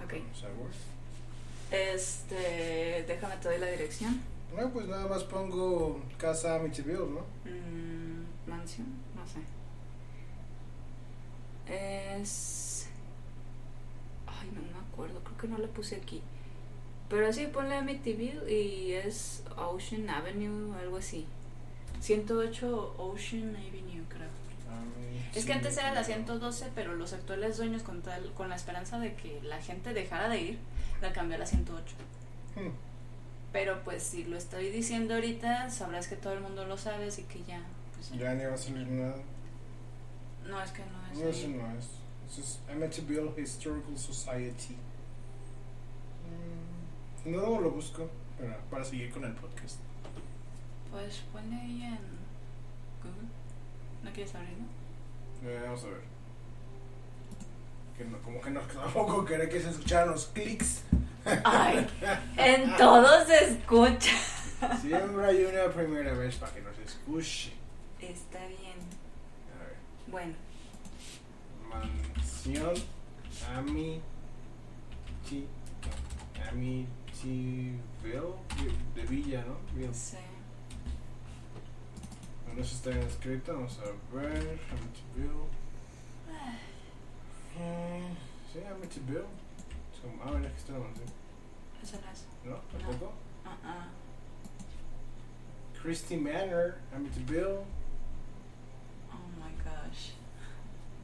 Ok. 0.04 0.14
Vamos 0.14 0.44
a 0.44 0.48
ver. 0.50 1.92
Este, 1.96 3.06
déjame 3.08 3.38
te 3.38 3.50
doy 3.50 3.58
la 3.58 3.72
dirección. 3.72 4.22
No, 4.56 4.70
pues 4.70 4.86
nada 4.88 5.08
más 5.08 5.24
pongo 5.24 6.00
casa 6.20 6.56
Amityville, 6.56 7.00
¿no? 7.00 7.22
Mm, 7.44 8.50
mansión, 8.50 8.88
no 9.16 9.26
sé. 9.26 9.40
Es. 12.22 12.88
Ay, 14.28 14.52
no 14.54 14.62
me 14.62 14.88
acuerdo, 14.92 15.20
creo 15.24 15.38
que 15.38 15.48
no 15.48 15.58
lo 15.58 15.68
puse 15.70 15.96
aquí. 15.96 16.22
Pero 17.10 17.34
sí, 17.34 17.48
ponle 17.48 17.78
Amityville 17.78 18.48
y 18.48 18.94
es 18.94 19.44
Ocean 19.58 20.08
Avenue, 20.08 20.78
algo 20.80 20.98
así. 20.98 21.26
108 22.02 22.96
Ocean 22.98 23.56
Avenue, 23.56 24.04
creo. 24.10 24.28
Es 25.36 25.46
que 25.46 25.54
antes 25.54 25.78
era 25.78 25.94
la 25.94 26.04
112, 26.04 26.72
pero 26.74 26.96
los 26.96 27.14
actuales 27.14 27.58
dueños, 27.58 27.84
con, 27.84 28.02
tal, 28.02 28.32
con 28.34 28.50
la 28.50 28.56
esperanza 28.56 29.00
de 29.00 29.14
que 29.16 29.40
la 29.44 29.62
gente 29.62 29.94
dejara 29.94 30.30
de 30.30 30.42
ir, 30.42 30.60
la 31.02 31.14
cambió 31.14 31.36
a 31.36 31.40
la 31.40 31.46
108. 31.46 31.96
Hmm. 32.56 32.72
Pero 33.52 33.84
pues 33.84 34.04
si 34.04 34.24
lo 34.26 34.38
estoy 34.38 34.70
diciendo 34.70 35.14
ahorita, 35.16 35.70
sabrás 35.70 36.08
que 36.08 36.16
todo 36.16 36.34
el 36.34 36.42
mundo 36.42 36.66
lo 36.66 36.78
sabe, 36.78 37.08
así 37.08 37.24
que 37.24 37.44
ya. 37.44 37.62
Pues, 37.94 38.12
Ya 38.20 38.34
ni 38.34 38.46
va 38.46 38.54
a 38.54 38.58
salir 38.58 38.88
nada. 38.88 39.16
No, 40.48 40.62
es 40.62 40.72
que 40.72 40.82
no 40.82 41.12
es. 41.12 41.20
No, 41.20 41.30
eso 41.30 41.48
no 41.50 41.78
es. 41.78 41.86
Eso 42.32 42.42
es 42.42 42.60
Amityville 42.70 43.40
Historical 43.42 43.98
Society. 43.98 44.76
Mm, 47.26 47.32
No 47.32 47.62
lo 47.62 47.72
busco 47.72 48.10
para, 48.40 48.58
para 48.70 48.84
seguir 48.84 49.12
con 49.12 49.24
el 49.24 49.34
podcast. 49.34 49.80
Pues 50.92 51.22
ponle 51.32 51.56
ahí 51.56 51.84
en. 51.84 51.94
Ujú. 51.94 53.24
¿No 54.04 54.12
quieres 54.12 54.34
abrir, 54.36 54.58
no? 54.58 55.50
Eh, 55.50 55.62
vamos 55.64 55.84
a 55.84 55.88
ver. 55.88 56.02
Que 57.98 58.06
no, 58.06 58.20
como 58.22 58.42
que 58.42 58.50
no, 58.52 58.62
tampoco 58.84 59.26
quería 59.26 59.50
que 59.50 59.60
se 59.62 59.70
escucharan 59.70 60.10
los 60.10 60.28
clics. 60.28 60.84
Ay, 61.44 61.86
en 62.38 62.76
todo 62.78 63.26
se 63.26 63.52
escucha. 63.52 64.16
Siempre 64.82 65.26
hay 65.26 65.44
una 65.44 65.74
primera 65.74 66.14
vez 66.14 66.36
para 66.36 66.54
que 66.54 66.62
no 66.62 66.74
se 66.74 66.84
escuche. 66.84 67.54
Está 68.00 68.40
bien. 68.48 68.78
A 69.56 69.64
ver. 69.64 69.76
Bueno, 70.08 70.34
Mansión 71.70 72.74
Amityville. 73.56 74.02
Amityville. 76.50 77.82
De 78.96 79.04
Villa, 79.04 79.44
¿no? 79.46 79.58
Sí. 79.94 80.18
No 82.58 82.64
sé 82.64 82.70
si 82.70 82.76
está 82.76 82.90
bien 82.90 83.04
escrito. 83.04 83.54
Vamos 83.54 83.80
a 83.80 84.16
ver. 84.16 84.60
Amityville. 84.72 85.48
Eh, 87.60 88.08
Sí, 88.54 88.60
Amityville. 88.64 89.20
Es 89.94 90.00
como- 90.02 90.24
Ah, 90.24 90.32
mira, 90.38 90.50
aquí 90.50 90.58
está 90.58 90.74
la 90.74 90.80
mansión. 90.80 91.08
Eso 91.84 91.98
no 92.04 92.12
es. 92.12 92.26
¿No? 92.46 92.56
¿Tampoco? 92.80 93.14
Ah. 93.46 93.88
Christie 95.82 96.18
Manor. 96.18 96.76
Amityville. 96.96 97.60
Oh 99.12 99.28
my 99.38 99.54
gosh. 99.64 100.12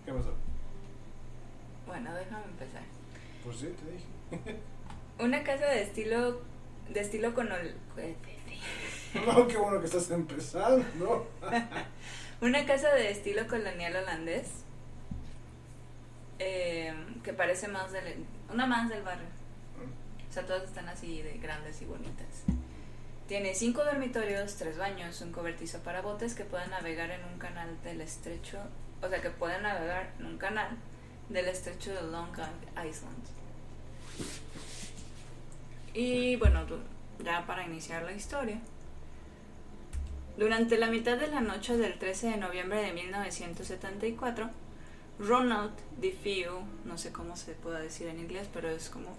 ¿Qué 0.05 0.11
pasó? 0.13 0.33
Bueno, 1.85 2.13
déjame 2.15 2.45
empezar. 2.45 2.81
Pues 3.43 3.57
sí, 3.57 3.67
te 3.67 3.91
dije. 3.91 4.59
Una 5.19 5.43
casa 5.43 5.65
de 5.65 5.83
estilo 5.83 6.41
de 6.89 6.99
estilo 6.99 7.33
con 7.33 7.47
ol- 7.51 7.75
No, 9.25 9.47
qué 9.47 9.57
bueno 9.57 9.79
que 9.79 9.85
estás 9.85 10.09
empezando. 10.11 11.27
Una 12.41 12.65
casa 12.65 12.93
de 12.95 13.11
estilo 13.11 13.47
colonial 13.47 13.95
holandés 13.95 14.47
eh, 16.39 16.93
que 17.23 17.33
parece 17.33 17.67
más 17.67 17.91
del 17.91 18.25
una 18.51 18.65
más 18.65 18.89
del 18.89 19.03
barrio. 19.03 19.27
O 20.29 20.33
sea, 20.33 20.45
todas 20.45 20.63
están 20.63 20.89
así 20.89 21.21
de 21.21 21.37
grandes 21.37 21.81
y 21.81 21.85
bonitas. 21.85 22.43
Tiene 23.27 23.55
cinco 23.55 23.83
dormitorios, 23.83 24.55
tres 24.55 24.77
baños, 24.77 25.21
un 25.21 25.31
cobertizo 25.31 25.79
para 25.79 26.01
botes 26.01 26.35
que 26.35 26.43
pueden 26.43 26.69
navegar 26.71 27.11
en 27.11 27.23
un 27.25 27.39
canal 27.39 27.81
del 27.83 28.01
estrecho, 28.01 28.57
o 29.01 29.07
sea, 29.07 29.21
que 29.21 29.29
pueden 29.29 29.63
navegar 29.63 30.11
en 30.19 30.25
un 30.25 30.37
canal 30.37 30.77
del 31.29 31.47
estrecho 31.47 31.93
de 31.93 32.01
Long 32.01 32.31
Island. 32.71 33.23
Y 35.93 36.35
bueno, 36.35 36.65
ya 37.23 37.45
para 37.45 37.63
iniciar 37.63 38.03
la 38.03 38.11
historia. 38.11 38.59
Durante 40.37 40.77
la 40.77 40.87
mitad 40.87 41.17
de 41.17 41.27
la 41.27 41.41
noche 41.41 41.77
del 41.77 41.99
13 41.99 42.31
de 42.31 42.37
noviembre 42.37 42.81
de 42.81 42.91
1974, 42.91 44.49
Ronald 45.19 45.73
DeFeo, 45.97 46.63
no 46.85 46.97
sé 46.97 47.11
cómo 47.11 47.35
se 47.35 47.53
pueda 47.53 47.79
decir 47.79 48.07
en 48.07 48.19
inglés, 48.19 48.49
pero 48.51 48.69
es 48.69 48.89
como 48.89 49.15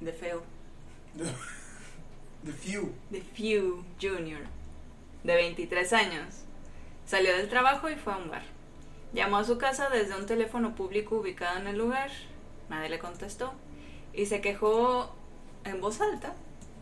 de 0.00 0.12
feo, 0.12 0.44
The 2.44 2.52
Few. 2.52 2.92
DeFeo 3.10 3.84
Jr., 4.00 4.42
de 5.24 5.34
23 5.34 5.92
años, 5.92 6.44
salió 7.04 7.36
del 7.36 7.48
trabajo 7.48 7.90
y 7.90 7.96
fue 7.96 8.12
a 8.12 8.18
un 8.18 8.30
bar. 8.30 8.42
Llamó 9.12 9.38
a 9.38 9.44
su 9.44 9.58
casa 9.58 9.88
desde 9.90 10.16
un 10.16 10.26
teléfono 10.26 10.76
público 10.76 11.16
ubicado 11.16 11.58
en 11.58 11.66
el 11.66 11.78
lugar, 11.78 12.10
nadie 12.68 12.90
le 12.90 13.00
contestó, 13.00 13.54
y 14.12 14.26
se 14.26 14.40
quejó 14.40 15.12
en 15.64 15.80
voz 15.80 16.00
alta 16.00 16.34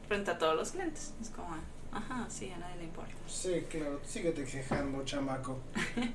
frente 0.09 0.31
a 0.31 0.37
todos 0.37 0.57
los 0.57 0.73
clientes. 0.73 1.15
Es 1.23 1.31
como, 1.31 1.57
ajá, 1.93 2.27
sí, 2.29 2.51
a 2.51 2.59
nadie 2.59 2.77
le 2.77 2.85
importa. 2.85 3.13
Sí, 3.27 3.67
claro. 3.71 4.01
Síguete 4.05 4.45
quejando, 4.45 5.05
chamaco. 5.05 5.59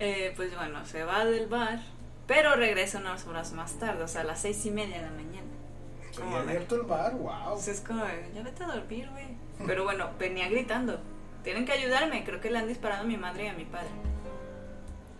Eh, 0.00 0.32
pues 0.34 0.52
bueno, 0.56 0.84
se 0.84 1.04
va 1.04 1.24
del 1.24 1.46
bar, 1.46 1.78
pero 2.26 2.56
regresa 2.56 2.98
unas 2.98 3.24
horas 3.28 3.52
más 3.52 3.74
tarde, 3.78 4.02
o 4.02 4.08
sea, 4.08 4.22
a 4.22 4.24
las 4.24 4.40
seis 4.40 4.66
y 4.66 4.72
media 4.72 4.96
de 4.96 5.02
la 5.02 5.12
mañana. 5.12 5.46
¿Seguía 6.10 6.24
¿Cómo 6.24 6.36
ves? 6.38 6.48
abierto 6.48 6.74
el 6.74 6.82
bar? 6.82 7.14
Wow. 7.14 7.30
Entonces 7.30 7.78
es 7.78 7.80
como, 7.86 8.04
ya 8.34 8.42
vete 8.42 8.64
a 8.64 8.66
dormir, 8.66 9.08
güey. 9.10 9.28
Pero 9.66 9.84
bueno, 9.84 10.10
venía 10.18 10.48
gritando. 10.48 10.98
Tienen 11.44 11.64
que 11.64 11.72
ayudarme, 11.72 12.24
creo 12.24 12.40
que 12.40 12.50
le 12.50 12.58
han 12.58 12.66
disparado 12.66 13.02
a 13.02 13.06
mi 13.06 13.16
madre 13.16 13.44
y 13.44 13.46
a 13.46 13.52
mi 13.52 13.64
padre. 13.66 13.90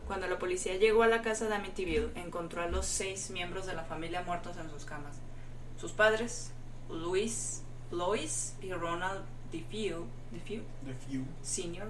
Cuando 0.09 0.27
la 0.27 0.39
policía 0.39 0.77
llegó 0.77 1.05
a 1.05 1.07
la 1.07 1.23
casa 1.23 1.47
de 1.49 1.55
Amityville, 1.55 2.11
encontró 2.17 2.63
a 2.63 2.67
los 2.67 2.85
seis 2.85 3.31
miembros 3.31 3.67
de 3.67 3.75
la 3.75 3.85
familia 3.85 4.23
muertos 4.23 4.57
en 4.57 4.69
sus 4.71 4.85
camas. 4.85 5.19
Sus 5.79 5.93
padres, 5.93 6.53
Luis, 6.91 7.63
Lois 7.91 8.57
y 8.61 8.73
Ronald 8.73 9.23
DeFeo, 9.55 10.05
DeFeo 10.33 10.63
The 10.85 10.95
Few. 10.95 11.25
Sr., 11.43 11.89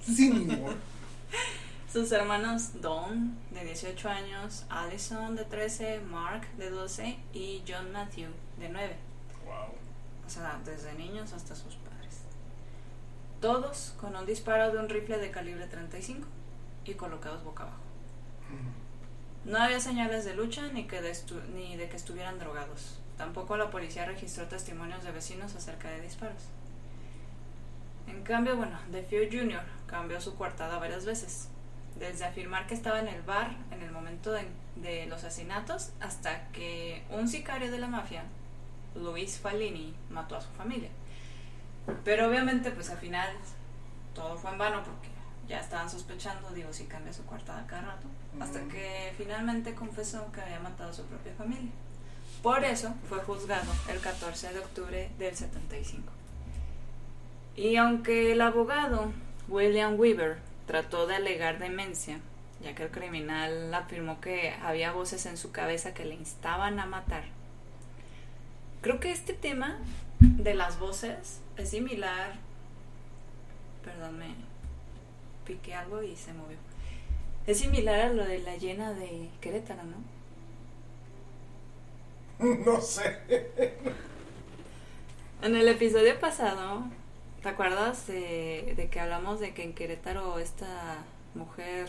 Senior. 0.00 0.74
sus 1.92 2.10
hermanos 2.10 2.80
Don, 2.80 3.36
de 3.50 3.64
18 3.64 4.08
años, 4.08 4.64
Allison, 4.70 5.36
de 5.36 5.44
13, 5.44 6.00
Mark, 6.00 6.46
de 6.56 6.70
12 6.70 7.18
y 7.34 7.62
John 7.68 7.92
Matthew, 7.92 8.30
de 8.58 8.70
9. 8.70 8.96
wow. 9.44 9.54
O 10.26 10.30
sea, 10.30 10.58
desde 10.64 10.94
niños 10.94 11.34
hasta 11.34 11.54
sus 11.54 11.74
padres. 11.74 12.22
Todos 13.42 13.94
con 14.00 14.16
un 14.16 14.24
disparo 14.24 14.72
de 14.72 14.78
un 14.78 14.88
rifle 14.88 15.18
de 15.18 15.30
calibre 15.30 15.66
35 15.66 16.26
y 16.86 16.94
colocados 16.94 17.44
boca 17.44 17.64
abajo. 17.64 17.78
No 19.44 19.58
había 19.58 19.80
señales 19.80 20.24
de 20.24 20.34
lucha 20.34 20.68
ni, 20.72 20.86
que 20.86 21.02
de 21.02 21.12
ni 21.54 21.76
de 21.76 21.90
que 21.90 21.96
estuvieran 21.96 22.38
drogados. 22.38 23.00
Tampoco 23.18 23.58
la 23.58 23.70
policía 23.70 24.06
registró 24.06 24.46
testimonios 24.46 25.04
de 25.04 25.12
vecinos 25.12 25.54
acerca 25.54 25.90
de 25.90 26.00
disparos. 26.00 26.44
En 28.06 28.22
cambio, 28.22 28.56
bueno, 28.56 28.78
DeFeo 28.90 29.28
Jr. 29.30 29.62
cambió 29.86 30.20
su 30.20 30.34
coartada 30.34 30.78
varias 30.78 31.04
veces. 31.04 31.48
Desde 31.98 32.24
afirmar 32.24 32.66
que 32.66 32.74
estaba 32.74 33.00
en 33.00 33.08
el 33.08 33.22
bar 33.22 33.54
en 33.70 33.82
el 33.82 33.92
momento 33.92 34.32
de, 34.32 34.46
de 34.76 35.06
los 35.06 35.24
asesinatos 35.24 35.90
hasta 36.00 36.48
que 36.48 37.04
un 37.10 37.28
sicario 37.28 37.70
de 37.70 37.78
la 37.78 37.86
mafia, 37.86 38.24
Luis 38.94 39.38
Fallini, 39.38 39.94
mató 40.10 40.36
a 40.36 40.40
su 40.40 40.50
familia. 40.50 40.90
Pero 42.04 42.28
obviamente, 42.28 42.70
pues 42.70 42.90
al 42.90 42.98
final 42.98 43.28
todo 44.14 44.36
fue 44.36 44.50
en 44.50 44.58
vano 44.58 44.82
porque 44.82 45.08
ya 45.48 45.60
estaban 45.60 45.90
sospechando, 45.90 46.50
digo, 46.50 46.72
si 46.72 46.84
cambia 46.84 47.12
su 47.12 47.24
coartada 47.24 47.66
cada 47.66 47.82
rato, 47.82 48.06
hasta 48.40 48.60
que 48.68 49.12
finalmente 49.16 49.74
confesó 49.74 50.30
que 50.32 50.40
había 50.40 50.60
matado 50.60 50.90
a 50.90 50.94
su 50.94 51.04
propia 51.04 51.34
familia. 51.34 51.70
Por 52.42 52.64
eso 52.64 52.94
fue 53.08 53.18
juzgado 53.18 53.70
el 53.88 54.00
14 54.00 54.52
de 54.52 54.58
octubre 54.58 55.10
del 55.18 55.36
75. 55.36 56.12
Y 57.56 57.76
aunque 57.76 58.32
el 58.32 58.40
abogado 58.40 59.12
William 59.48 59.98
Weaver 59.98 60.38
trató 60.66 61.06
de 61.06 61.16
alegar 61.16 61.58
demencia, 61.58 62.20
ya 62.62 62.74
que 62.74 62.84
el 62.84 62.90
criminal 62.90 63.72
afirmó 63.74 64.20
que 64.20 64.54
había 64.62 64.92
voces 64.92 65.26
en 65.26 65.36
su 65.36 65.52
cabeza 65.52 65.92
que 65.92 66.04
le 66.04 66.14
instaban 66.14 66.80
a 66.80 66.86
matar, 66.86 67.24
creo 68.80 69.00
que 69.00 69.12
este 69.12 69.34
tema 69.34 69.78
de 70.20 70.54
las 70.54 70.78
voces 70.78 71.40
es 71.56 71.70
similar. 71.70 72.34
Perdón, 73.84 74.18
me 74.18 74.34
piqué 75.44 75.74
algo 75.74 76.02
y 76.02 76.16
se 76.16 76.32
movió. 76.32 76.56
Es 77.46 77.58
similar 77.58 78.00
a 78.00 78.12
lo 78.12 78.24
de 78.24 78.38
la 78.38 78.56
llena 78.56 78.92
de 78.92 79.28
Querétaro, 79.40 79.82
¿no? 79.82 80.12
No 82.64 82.80
sé. 82.80 83.20
En 85.42 85.56
el 85.56 85.68
episodio 85.68 86.18
pasado, 86.20 86.84
¿te 87.42 87.48
acuerdas 87.48 88.06
de, 88.06 88.74
de 88.76 88.88
que 88.90 89.00
hablamos 89.00 89.40
de 89.40 89.52
que 89.54 89.64
en 89.64 89.72
Querétaro 89.74 90.38
esta 90.38 90.98
mujer 91.34 91.88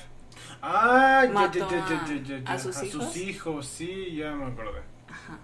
Ah, 0.61 1.23
ya, 1.25 1.31
Mató 1.31 1.69
ya, 1.69 1.87
ya, 1.87 2.41
a- 2.41 2.43
ya, 2.55 2.59
sus 2.59 2.75
A 2.77 2.85
hijos. 2.85 3.03
sus 3.05 3.17
hijos, 3.17 3.67
sí, 3.67 4.15
ya 4.15 4.31
me 4.33 4.45
acordé. 4.45 4.81
Ajá. 5.07 5.37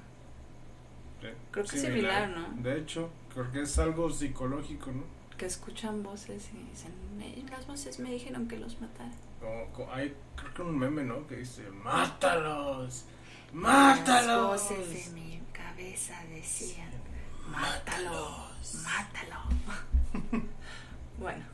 Sí, 1.22 1.28
Creo 1.51 1.66
que 1.66 1.76
es 1.76 1.82
similar, 1.82 2.30
¿no? 2.30 2.47
De 2.64 2.78
hecho, 2.80 3.10
creo 3.34 3.51
que 3.51 3.62
es 3.64 3.78
algo 3.80 4.10
psicológico, 4.10 4.91
¿no? 4.91 5.03
que 5.38 5.45
escuchan 5.45 6.03
voces 6.03 6.49
y 6.53 6.70
dicen, 6.70 6.91
"Eh, 7.22 7.45
las 7.49 7.66
voces 7.66 7.97
me 7.99 8.12
dijeron 8.12 8.45
que 8.49 8.57
los 8.57 8.82
matara. 8.82 9.12
Como, 9.74 9.89
hay, 9.93 10.14
creo 10.36 10.53
que 10.53 10.62
un 10.64 10.78
meme, 10.78 11.01
¿no? 11.03 11.26
Que 11.28 11.38
dice, 11.38 11.62
¡mátalos! 11.82 13.05
Las 13.45 13.53
¡Mátalos! 13.53 14.47
voces 14.70 14.89
de 15.05 15.12
mi 15.14 15.41
cabeza 15.53 16.22
decían, 16.30 16.89
mátalo, 17.52 18.47
mátalo. 18.84 19.36
bueno. 21.20 21.45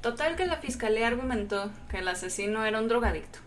Total 0.00 0.36
que 0.36 0.46
la 0.46 0.56
fiscalía 0.56 1.08
argumentó 1.08 1.70
que 1.90 1.98
el 1.98 2.08
asesino 2.08 2.64
era 2.64 2.80
un 2.80 2.88
drogadicto. 2.88 3.40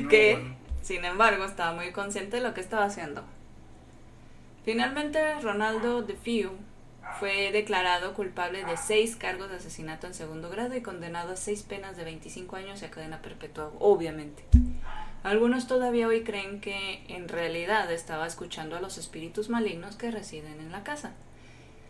No, 0.00 0.08
que, 0.08 0.36
bueno. 0.36 0.56
sin 0.82 1.04
embargo, 1.04 1.44
estaba 1.44 1.74
muy 1.74 1.92
consciente 1.92 2.36
de 2.36 2.42
lo 2.42 2.54
que 2.54 2.62
estaba 2.62 2.84
haciendo. 2.84 3.22
Finalmente, 4.64 5.40
Ronaldo 5.40 6.02
DeFeo 6.02 6.54
fue 7.18 7.52
declarado 7.52 8.14
culpable 8.14 8.64
de 8.64 8.76
seis 8.76 9.16
cargos 9.16 9.50
de 9.50 9.56
asesinato 9.56 10.06
en 10.06 10.14
segundo 10.14 10.50
grado 10.50 10.74
y 10.74 10.82
condenado 10.82 11.32
a 11.32 11.36
seis 11.36 11.62
penas 11.62 11.96
de 11.96 12.04
25 12.04 12.56
años 12.56 12.82
y 12.82 12.84
a 12.84 12.90
cadena 12.90 13.22
perpetua, 13.22 13.72
obviamente. 13.78 14.44
Algunos 15.22 15.68
todavía 15.68 16.08
hoy 16.08 16.24
creen 16.24 16.60
que 16.60 17.04
en 17.08 17.28
realidad 17.28 17.90
estaba 17.92 18.26
escuchando 18.26 18.76
a 18.76 18.80
los 18.80 18.98
espíritus 18.98 19.48
malignos 19.48 19.96
que 19.96 20.10
residen 20.10 20.60
en 20.60 20.72
la 20.72 20.82
casa. 20.82 21.12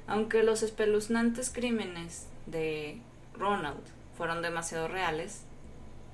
Aunque 0.07 0.43
los 0.43 0.63
espeluznantes 0.63 1.51
crímenes 1.51 2.27
de 2.47 3.01
Ronald 3.35 3.81
fueron 4.17 4.43
demasiado 4.43 4.89
reales, 4.89 5.45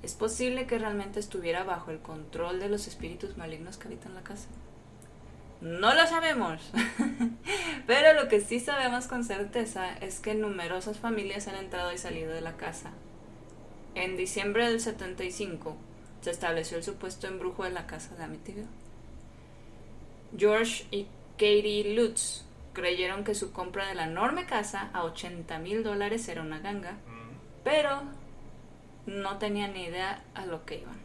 es 0.01 0.13
posible 0.13 0.65
que 0.65 0.79
realmente 0.79 1.19
estuviera 1.19 1.63
bajo 1.65 1.91
el 1.91 1.99
control 1.99 2.59
de 2.59 2.69
los 2.69 2.87
espíritus 2.87 3.35
malignos 3.35 3.77
que 3.77 3.87
habitan 3.87 4.15
la 4.15 4.21
casa. 4.21 4.47
No 5.61 5.93
lo 5.93 6.07
sabemos, 6.07 6.61
pero 7.87 8.13
lo 8.13 8.29
que 8.29 8.39
sí 8.39 8.61
sabemos 8.61 9.07
con 9.07 9.25
certeza 9.25 9.93
es 9.97 10.21
que 10.21 10.33
numerosas 10.33 10.97
familias 10.97 11.49
han 11.49 11.55
entrado 11.55 11.91
y 11.91 11.97
salido 11.97 12.31
de 12.31 12.39
la 12.39 12.55
casa. 12.55 12.91
En 13.93 14.15
diciembre 14.15 14.67
del 14.67 14.79
75 14.79 15.75
se 16.21 16.31
estableció 16.31 16.77
el 16.77 16.83
supuesto 16.83 17.27
embrujo 17.27 17.65
de 17.65 17.71
la 17.71 17.87
casa 17.87 18.15
de 18.15 18.23
Amityville. 18.23 18.67
George 20.37 20.85
y 20.91 21.07
Katie 21.33 21.93
Lutz 21.93 22.45
creyeron 22.73 23.25
que 23.25 23.35
su 23.35 23.51
compra 23.51 23.87
de 23.87 23.95
la 23.95 24.05
enorme 24.05 24.45
casa 24.45 24.89
a 24.93 25.03
80 25.03 25.59
mil 25.59 25.83
dólares 25.83 26.27
era 26.29 26.41
una 26.41 26.59
ganga, 26.59 26.97
pero 27.65 28.03
no 29.05 29.37
tenían 29.37 29.73
ni 29.73 29.85
idea 29.85 30.23
a 30.35 30.45
lo 30.45 30.65
que 30.65 30.79
iban. 30.79 30.99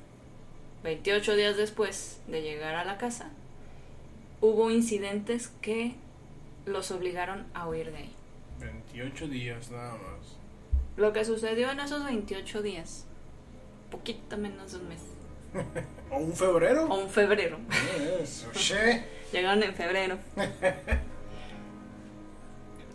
28 0.84 1.34
días 1.34 1.56
después 1.56 2.20
de 2.28 2.42
llegar 2.42 2.74
a 2.74 2.84
la 2.84 2.98
casa, 2.98 3.30
hubo 4.44 4.70
incidentes 4.70 5.48
que 5.62 5.94
los 6.66 6.90
obligaron 6.90 7.46
a 7.54 7.66
huir 7.66 7.90
de 7.90 7.96
ahí. 7.96 8.14
28 8.60 9.28
días 9.28 9.70
nada 9.70 9.94
más. 9.94 10.36
Lo 10.96 11.14
que 11.14 11.24
sucedió 11.24 11.70
en 11.70 11.80
esos 11.80 12.04
28 12.04 12.60
días, 12.60 13.06
poquito 13.90 14.36
menos 14.36 14.72
de 14.72 14.78
un 14.78 14.88
mes. 14.88 15.00
¿O 16.10 16.18
un 16.18 16.34
febrero? 16.34 16.84
O 16.84 16.98
un 16.98 17.08
febrero. 17.08 17.58
Che. 18.52 19.04
Llegaron 19.32 19.62
en 19.62 19.74
febrero. 19.74 20.18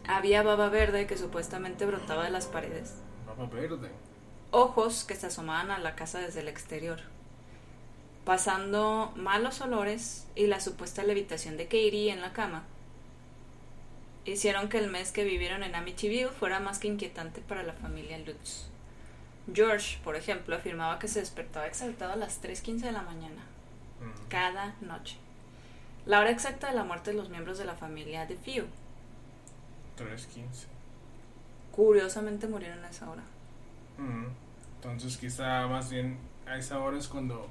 Había 0.07 0.43
baba 0.43 0.69
verde 0.69 1.07
que 1.07 1.17
supuestamente 1.17 1.85
brotaba 1.87 2.25
de 2.25 2.29
las 2.29 2.45
paredes. 2.45 2.93
Baba 3.25 3.47
verde. 3.47 3.89
Ojos 4.51 5.03
que 5.03 5.15
se 5.15 5.27
asomaban 5.27 5.71
a 5.71 5.79
la 5.79 5.95
casa 5.95 6.19
desde 6.19 6.41
el 6.41 6.47
exterior. 6.47 6.99
Pasando 8.29 9.11
malos 9.15 9.59
olores 9.59 10.27
y 10.35 10.45
la 10.45 10.59
supuesta 10.59 11.01
levitación 11.01 11.57
de 11.57 11.63
Katie 11.63 12.11
en 12.11 12.21
la 12.21 12.31
cama 12.31 12.61
hicieron 14.23 14.69
que 14.69 14.77
el 14.77 14.87
mes 14.87 15.11
que 15.11 15.23
vivieron 15.23 15.63
en 15.63 15.73
Amityville 15.73 16.27
fuera 16.29 16.59
más 16.59 16.77
que 16.77 16.87
inquietante 16.87 17.41
para 17.41 17.63
la 17.63 17.73
familia 17.73 18.19
Lutz. 18.19 18.67
George, 19.51 19.97
por 20.03 20.15
ejemplo, 20.15 20.55
afirmaba 20.55 20.99
que 20.99 21.07
se 21.07 21.21
despertaba 21.21 21.65
exaltado 21.65 22.13
a 22.13 22.17
las 22.17 22.39
3.15 22.39 22.81
de 22.81 22.91
la 22.91 23.01
mañana, 23.01 23.41
Mm. 23.99 24.27
cada 24.29 24.75
noche. 24.81 25.15
La 26.05 26.19
hora 26.19 26.29
exacta 26.29 26.67
de 26.67 26.75
la 26.75 26.83
muerte 26.83 27.09
de 27.09 27.17
los 27.17 27.29
miembros 27.29 27.57
de 27.57 27.65
la 27.65 27.73
familia 27.73 28.27
de 28.27 28.35
Few. 28.35 28.65
3.15. 29.97 30.67
Curiosamente 31.71 32.45
murieron 32.47 32.85
a 32.85 32.89
esa 32.91 33.09
hora. 33.09 33.23
Mm. 33.97 34.27
Entonces 34.75 35.17
quizá 35.17 35.65
más 35.65 35.89
bien 35.89 36.19
a 36.45 36.57
esa 36.57 36.77
hora 36.77 36.95
es 36.99 37.07
cuando 37.07 37.49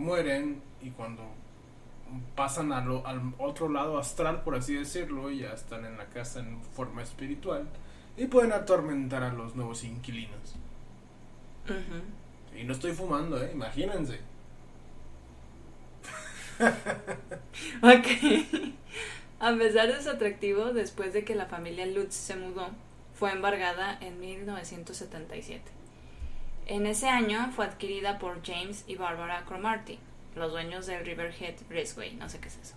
mueren 0.00 0.62
y 0.82 0.90
cuando 0.90 1.22
pasan 2.34 2.72
a 2.72 2.80
lo- 2.84 3.06
al 3.06 3.20
otro 3.38 3.68
lado 3.68 3.98
astral, 3.98 4.42
por 4.42 4.54
así 4.56 4.74
decirlo, 4.74 5.30
ya 5.30 5.52
están 5.52 5.84
en 5.84 5.96
la 5.98 6.06
casa 6.06 6.40
en 6.40 6.62
forma 6.74 7.02
espiritual 7.02 7.68
y 8.16 8.26
pueden 8.26 8.52
atormentar 8.52 9.22
a 9.22 9.32
los 9.32 9.54
nuevos 9.56 9.84
inquilinos. 9.84 10.56
Y 12.56 12.64
no 12.64 12.72
estoy 12.72 12.92
fumando, 12.92 13.42
¿eh? 13.42 13.50
Imagínense. 13.54 14.20
Ok. 17.82 18.06
A 19.40 19.54
pesar 19.56 19.88
de 19.88 20.02
su 20.02 20.10
atractivo, 20.10 20.66
después 20.72 21.12
de 21.12 21.24
que 21.24 21.34
la 21.34 21.46
familia 21.46 21.86
Lutz 21.86 22.14
se 22.14 22.36
mudó, 22.36 22.68
fue 23.14 23.32
embargada 23.32 23.96
en 24.00 24.20
1977. 24.20 25.70
En 26.70 26.86
ese 26.86 27.08
año 27.08 27.50
fue 27.50 27.64
adquirida 27.64 28.18
por 28.20 28.44
James 28.46 28.84
y 28.86 28.94
Barbara 28.94 29.44
Cromarty, 29.44 29.98
los 30.36 30.52
dueños 30.52 30.86
del 30.86 31.04
Riverhead 31.04 31.54
Raceway, 31.68 32.14
no 32.14 32.28
sé 32.28 32.38
qué 32.38 32.46
es 32.46 32.58
eso. 32.58 32.74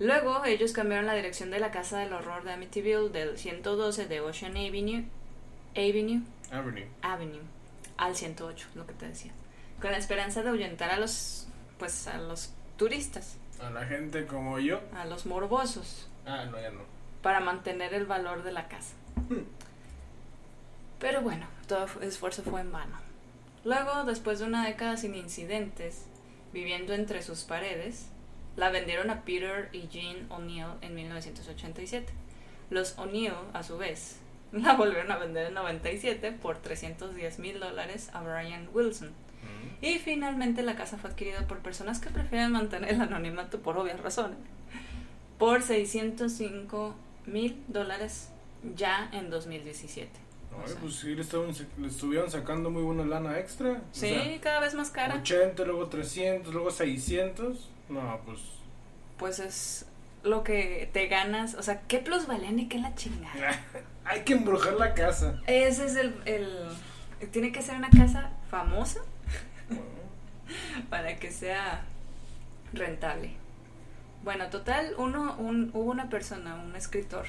Luego 0.00 0.44
ellos 0.44 0.72
cambiaron 0.72 1.06
la 1.06 1.14
dirección 1.14 1.52
de 1.52 1.60
la 1.60 1.70
casa 1.70 1.98
del 1.98 2.12
horror 2.12 2.42
de 2.42 2.52
Amityville 2.54 3.10
del 3.10 3.38
112 3.38 4.08
de 4.08 4.20
Ocean 4.20 4.56
Avenue, 4.56 5.04
Avenue, 5.76 6.22
Avenue. 6.50 6.88
Avenue 7.02 7.40
al 7.98 8.16
108, 8.16 8.66
lo 8.74 8.84
que 8.84 8.94
te 8.94 9.06
decía, 9.06 9.30
con 9.80 9.92
la 9.92 9.98
esperanza 9.98 10.42
de 10.42 10.48
ahuyentar 10.48 10.90
a 10.90 10.96
los, 10.98 11.46
pues, 11.78 12.08
a 12.08 12.18
los 12.18 12.50
turistas, 12.76 13.36
A 13.60 13.70
la 13.70 13.86
gente 13.86 14.26
como 14.26 14.58
yo. 14.58 14.80
a 14.96 15.04
los 15.04 15.24
morbosos, 15.24 16.08
Ah, 16.26 16.46
no, 16.50 16.60
ya 16.60 16.70
no. 16.70 16.80
para 17.22 17.38
mantener 17.38 17.94
el 17.94 18.06
valor 18.06 18.42
de 18.42 18.50
la 18.50 18.66
casa. 18.66 18.94
Pero 20.98 21.20
bueno, 21.22 21.46
todo 21.72 21.86
fu- 21.88 22.00
esfuerzo 22.00 22.42
fue 22.42 22.60
en 22.60 22.70
vano. 22.72 22.98
Luego, 23.64 24.04
después 24.04 24.38
de 24.40 24.44
una 24.46 24.66
década 24.66 24.96
sin 24.96 25.14
incidentes, 25.14 26.04
viviendo 26.52 26.92
entre 26.92 27.22
sus 27.22 27.44
paredes, 27.44 28.08
la 28.56 28.68
vendieron 28.70 29.08
a 29.08 29.22
Peter 29.22 29.70
y 29.72 29.88
Jean 29.88 30.30
O'Neill 30.30 30.66
en 30.82 30.94
1987. 30.94 32.12
Los 32.70 32.98
O'Neill, 32.98 33.32
a 33.54 33.62
su 33.62 33.78
vez, 33.78 34.18
la 34.52 34.74
volvieron 34.74 35.10
a 35.12 35.16
vender 35.16 35.46
en 35.46 35.54
97 35.54 36.32
por 36.32 36.58
310 36.58 37.38
mil 37.38 37.58
dólares 37.60 38.10
a 38.12 38.20
Brian 38.22 38.68
Wilson. 38.74 39.08
Mm. 39.08 39.84
Y 39.84 39.98
finalmente 39.98 40.62
la 40.62 40.76
casa 40.76 40.98
fue 40.98 41.08
adquirida 41.10 41.46
por 41.48 41.60
personas 41.60 42.00
que 42.00 42.10
prefieren 42.10 42.52
mantener 42.52 42.90
el 42.90 43.00
anonimato 43.00 43.60
por 43.60 43.78
obvias 43.78 43.98
razones. 44.00 44.36
Por 45.38 45.62
605 45.62 46.94
mil 47.26 47.62
dólares 47.68 48.28
ya 48.76 49.08
en 49.12 49.30
2017. 49.30 50.10
O 50.62 50.66
sea, 50.68 50.76
pues 50.80 50.94
sí, 50.96 51.14
le, 51.14 51.22
estaban- 51.22 51.52
le 51.78 51.88
estuvieron 51.88 52.30
sacando 52.30 52.70
muy 52.70 52.82
buena 52.82 53.04
lana 53.04 53.38
extra. 53.38 53.70
O 53.72 53.80
sí, 53.92 54.08
sea, 54.08 54.40
cada 54.40 54.60
vez 54.60 54.74
más 54.74 54.90
cara. 54.90 55.16
80, 55.16 55.64
luego 55.64 55.86
300, 55.88 56.52
luego 56.52 56.70
600. 56.70 57.68
No, 57.88 58.20
pues. 58.24 58.40
Pues 59.18 59.38
es 59.38 59.86
lo 60.22 60.44
que 60.44 60.88
te 60.92 61.06
ganas. 61.08 61.54
O 61.54 61.62
sea, 61.62 61.80
¿qué 61.88 61.98
plusvalía 61.98 62.50
ni 62.52 62.68
qué 62.68 62.78
la 62.78 62.94
chingada? 62.94 63.60
Hay 64.04 64.22
que 64.22 64.34
embrujar 64.34 64.74
la 64.74 64.94
casa. 64.94 65.40
Ese 65.46 65.86
es 65.86 65.96
el, 65.96 66.14
el... 66.26 66.48
Tiene 67.30 67.52
que 67.52 67.62
ser 67.62 67.76
una 67.76 67.90
casa 67.90 68.30
famosa 68.50 69.00
para 70.90 71.16
que 71.16 71.30
sea 71.30 71.84
rentable. 72.72 73.32
Bueno, 74.24 74.48
total, 74.50 74.94
uno, 74.98 75.36
un, 75.38 75.70
hubo 75.74 75.90
una 75.90 76.08
persona, 76.08 76.54
un 76.56 76.76
escritor, 76.76 77.26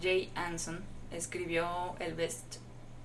Jay 0.00 0.30
Anson, 0.34 0.80
escribió 1.16 1.94
el 1.98 2.14
best 2.14 2.58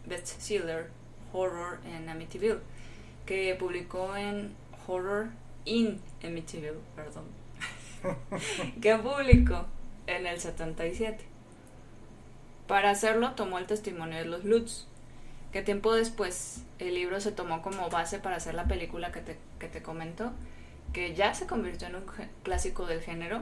bestseller 0.06 0.90
Horror 1.32 1.80
en 1.86 2.10
Amityville, 2.10 2.60
que 3.26 3.56
publicó 3.56 4.16
en 4.16 4.56
Horror 4.88 5.28
in 5.66 6.02
Amityville, 6.24 6.80
perdón, 6.96 7.26
que 8.82 8.96
publicó 8.96 9.66
en 10.08 10.26
el 10.26 10.40
77. 10.40 11.24
Para 12.68 12.92
hacerlo 12.92 13.32
tomó 13.32 13.58
el 13.58 13.66
testimonio 13.66 14.18
de 14.18 14.26
los 14.26 14.46
Lutz, 14.46 14.86
que 15.52 15.62
tiempo 15.62 15.94
después 15.94 16.64
el 16.78 16.94
libro 16.94 17.20
se 17.20 17.32
tomó 17.32 17.62
como 17.62 17.90
base 17.90 18.20
para 18.20 18.38
hacer 18.38 18.54
la 18.54 18.66
película 18.66 19.12
que 19.12 19.22
te, 19.22 19.38
que 19.60 19.68
te 19.68 19.82
comento, 19.82 20.32
que 20.94 21.14
ya 21.14 21.34
se 21.34 21.48
convirtió 21.48 21.88
en 21.88 21.96
un 21.96 22.04
clásico 22.44 22.86
del 22.86 23.02
género, 23.02 23.42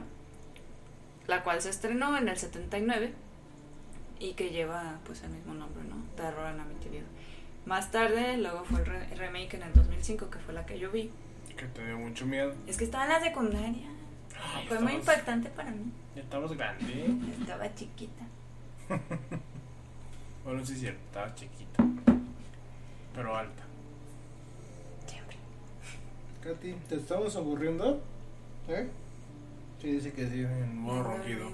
la 1.26 1.44
cual 1.44 1.60
se 1.60 1.70
estrenó 1.70 2.16
en 2.16 2.28
el 2.28 2.38
79 2.38 3.12
y 4.20 4.32
que 4.34 4.50
lleva 4.50 4.98
pues 5.04 5.22
el 5.22 5.30
mismo 5.30 5.54
nombre, 5.54 5.82
¿no? 5.84 5.96
Terror 6.16 6.52
en 6.52 6.60
Amityville. 6.60 7.04
Más 7.66 7.90
tarde, 7.90 8.36
luego 8.38 8.64
fue 8.64 8.80
el 8.80 8.86
re- 8.86 9.14
remake 9.16 9.54
en 9.54 9.62
el 9.62 9.72
2005, 9.74 10.30
que 10.30 10.38
fue 10.38 10.54
la 10.54 10.64
que 10.66 10.78
yo 10.78 10.90
vi. 10.90 11.10
Que 11.56 11.66
te 11.66 11.84
dio 11.86 11.98
mucho 11.98 12.24
miedo. 12.26 12.54
Es 12.66 12.76
que 12.76 12.84
estaba 12.84 13.04
en 13.04 13.10
la 13.10 13.20
secundaria. 13.20 13.88
Ay, 14.54 14.66
Fue 14.68 14.78
muy 14.80 14.92
impactante 14.92 15.48
para 15.50 15.70
mí. 15.72 15.90
Ya 16.14 16.22
estabas 16.22 16.52
grande. 16.52 17.06
Estaba 17.40 17.74
chiquita. 17.74 18.24
Bueno, 20.44 20.64
sí 20.64 20.72
es 20.72 20.80
cierto, 20.80 21.00
estabas 21.08 21.34
chiquita. 21.34 21.84
Pero 23.14 23.36
alta. 23.36 23.62
Siempre. 25.06 25.36
Katy, 26.42 26.72
¿te 26.88 26.94
estamos 26.96 27.36
aburriendo? 27.36 28.00
¿Eh? 28.68 28.88
Sí, 29.82 29.92
dice 29.92 30.12
que 30.14 30.26
sí, 30.26 30.40
en 30.40 30.78
modo 30.78 31.02
ronquido. 31.02 31.50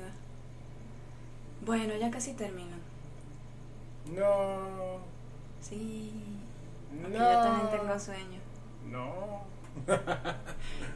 Bueno, 1.64 1.94
ya 1.96 2.10
casi 2.10 2.34
termino. 2.34 2.76
No. 4.14 4.98
Sí. 5.60 6.12
No. 6.92 7.02
Porque 7.02 7.18
yo 7.18 7.42
también 7.42 7.70
tengo 7.70 7.98
sueño. 7.98 8.40
No. 8.90 9.42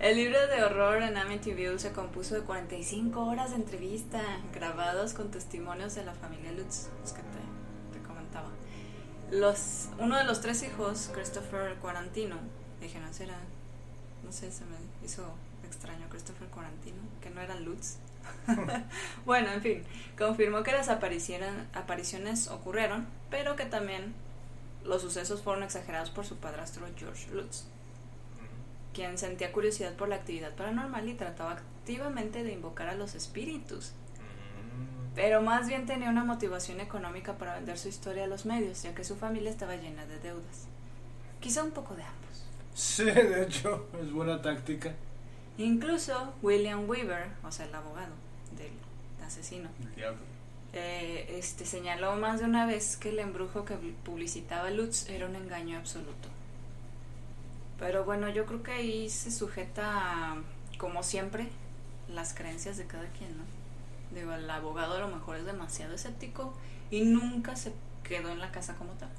El 0.00 0.16
libro 0.16 0.46
de 0.46 0.62
horror 0.62 1.02
en 1.02 1.16
Amityville 1.16 1.78
se 1.78 1.92
compuso 1.92 2.34
de 2.34 2.42
45 2.42 3.24
horas 3.24 3.50
de 3.50 3.56
entrevista 3.56 4.20
grabados 4.54 5.14
con 5.14 5.30
testimonios 5.30 5.94
de 5.94 6.04
la 6.04 6.14
familia 6.14 6.52
Lutz, 6.52 6.88
los 7.00 7.12
que 7.12 7.22
te, 7.22 7.98
te 7.98 8.06
comentaba. 8.06 8.50
Los, 9.30 9.88
uno 9.98 10.16
de 10.16 10.24
los 10.24 10.40
tres 10.40 10.62
hijos, 10.62 11.10
Christopher 11.12 11.76
Quarantino, 11.76 12.36
dije 12.80 13.00
no 13.00 13.12
será 13.12 13.38
No 14.24 14.30
sé, 14.32 14.52
se 14.52 14.64
me 14.64 14.76
hizo 15.04 15.24
extraño 15.64 16.08
Christopher 16.08 16.48
Quarantino, 16.48 17.02
que 17.20 17.30
no 17.30 17.40
era 17.40 17.56
Lutz. 17.56 17.96
bueno, 19.26 19.50
en 19.52 19.62
fin, 19.62 19.82
confirmó 20.16 20.62
que 20.62 20.72
las 20.72 20.88
apariciones 20.88 22.48
ocurrieron, 22.48 23.06
pero 23.30 23.56
que 23.56 23.66
también 23.66 24.14
los 24.84 25.02
sucesos 25.02 25.42
fueron 25.42 25.62
exagerados 25.62 26.10
por 26.10 26.24
su 26.24 26.36
padrastro 26.36 26.86
George 26.96 27.30
Lutz, 27.32 27.64
quien 28.94 29.18
sentía 29.18 29.52
curiosidad 29.52 29.94
por 29.94 30.08
la 30.08 30.16
actividad 30.16 30.54
paranormal 30.54 31.08
y 31.08 31.14
trataba 31.14 31.52
activamente 31.52 32.42
de 32.42 32.52
invocar 32.52 32.88
a 32.88 32.94
los 32.94 33.14
espíritus. 33.14 33.92
Pero 35.14 35.42
más 35.42 35.66
bien 35.66 35.84
tenía 35.84 36.10
una 36.10 36.24
motivación 36.24 36.80
económica 36.80 37.38
para 37.38 37.54
vender 37.54 37.76
su 37.76 37.88
historia 37.88 38.24
a 38.24 38.28
los 38.28 38.46
medios, 38.46 38.82
ya 38.82 38.94
que 38.94 39.02
su 39.02 39.16
familia 39.16 39.50
estaba 39.50 39.74
llena 39.76 40.06
de 40.06 40.18
deudas. 40.20 40.68
Quizá 41.40 41.64
un 41.64 41.72
poco 41.72 41.94
de 41.94 42.04
ambos. 42.04 42.46
Sí, 42.74 43.04
de 43.04 43.42
hecho, 43.42 43.88
es 44.00 44.12
buena 44.12 44.40
táctica. 44.40 44.94
Incluso 45.58 46.34
William 46.40 46.88
Weaver, 46.88 47.30
o 47.42 47.50
sea, 47.50 47.66
el 47.66 47.74
abogado 47.74 48.12
del 48.56 48.72
asesino, 49.26 49.68
eh, 50.72 51.36
este, 51.36 51.66
señaló 51.66 52.14
más 52.14 52.38
de 52.38 52.46
una 52.46 52.64
vez 52.64 52.96
que 52.96 53.08
el 53.08 53.18
embrujo 53.18 53.64
que 53.64 53.74
publicitaba 53.74 54.70
Lutz 54.70 55.08
era 55.08 55.26
un 55.26 55.34
engaño 55.34 55.76
absoluto. 55.76 56.28
Pero 57.80 58.04
bueno, 58.04 58.28
yo 58.28 58.46
creo 58.46 58.62
que 58.62 58.70
ahí 58.70 59.10
se 59.10 59.32
sujeta, 59.32 60.36
como 60.78 61.02
siempre, 61.02 61.48
las 62.08 62.34
creencias 62.34 62.76
de 62.76 62.86
cada 62.86 63.08
quien, 63.08 63.36
¿no? 63.36 63.44
Digo, 64.14 64.32
el 64.34 64.48
abogado 64.48 64.94
a 64.94 65.00
lo 65.00 65.08
mejor 65.08 65.36
es 65.36 65.44
demasiado 65.44 65.94
escéptico 65.94 66.54
y 66.90 67.02
nunca 67.02 67.56
se 67.56 67.72
quedó 68.04 68.30
en 68.30 68.38
la 68.38 68.52
casa 68.52 68.76
como 68.76 68.92
tal. 68.92 69.10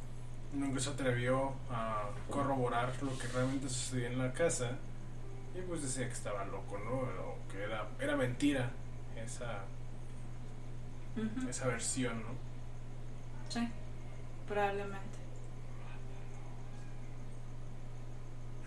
Nunca 0.53 0.79
se 0.79 0.89
atrevió 0.89 1.53
a 1.69 2.09
corroborar 2.29 2.93
lo 3.03 3.17
que 3.17 3.27
realmente 3.27 3.67
sucedía 3.67 4.07
en 4.07 4.17
la 4.17 4.31
casa 4.33 4.77
y 5.59 5.67
pues 5.67 5.81
decía 5.81 6.07
que 6.07 6.13
estaba 6.13 6.45
loco, 6.45 6.77
¿no? 6.77 6.91
O 6.91 7.37
que 7.51 7.63
era, 7.63 7.87
era 7.99 8.15
mentira 8.15 8.71
esa, 9.15 9.63
esa 11.47 11.67
versión, 11.67 12.21
¿no? 12.21 12.29
Sí, 13.49 13.67
probablemente. 14.47 15.19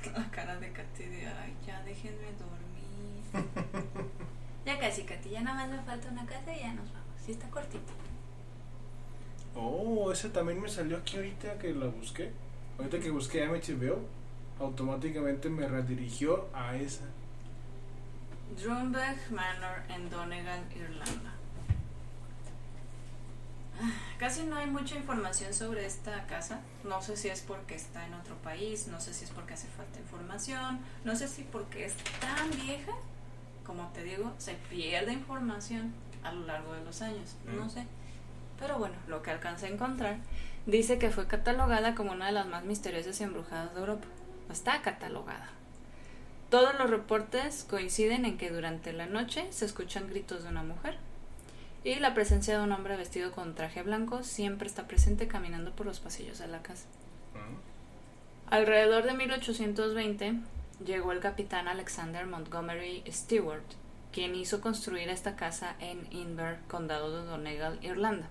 La 0.15 0.31
cara 0.31 0.57
de 0.59 0.73
Katy 0.73 1.05
de, 1.05 1.27
ay, 1.27 1.57
ya 1.67 1.83
déjenme 1.83 2.29
dormir. 2.39 3.53
Ya 4.65 4.79
casi, 4.79 5.03
Katy, 5.03 5.31
ya 5.31 5.41
nada 5.41 5.67
más 5.67 5.77
me 5.77 5.83
falta 5.83 6.09
una 6.09 6.25
casa 6.25 6.55
y 6.55 6.61
ya 6.61 6.73
nos 6.73 6.87
vamos. 6.93 7.09
Sí, 7.27 7.33
está 7.33 7.49
cortito. 7.51 7.93
Oh, 9.57 10.13
esa 10.13 10.33
también 10.33 10.63
me 10.63 10.69
salió 10.69 10.99
aquí 10.99 11.17
ahorita 11.17 11.59
que 11.59 11.75
la 11.75 11.87
busqué. 11.87 12.31
Ahorita 12.79 13.01
que 13.01 13.11
busqué 13.11 13.45
HBO, 13.45 13.99
automáticamente 14.63 15.49
me 15.49 15.67
redirigió 15.67 16.49
a 16.55 16.77
esa. 16.77 17.05
Drumberg 18.61 19.19
Manor 19.31 19.83
en 19.89 20.11
Donegal, 20.11 20.61
Irlanda. 20.75 21.33
Ah, 23.81 23.91
casi 24.19 24.45
no 24.45 24.57
hay 24.57 24.67
mucha 24.67 24.97
información 24.97 25.55
sobre 25.55 25.87
esta 25.87 26.27
casa. 26.27 26.61
No 26.85 27.01
sé 27.01 27.17
si 27.17 27.29
es 27.29 27.41
porque 27.41 27.75
está 27.75 28.07
en 28.07 28.15
otro 28.15 28.37
país, 28.37 28.89
no 28.89 29.01
sé 29.01 29.15
si 29.15 29.25
es 29.25 29.31
porque 29.31 29.55
hace 29.55 29.69
falta 29.69 29.99
información, 29.99 30.81
no 31.05 31.17
sé 31.17 31.29
si 31.29 31.43
porque 31.43 31.87
es 31.87 31.95
tan 32.21 32.51
vieja 32.51 32.93
como 33.65 33.89
te 33.89 34.03
digo, 34.03 34.33
se 34.39 34.55
pierde 34.55 35.13
información 35.13 35.93
a 36.23 36.33
lo 36.33 36.47
largo 36.47 36.75
de 36.75 36.85
los 36.85 37.03
años, 37.03 37.37
no 37.47 37.65
mm. 37.65 37.71
sé. 37.71 37.87
Pero 38.59 38.79
bueno, 38.79 38.95
lo 39.09 39.23
que 39.23 39.31
alcancé 39.31 39.67
a 39.67 39.71
encontrar 39.71 40.19
dice 40.67 40.99
que 40.99 41.11
fue 41.11 41.27
catalogada 41.27 41.95
como 41.95 42.13
una 42.13 42.27
de 42.27 42.33
las 42.33 42.47
más 42.47 42.65
misteriosas 42.65 43.21
y 43.21 43.25
embrujadas 43.25 43.75
de 43.75 43.81
Europa. 43.81 44.07
Está 44.53 44.83
catalogada. 44.83 45.49
Todos 46.51 46.75
los 46.79 46.91
reportes 46.91 47.65
coinciden 47.69 48.27
en 48.27 48.37
que 48.37 48.51
durante 48.51 48.93
la 48.93 49.07
noche 49.07 49.47
se 49.51 49.65
escuchan 49.65 50.09
gritos 50.09 50.43
de 50.43 50.51
una 50.51 50.63
mujer 50.63 50.99
y 51.85 51.95
la 51.97 52.13
presencia 52.13 52.59
de 52.59 52.63
un 52.63 52.73
hombre 52.73 52.97
vestido 52.97 53.33
con 53.33 53.55
traje 53.55 53.83
blanco 53.83 54.23
siempre 54.23 54.69
está 54.69 54.87
presente 54.87 55.27
caminando 55.27 55.73
por 55.73 55.87
los 55.87 56.01
pasillos 56.01 56.39
de 56.39 56.49
la 56.49 56.63
casa. 56.63 56.85
Alrededor 58.51 59.05
de 59.05 59.15
1820, 59.15 60.35
llegó 60.85 61.13
el 61.13 61.21
capitán 61.21 61.67
Alexander 61.67 62.27
Montgomery 62.27 63.03
Stewart, 63.11 63.65
quien 64.13 64.35
hizo 64.35 64.61
construir 64.61 65.09
esta 65.09 65.35
casa 65.35 65.75
en 65.81 66.07
Inver, 66.13 66.59
condado 66.69 67.23
de 67.23 67.27
Donegal, 67.27 67.79
Irlanda. 67.83 68.29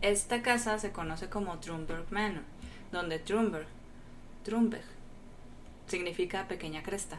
Esta 0.00 0.40
casa 0.40 0.78
se 0.78 0.92
conoce 0.92 1.28
como 1.28 1.58
Trumberg 1.58 2.10
Manor, 2.10 2.42
donde 2.90 3.18
Trumberg, 3.18 3.66
Trumberg 4.42 4.93
significa 5.86 6.48
pequeña 6.48 6.82
cresta. 6.82 7.18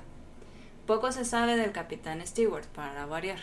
Poco 0.88 1.12
se 1.12 1.26
sabe 1.26 1.56
del 1.56 1.72
capitán 1.72 2.26
Stewart, 2.26 2.66
para 2.68 3.06
variar, 3.06 3.40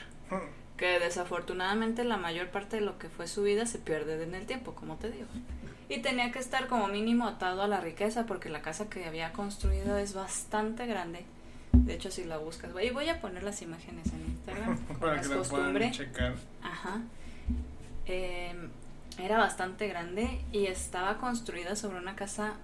que 0.77 0.99
desafortunadamente 0.99 2.05
la 2.05 2.17
mayor 2.17 2.51
parte 2.51 2.77
de 2.77 2.83
lo 2.83 2.99
que 2.99 3.09
fue 3.09 3.27
su 3.27 3.43
vida 3.43 3.67
se 3.67 3.79
pierde 3.79 4.23
en 4.23 4.35
el 4.35 4.47
tiempo, 4.47 4.75
como 4.75 4.97
te 4.97 5.11
digo 5.11 5.29
y 5.93 5.99
tenía 6.01 6.33
que 6.33 6.39
estar 6.39 6.69
como 6.69 6.89
mínimo 6.89 7.27
atado 7.27 7.63
a 7.63 7.69
la 7.69 7.81
riqueza 7.81 8.25
porque 8.25 8.49
la 8.49 8.63
casa 8.63 8.89
que 8.89 9.05
había 9.05 9.33
construido 9.33 9.99
es 9.99 10.15
bastante 10.15 10.87
grande. 10.87 11.25
De 11.73 11.95
hecho, 11.95 12.11
si 12.11 12.25
la 12.25 12.39
buscas, 12.39 12.71
y 12.83 12.91
voy 12.91 13.09
a 13.09 13.21
poner 13.21 13.43
las 13.43 13.61
imágenes 13.61 14.07
en 14.13 14.25
Instagram. 14.27 14.79
Para 15.01 15.21
que 15.21 15.29
la 15.29 15.43
puedan 15.43 15.93
checar. 15.93 16.35
Ajá. 16.63 17.01
Em, 18.07 18.71
era 19.19 19.39
bastante 19.39 19.87
grande 19.89 20.41
y 20.51 20.67
estaba 20.67 21.19
construida 21.19 21.77
sobre 21.77 21.99
una 21.99 22.17
casa 22.17 22.55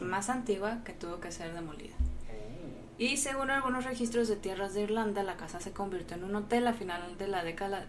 más 0.00 0.28
antigua 0.30 0.78
que 0.84 0.92
tuvo 0.92 1.20
que 1.20 1.32
ser 1.32 1.52
demolida. 1.52 1.94
Oh. 2.28 2.94
Y 2.98 3.16
según 3.16 3.50
algunos 3.50 3.84
registros 3.84 4.28
de 4.28 4.36
tierras 4.36 4.74
de 4.74 4.82
Irlanda, 4.82 5.22
la 5.22 5.36
casa 5.36 5.60
se 5.60 5.72
convirtió 5.72 6.16
en 6.16 6.24
un 6.24 6.34
hotel 6.36 6.66
a 6.66 6.72
final 6.72 7.16
de 7.18 7.28
la 7.28 7.44
década 7.44 7.86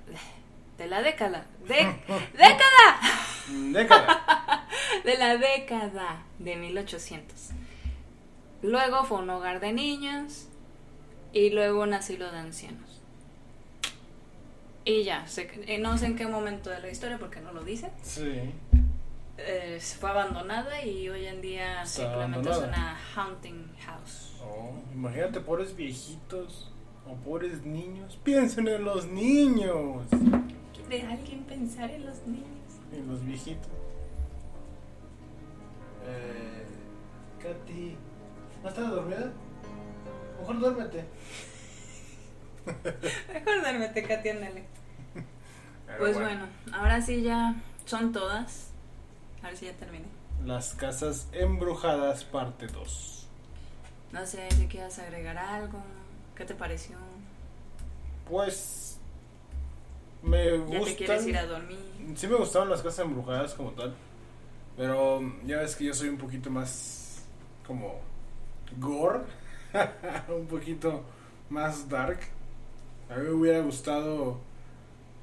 de 0.77 0.87
la 0.87 1.01
década. 1.01 1.45
De, 1.67 1.75
¡Década! 2.33 2.99
Década. 3.71 4.67
de 5.03 5.17
la 5.17 5.37
década 5.37 6.23
de 6.39 6.55
1800. 6.55 7.49
Luego 8.61 9.03
fue 9.05 9.19
un 9.19 9.29
hogar 9.29 9.59
de 9.59 9.73
niños 9.73 10.47
y 11.33 11.49
luego 11.51 11.83
un 11.83 11.93
asilo 11.93 12.31
de 12.31 12.39
ancianos. 12.39 13.01
Y 14.83 15.03
ya, 15.03 15.25
eh, 15.37 15.79
no 15.79 15.97
sé 15.97 16.07
en 16.07 16.15
qué 16.15 16.27
momento 16.27 16.69
de 16.69 16.79
la 16.79 16.89
historia 16.89 17.17
porque 17.17 17.41
no 17.41 17.51
lo 17.53 17.63
dice. 17.63 17.89
Sí. 18.03 18.51
Eh, 19.37 19.79
fue 19.99 20.09
abandonada 20.09 20.81
y 20.83 21.09
hoy 21.09 21.25
en 21.25 21.41
día 21.41 21.85
simplemente 21.85 22.49
es 22.49 22.57
una 22.57 22.97
haunting 23.15 23.69
house. 23.85 24.37
Oh, 24.41 24.73
imagínate, 24.93 25.39
pobres 25.41 25.75
viejitos 25.75 26.71
o 27.05 27.15
pobres 27.15 27.63
niños. 27.65 28.17
Piensen 28.23 28.67
en 28.67 28.85
los 28.85 29.05
niños 29.07 30.07
de 30.89 31.01
alguien 31.01 31.43
pensar 31.43 31.89
en 31.91 32.05
los 32.05 32.25
niños. 32.27 32.45
En 32.93 33.07
los 33.07 33.25
viejitos. 33.25 33.67
Eh, 36.07 36.65
Katy, 37.41 37.95
¿no 38.63 38.69
estás 38.69 38.89
dormida? 38.89 39.31
Mejor 40.39 40.59
duérmete. 40.59 41.05
Mejor 43.33 43.61
duérmete, 43.61 44.03
Katy, 44.03 44.29
ándale. 44.29 44.65
Pues 45.97 46.15
bueno. 46.15 46.47
ahora 46.73 47.01
sí 47.01 47.21
ya 47.21 47.55
son 47.85 48.11
todas. 48.11 48.74
A 49.45 49.49
ver 49.49 49.57
si 49.57 49.65
ya 49.67 49.73
terminé. 49.73 50.05
Las 50.43 50.73
casas 50.73 51.27
embrujadas, 51.31 52.23
parte 52.23 52.65
2. 52.65 53.27
No 54.11 54.25
sé 54.25 54.49
si 54.49 54.65
quieras 54.65 54.97
agregar 54.97 55.37
algo. 55.37 55.83
¿Qué 56.35 56.45
te 56.45 56.55
pareció? 56.55 56.97
Pues 58.27 58.97
me 60.23 60.57
ya 60.67 60.83
te 60.83 60.95
quieres 60.95 61.27
ir 61.27 61.37
a 61.37 61.45
dormir. 61.45 61.77
Sí 62.15 62.25
me 62.25 62.37
gustaban 62.37 62.71
las 62.71 62.81
casas 62.81 63.05
embrujadas 63.05 63.53
como 63.53 63.69
tal. 63.73 63.93
Pero 64.77 65.21
ya 65.45 65.57
ves 65.57 65.75
que 65.75 65.83
yo 65.85 65.93
soy 65.93 66.09
un 66.09 66.17
poquito 66.17 66.49
más 66.49 67.23
como 67.67 68.01
gore. 68.79 69.25
un 70.27 70.47
poquito 70.47 71.03
más 71.51 71.87
dark. 71.87 72.17
A 73.11 73.17
mí 73.17 73.25
me 73.25 73.31
hubiera 73.31 73.59
gustado 73.59 74.39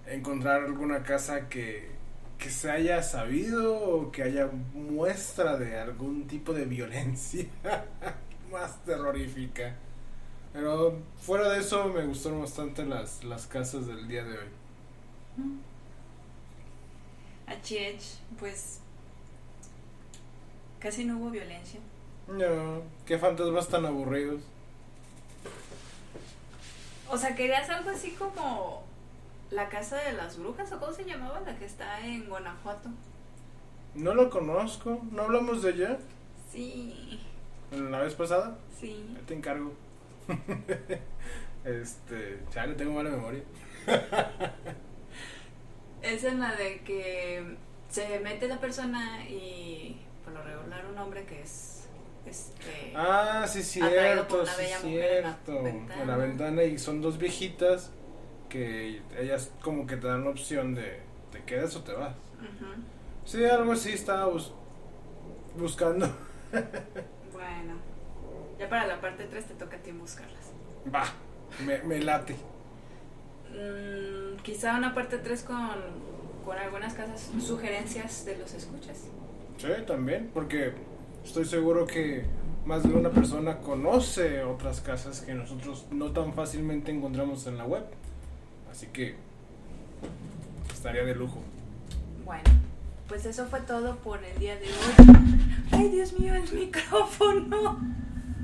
encontrar 0.07 0.63
alguna 0.63 1.03
casa 1.03 1.49
que, 1.49 1.91
que 2.43 2.51
se 2.51 2.69
haya 2.69 3.01
sabido 3.05 3.73
o 3.79 4.11
que 4.11 4.25
haya 4.25 4.51
muestra 4.75 5.57
de 5.57 5.79
algún 5.79 6.27
tipo 6.27 6.53
de 6.53 6.65
violencia 6.65 7.47
más 8.51 8.85
terrorífica. 8.85 9.77
Pero 10.53 10.99
fuera 11.21 11.49
de 11.51 11.61
eso 11.61 11.87
me 11.91 12.05
gustaron 12.05 12.41
bastante 12.41 12.85
las, 12.85 13.23
las 13.23 13.47
casas 13.47 13.87
del 13.87 14.09
día 14.09 14.25
de 14.25 14.39
hoy. 14.39 14.49
HH, 17.47 18.19
pues 18.41 18.81
casi 20.81 21.05
no 21.05 21.19
hubo 21.19 21.31
violencia. 21.31 21.79
No, 22.27 22.83
qué 23.07 23.19
fantasmas 23.19 23.69
tan 23.69 23.87
aburridos. 23.87 24.43
O 27.09 27.17
sea, 27.17 27.37
querías 27.37 27.71
algo 27.71 27.91
así 27.91 28.11
como 28.13 28.83
la 29.53 29.69
casa 29.69 29.97
de 29.99 30.13
las 30.15 30.39
brujas 30.39 30.73
o 30.73 30.81
cómo 30.81 30.93
se 30.93 31.05
llamaba 31.05 31.41
la 31.41 31.57
que 31.57 31.67
está 31.67 32.01
en 32.07 32.29
Guanajuato. 32.29 32.89
No 33.95 34.15
lo 34.15 34.31
conozco, 34.31 35.03
no 35.11 35.23
hablamos 35.23 35.63
de 35.63 35.71
ella. 35.71 35.99
Sí. 36.51 37.21
la 37.71 38.01
vez 38.01 38.15
pasada. 38.15 38.57
Sí. 38.81 39.05
Ahí 39.17 39.23
te 39.27 39.35
encargo. 39.35 39.73
este, 41.65 42.41
ya 42.55 42.67
no 42.67 42.75
tengo 42.77 42.93
mala 42.95 43.11
memoria. 43.11 43.43
Es 46.03 46.25
en 46.25 46.41
la 46.41 46.57
de 46.57 46.81
que 46.81 47.57
se 47.89 48.19
mete 48.19 48.49
la 48.49 48.59
persona 48.59 49.25
y 49.29 50.01
por 50.25 50.33
lo 50.33 50.43
regular 50.43 50.85
un 50.87 50.99
hombre 50.99 51.25
que 51.25 51.43
es 51.43 51.85
este 52.27 52.93
Ah, 52.97 53.45
sí, 53.47 53.63
cierto, 53.63 54.45
sí, 54.45 54.65
en 54.65 54.71
la 54.73 54.79
cierto. 54.79 55.63
ventana. 55.63 56.03
En 56.03 56.09
la 56.09 56.17
ventana 56.17 56.65
y 56.65 56.77
son 56.79 57.01
dos 57.01 57.19
viejitas 57.19 57.93
que 58.53 59.01
ellas 59.19 59.51
como 59.63 59.87
que 59.87 59.97
te 59.97 60.07
dan 60.07 60.25
la 60.25 60.31
opción 60.31 60.75
de 60.75 61.01
te 61.33 61.43
quedas 61.45 61.75
o 61.77 61.81
te 61.83 61.93
vas. 61.95 62.15
Ujú. 62.39 62.67
Sí, 63.25 63.43
algo 63.45 63.73
así 63.73 63.91
estaba 63.93 64.27
bus- 64.27 64.53
buscando. 65.59 66.07
Bueno, 67.33 67.75
ya 68.59 68.69
para 68.69 68.87
la 68.87 69.01
parte 69.01 69.25
3 69.25 69.47
te 69.47 69.55
toca 69.55 69.77
a 69.77 69.81
ti 69.81 69.91
buscarlas. 69.93 70.53
Va, 70.95 71.05
me, 71.65 71.79
me 71.83 71.99
late. 72.01 72.37
Mm, 73.51 74.37
quizá 74.43 74.77
una 74.77 74.95
parte 74.95 75.19
3 75.19 75.43
con, 75.45 75.59
con 76.45 76.59
algunas 76.59 76.95
casas, 76.95 77.31
sugerencias 77.41 78.25
de 78.25 78.37
los 78.39 78.53
escuchas. 78.55 79.05
Sí, 79.59 79.69
también, 79.87 80.31
porque 80.33 80.75
estoy 81.25 81.45
seguro 81.47 81.87
que 81.87 82.25
más 82.65 82.83
de 82.83 82.91
una 82.95 83.11
persona 83.11 83.59
conoce 83.59 84.43
otras 84.45 84.81
casas 84.83 85.21
que 85.23 85.35
nosotros 85.35 85.87
no 85.91 86.13
tan 86.13 86.35
fácilmente 86.35 86.93
encontramos 86.93 87.47
en 87.47 87.59
la 87.59 87.65
web. 87.65 87.85
Así 88.73 88.87
que 88.87 89.15
estaría 90.73 91.05
de 91.05 91.15
lujo. 91.15 91.41
Bueno, 92.25 92.43
pues 93.07 93.27
eso 93.27 93.47
fue 93.47 93.61
todo 93.61 93.97
por 93.99 94.25
el 94.25 94.39
día 94.39 94.57
de 94.57 94.67
hoy. 94.67 95.29
Ay, 95.73 95.89
Dios 95.91 96.19
mío, 96.19 96.35
el 96.35 96.53
micrófono. 96.53 97.79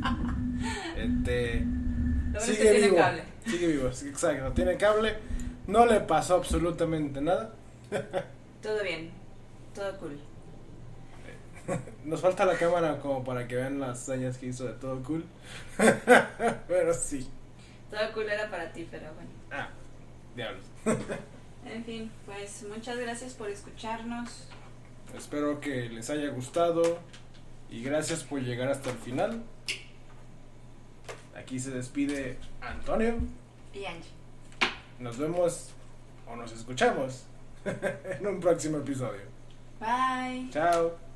Este, 0.97 1.65
Lo 2.33 2.41
que 2.41 2.45
sigue 2.45 2.59
tiene 2.59 2.81
vivo. 2.87 2.97
cable. 2.97 3.23
Sigue 3.47 3.67
vivo, 3.69 3.87
exacto. 3.89 4.53
Tiene 4.53 4.77
cable. 4.77 5.17
No 5.69 5.87
le 5.87 6.01
pasó 6.01 6.35
absolutamente 6.35 7.21
nada. 7.21 7.55
Todo 8.63 8.83
bien, 8.83 9.11
todo 9.73 9.97
cool. 9.99 10.19
Nos 12.05 12.21
falta 12.21 12.45
la 12.45 12.57
cámara 12.59 12.99
como 12.99 13.23
para 13.23 13.47
que 13.47 13.55
vean 13.55 13.79
las 13.79 14.01
señas 14.01 14.37
que 14.37 14.47
hizo 14.47 14.65
de 14.65 14.73
todo 14.73 15.01
cool. 15.05 15.25
Pero 16.67 16.93
sí. 16.93 17.29
Todo 17.89 18.13
cool 18.15 18.29
era 18.29 18.51
para 18.51 18.73
ti, 18.73 18.89
pero 18.91 19.05
bueno. 19.15 19.31
Ah, 19.53 19.69
diablos. 20.39 20.65
En 21.67 21.85
fin, 21.85 22.11
pues 22.25 22.65
muchas 22.67 22.97
gracias 22.97 23.35
por 23.35 23.51
escucharnos. 23.51 24.49
Espero 25.15 25.61
que 25.61 25.91
les 25.91 26.09
haya 26.09 26.31
gustado 26.31 26.99
y 27.69 27.83
gracias 27.83 28.23
por 28.23 28.41
llegar 28.41 28.71
hasta 28.71 28.89
el 28.91 28.97
final. 28.97 29.43
Aquí 31.37 31.59
se 31.59 31.71
despide 31.71 32.39
Antonio. 32.63 33.19
Y 33.75 33.85
Angie. 33.85 34.11
Nos 34.99 35.19
vemos 35.19 35.71
o 36.27 36.37
nos 36.37 36.53
escuchamos 36.53 37.25
en 37.65 38.27
un 38.27 38.41
próximo 38.41 38.79
episodio. 38.79 39.23
Bye. 39.79 40.49
Chao. 40.51 41.08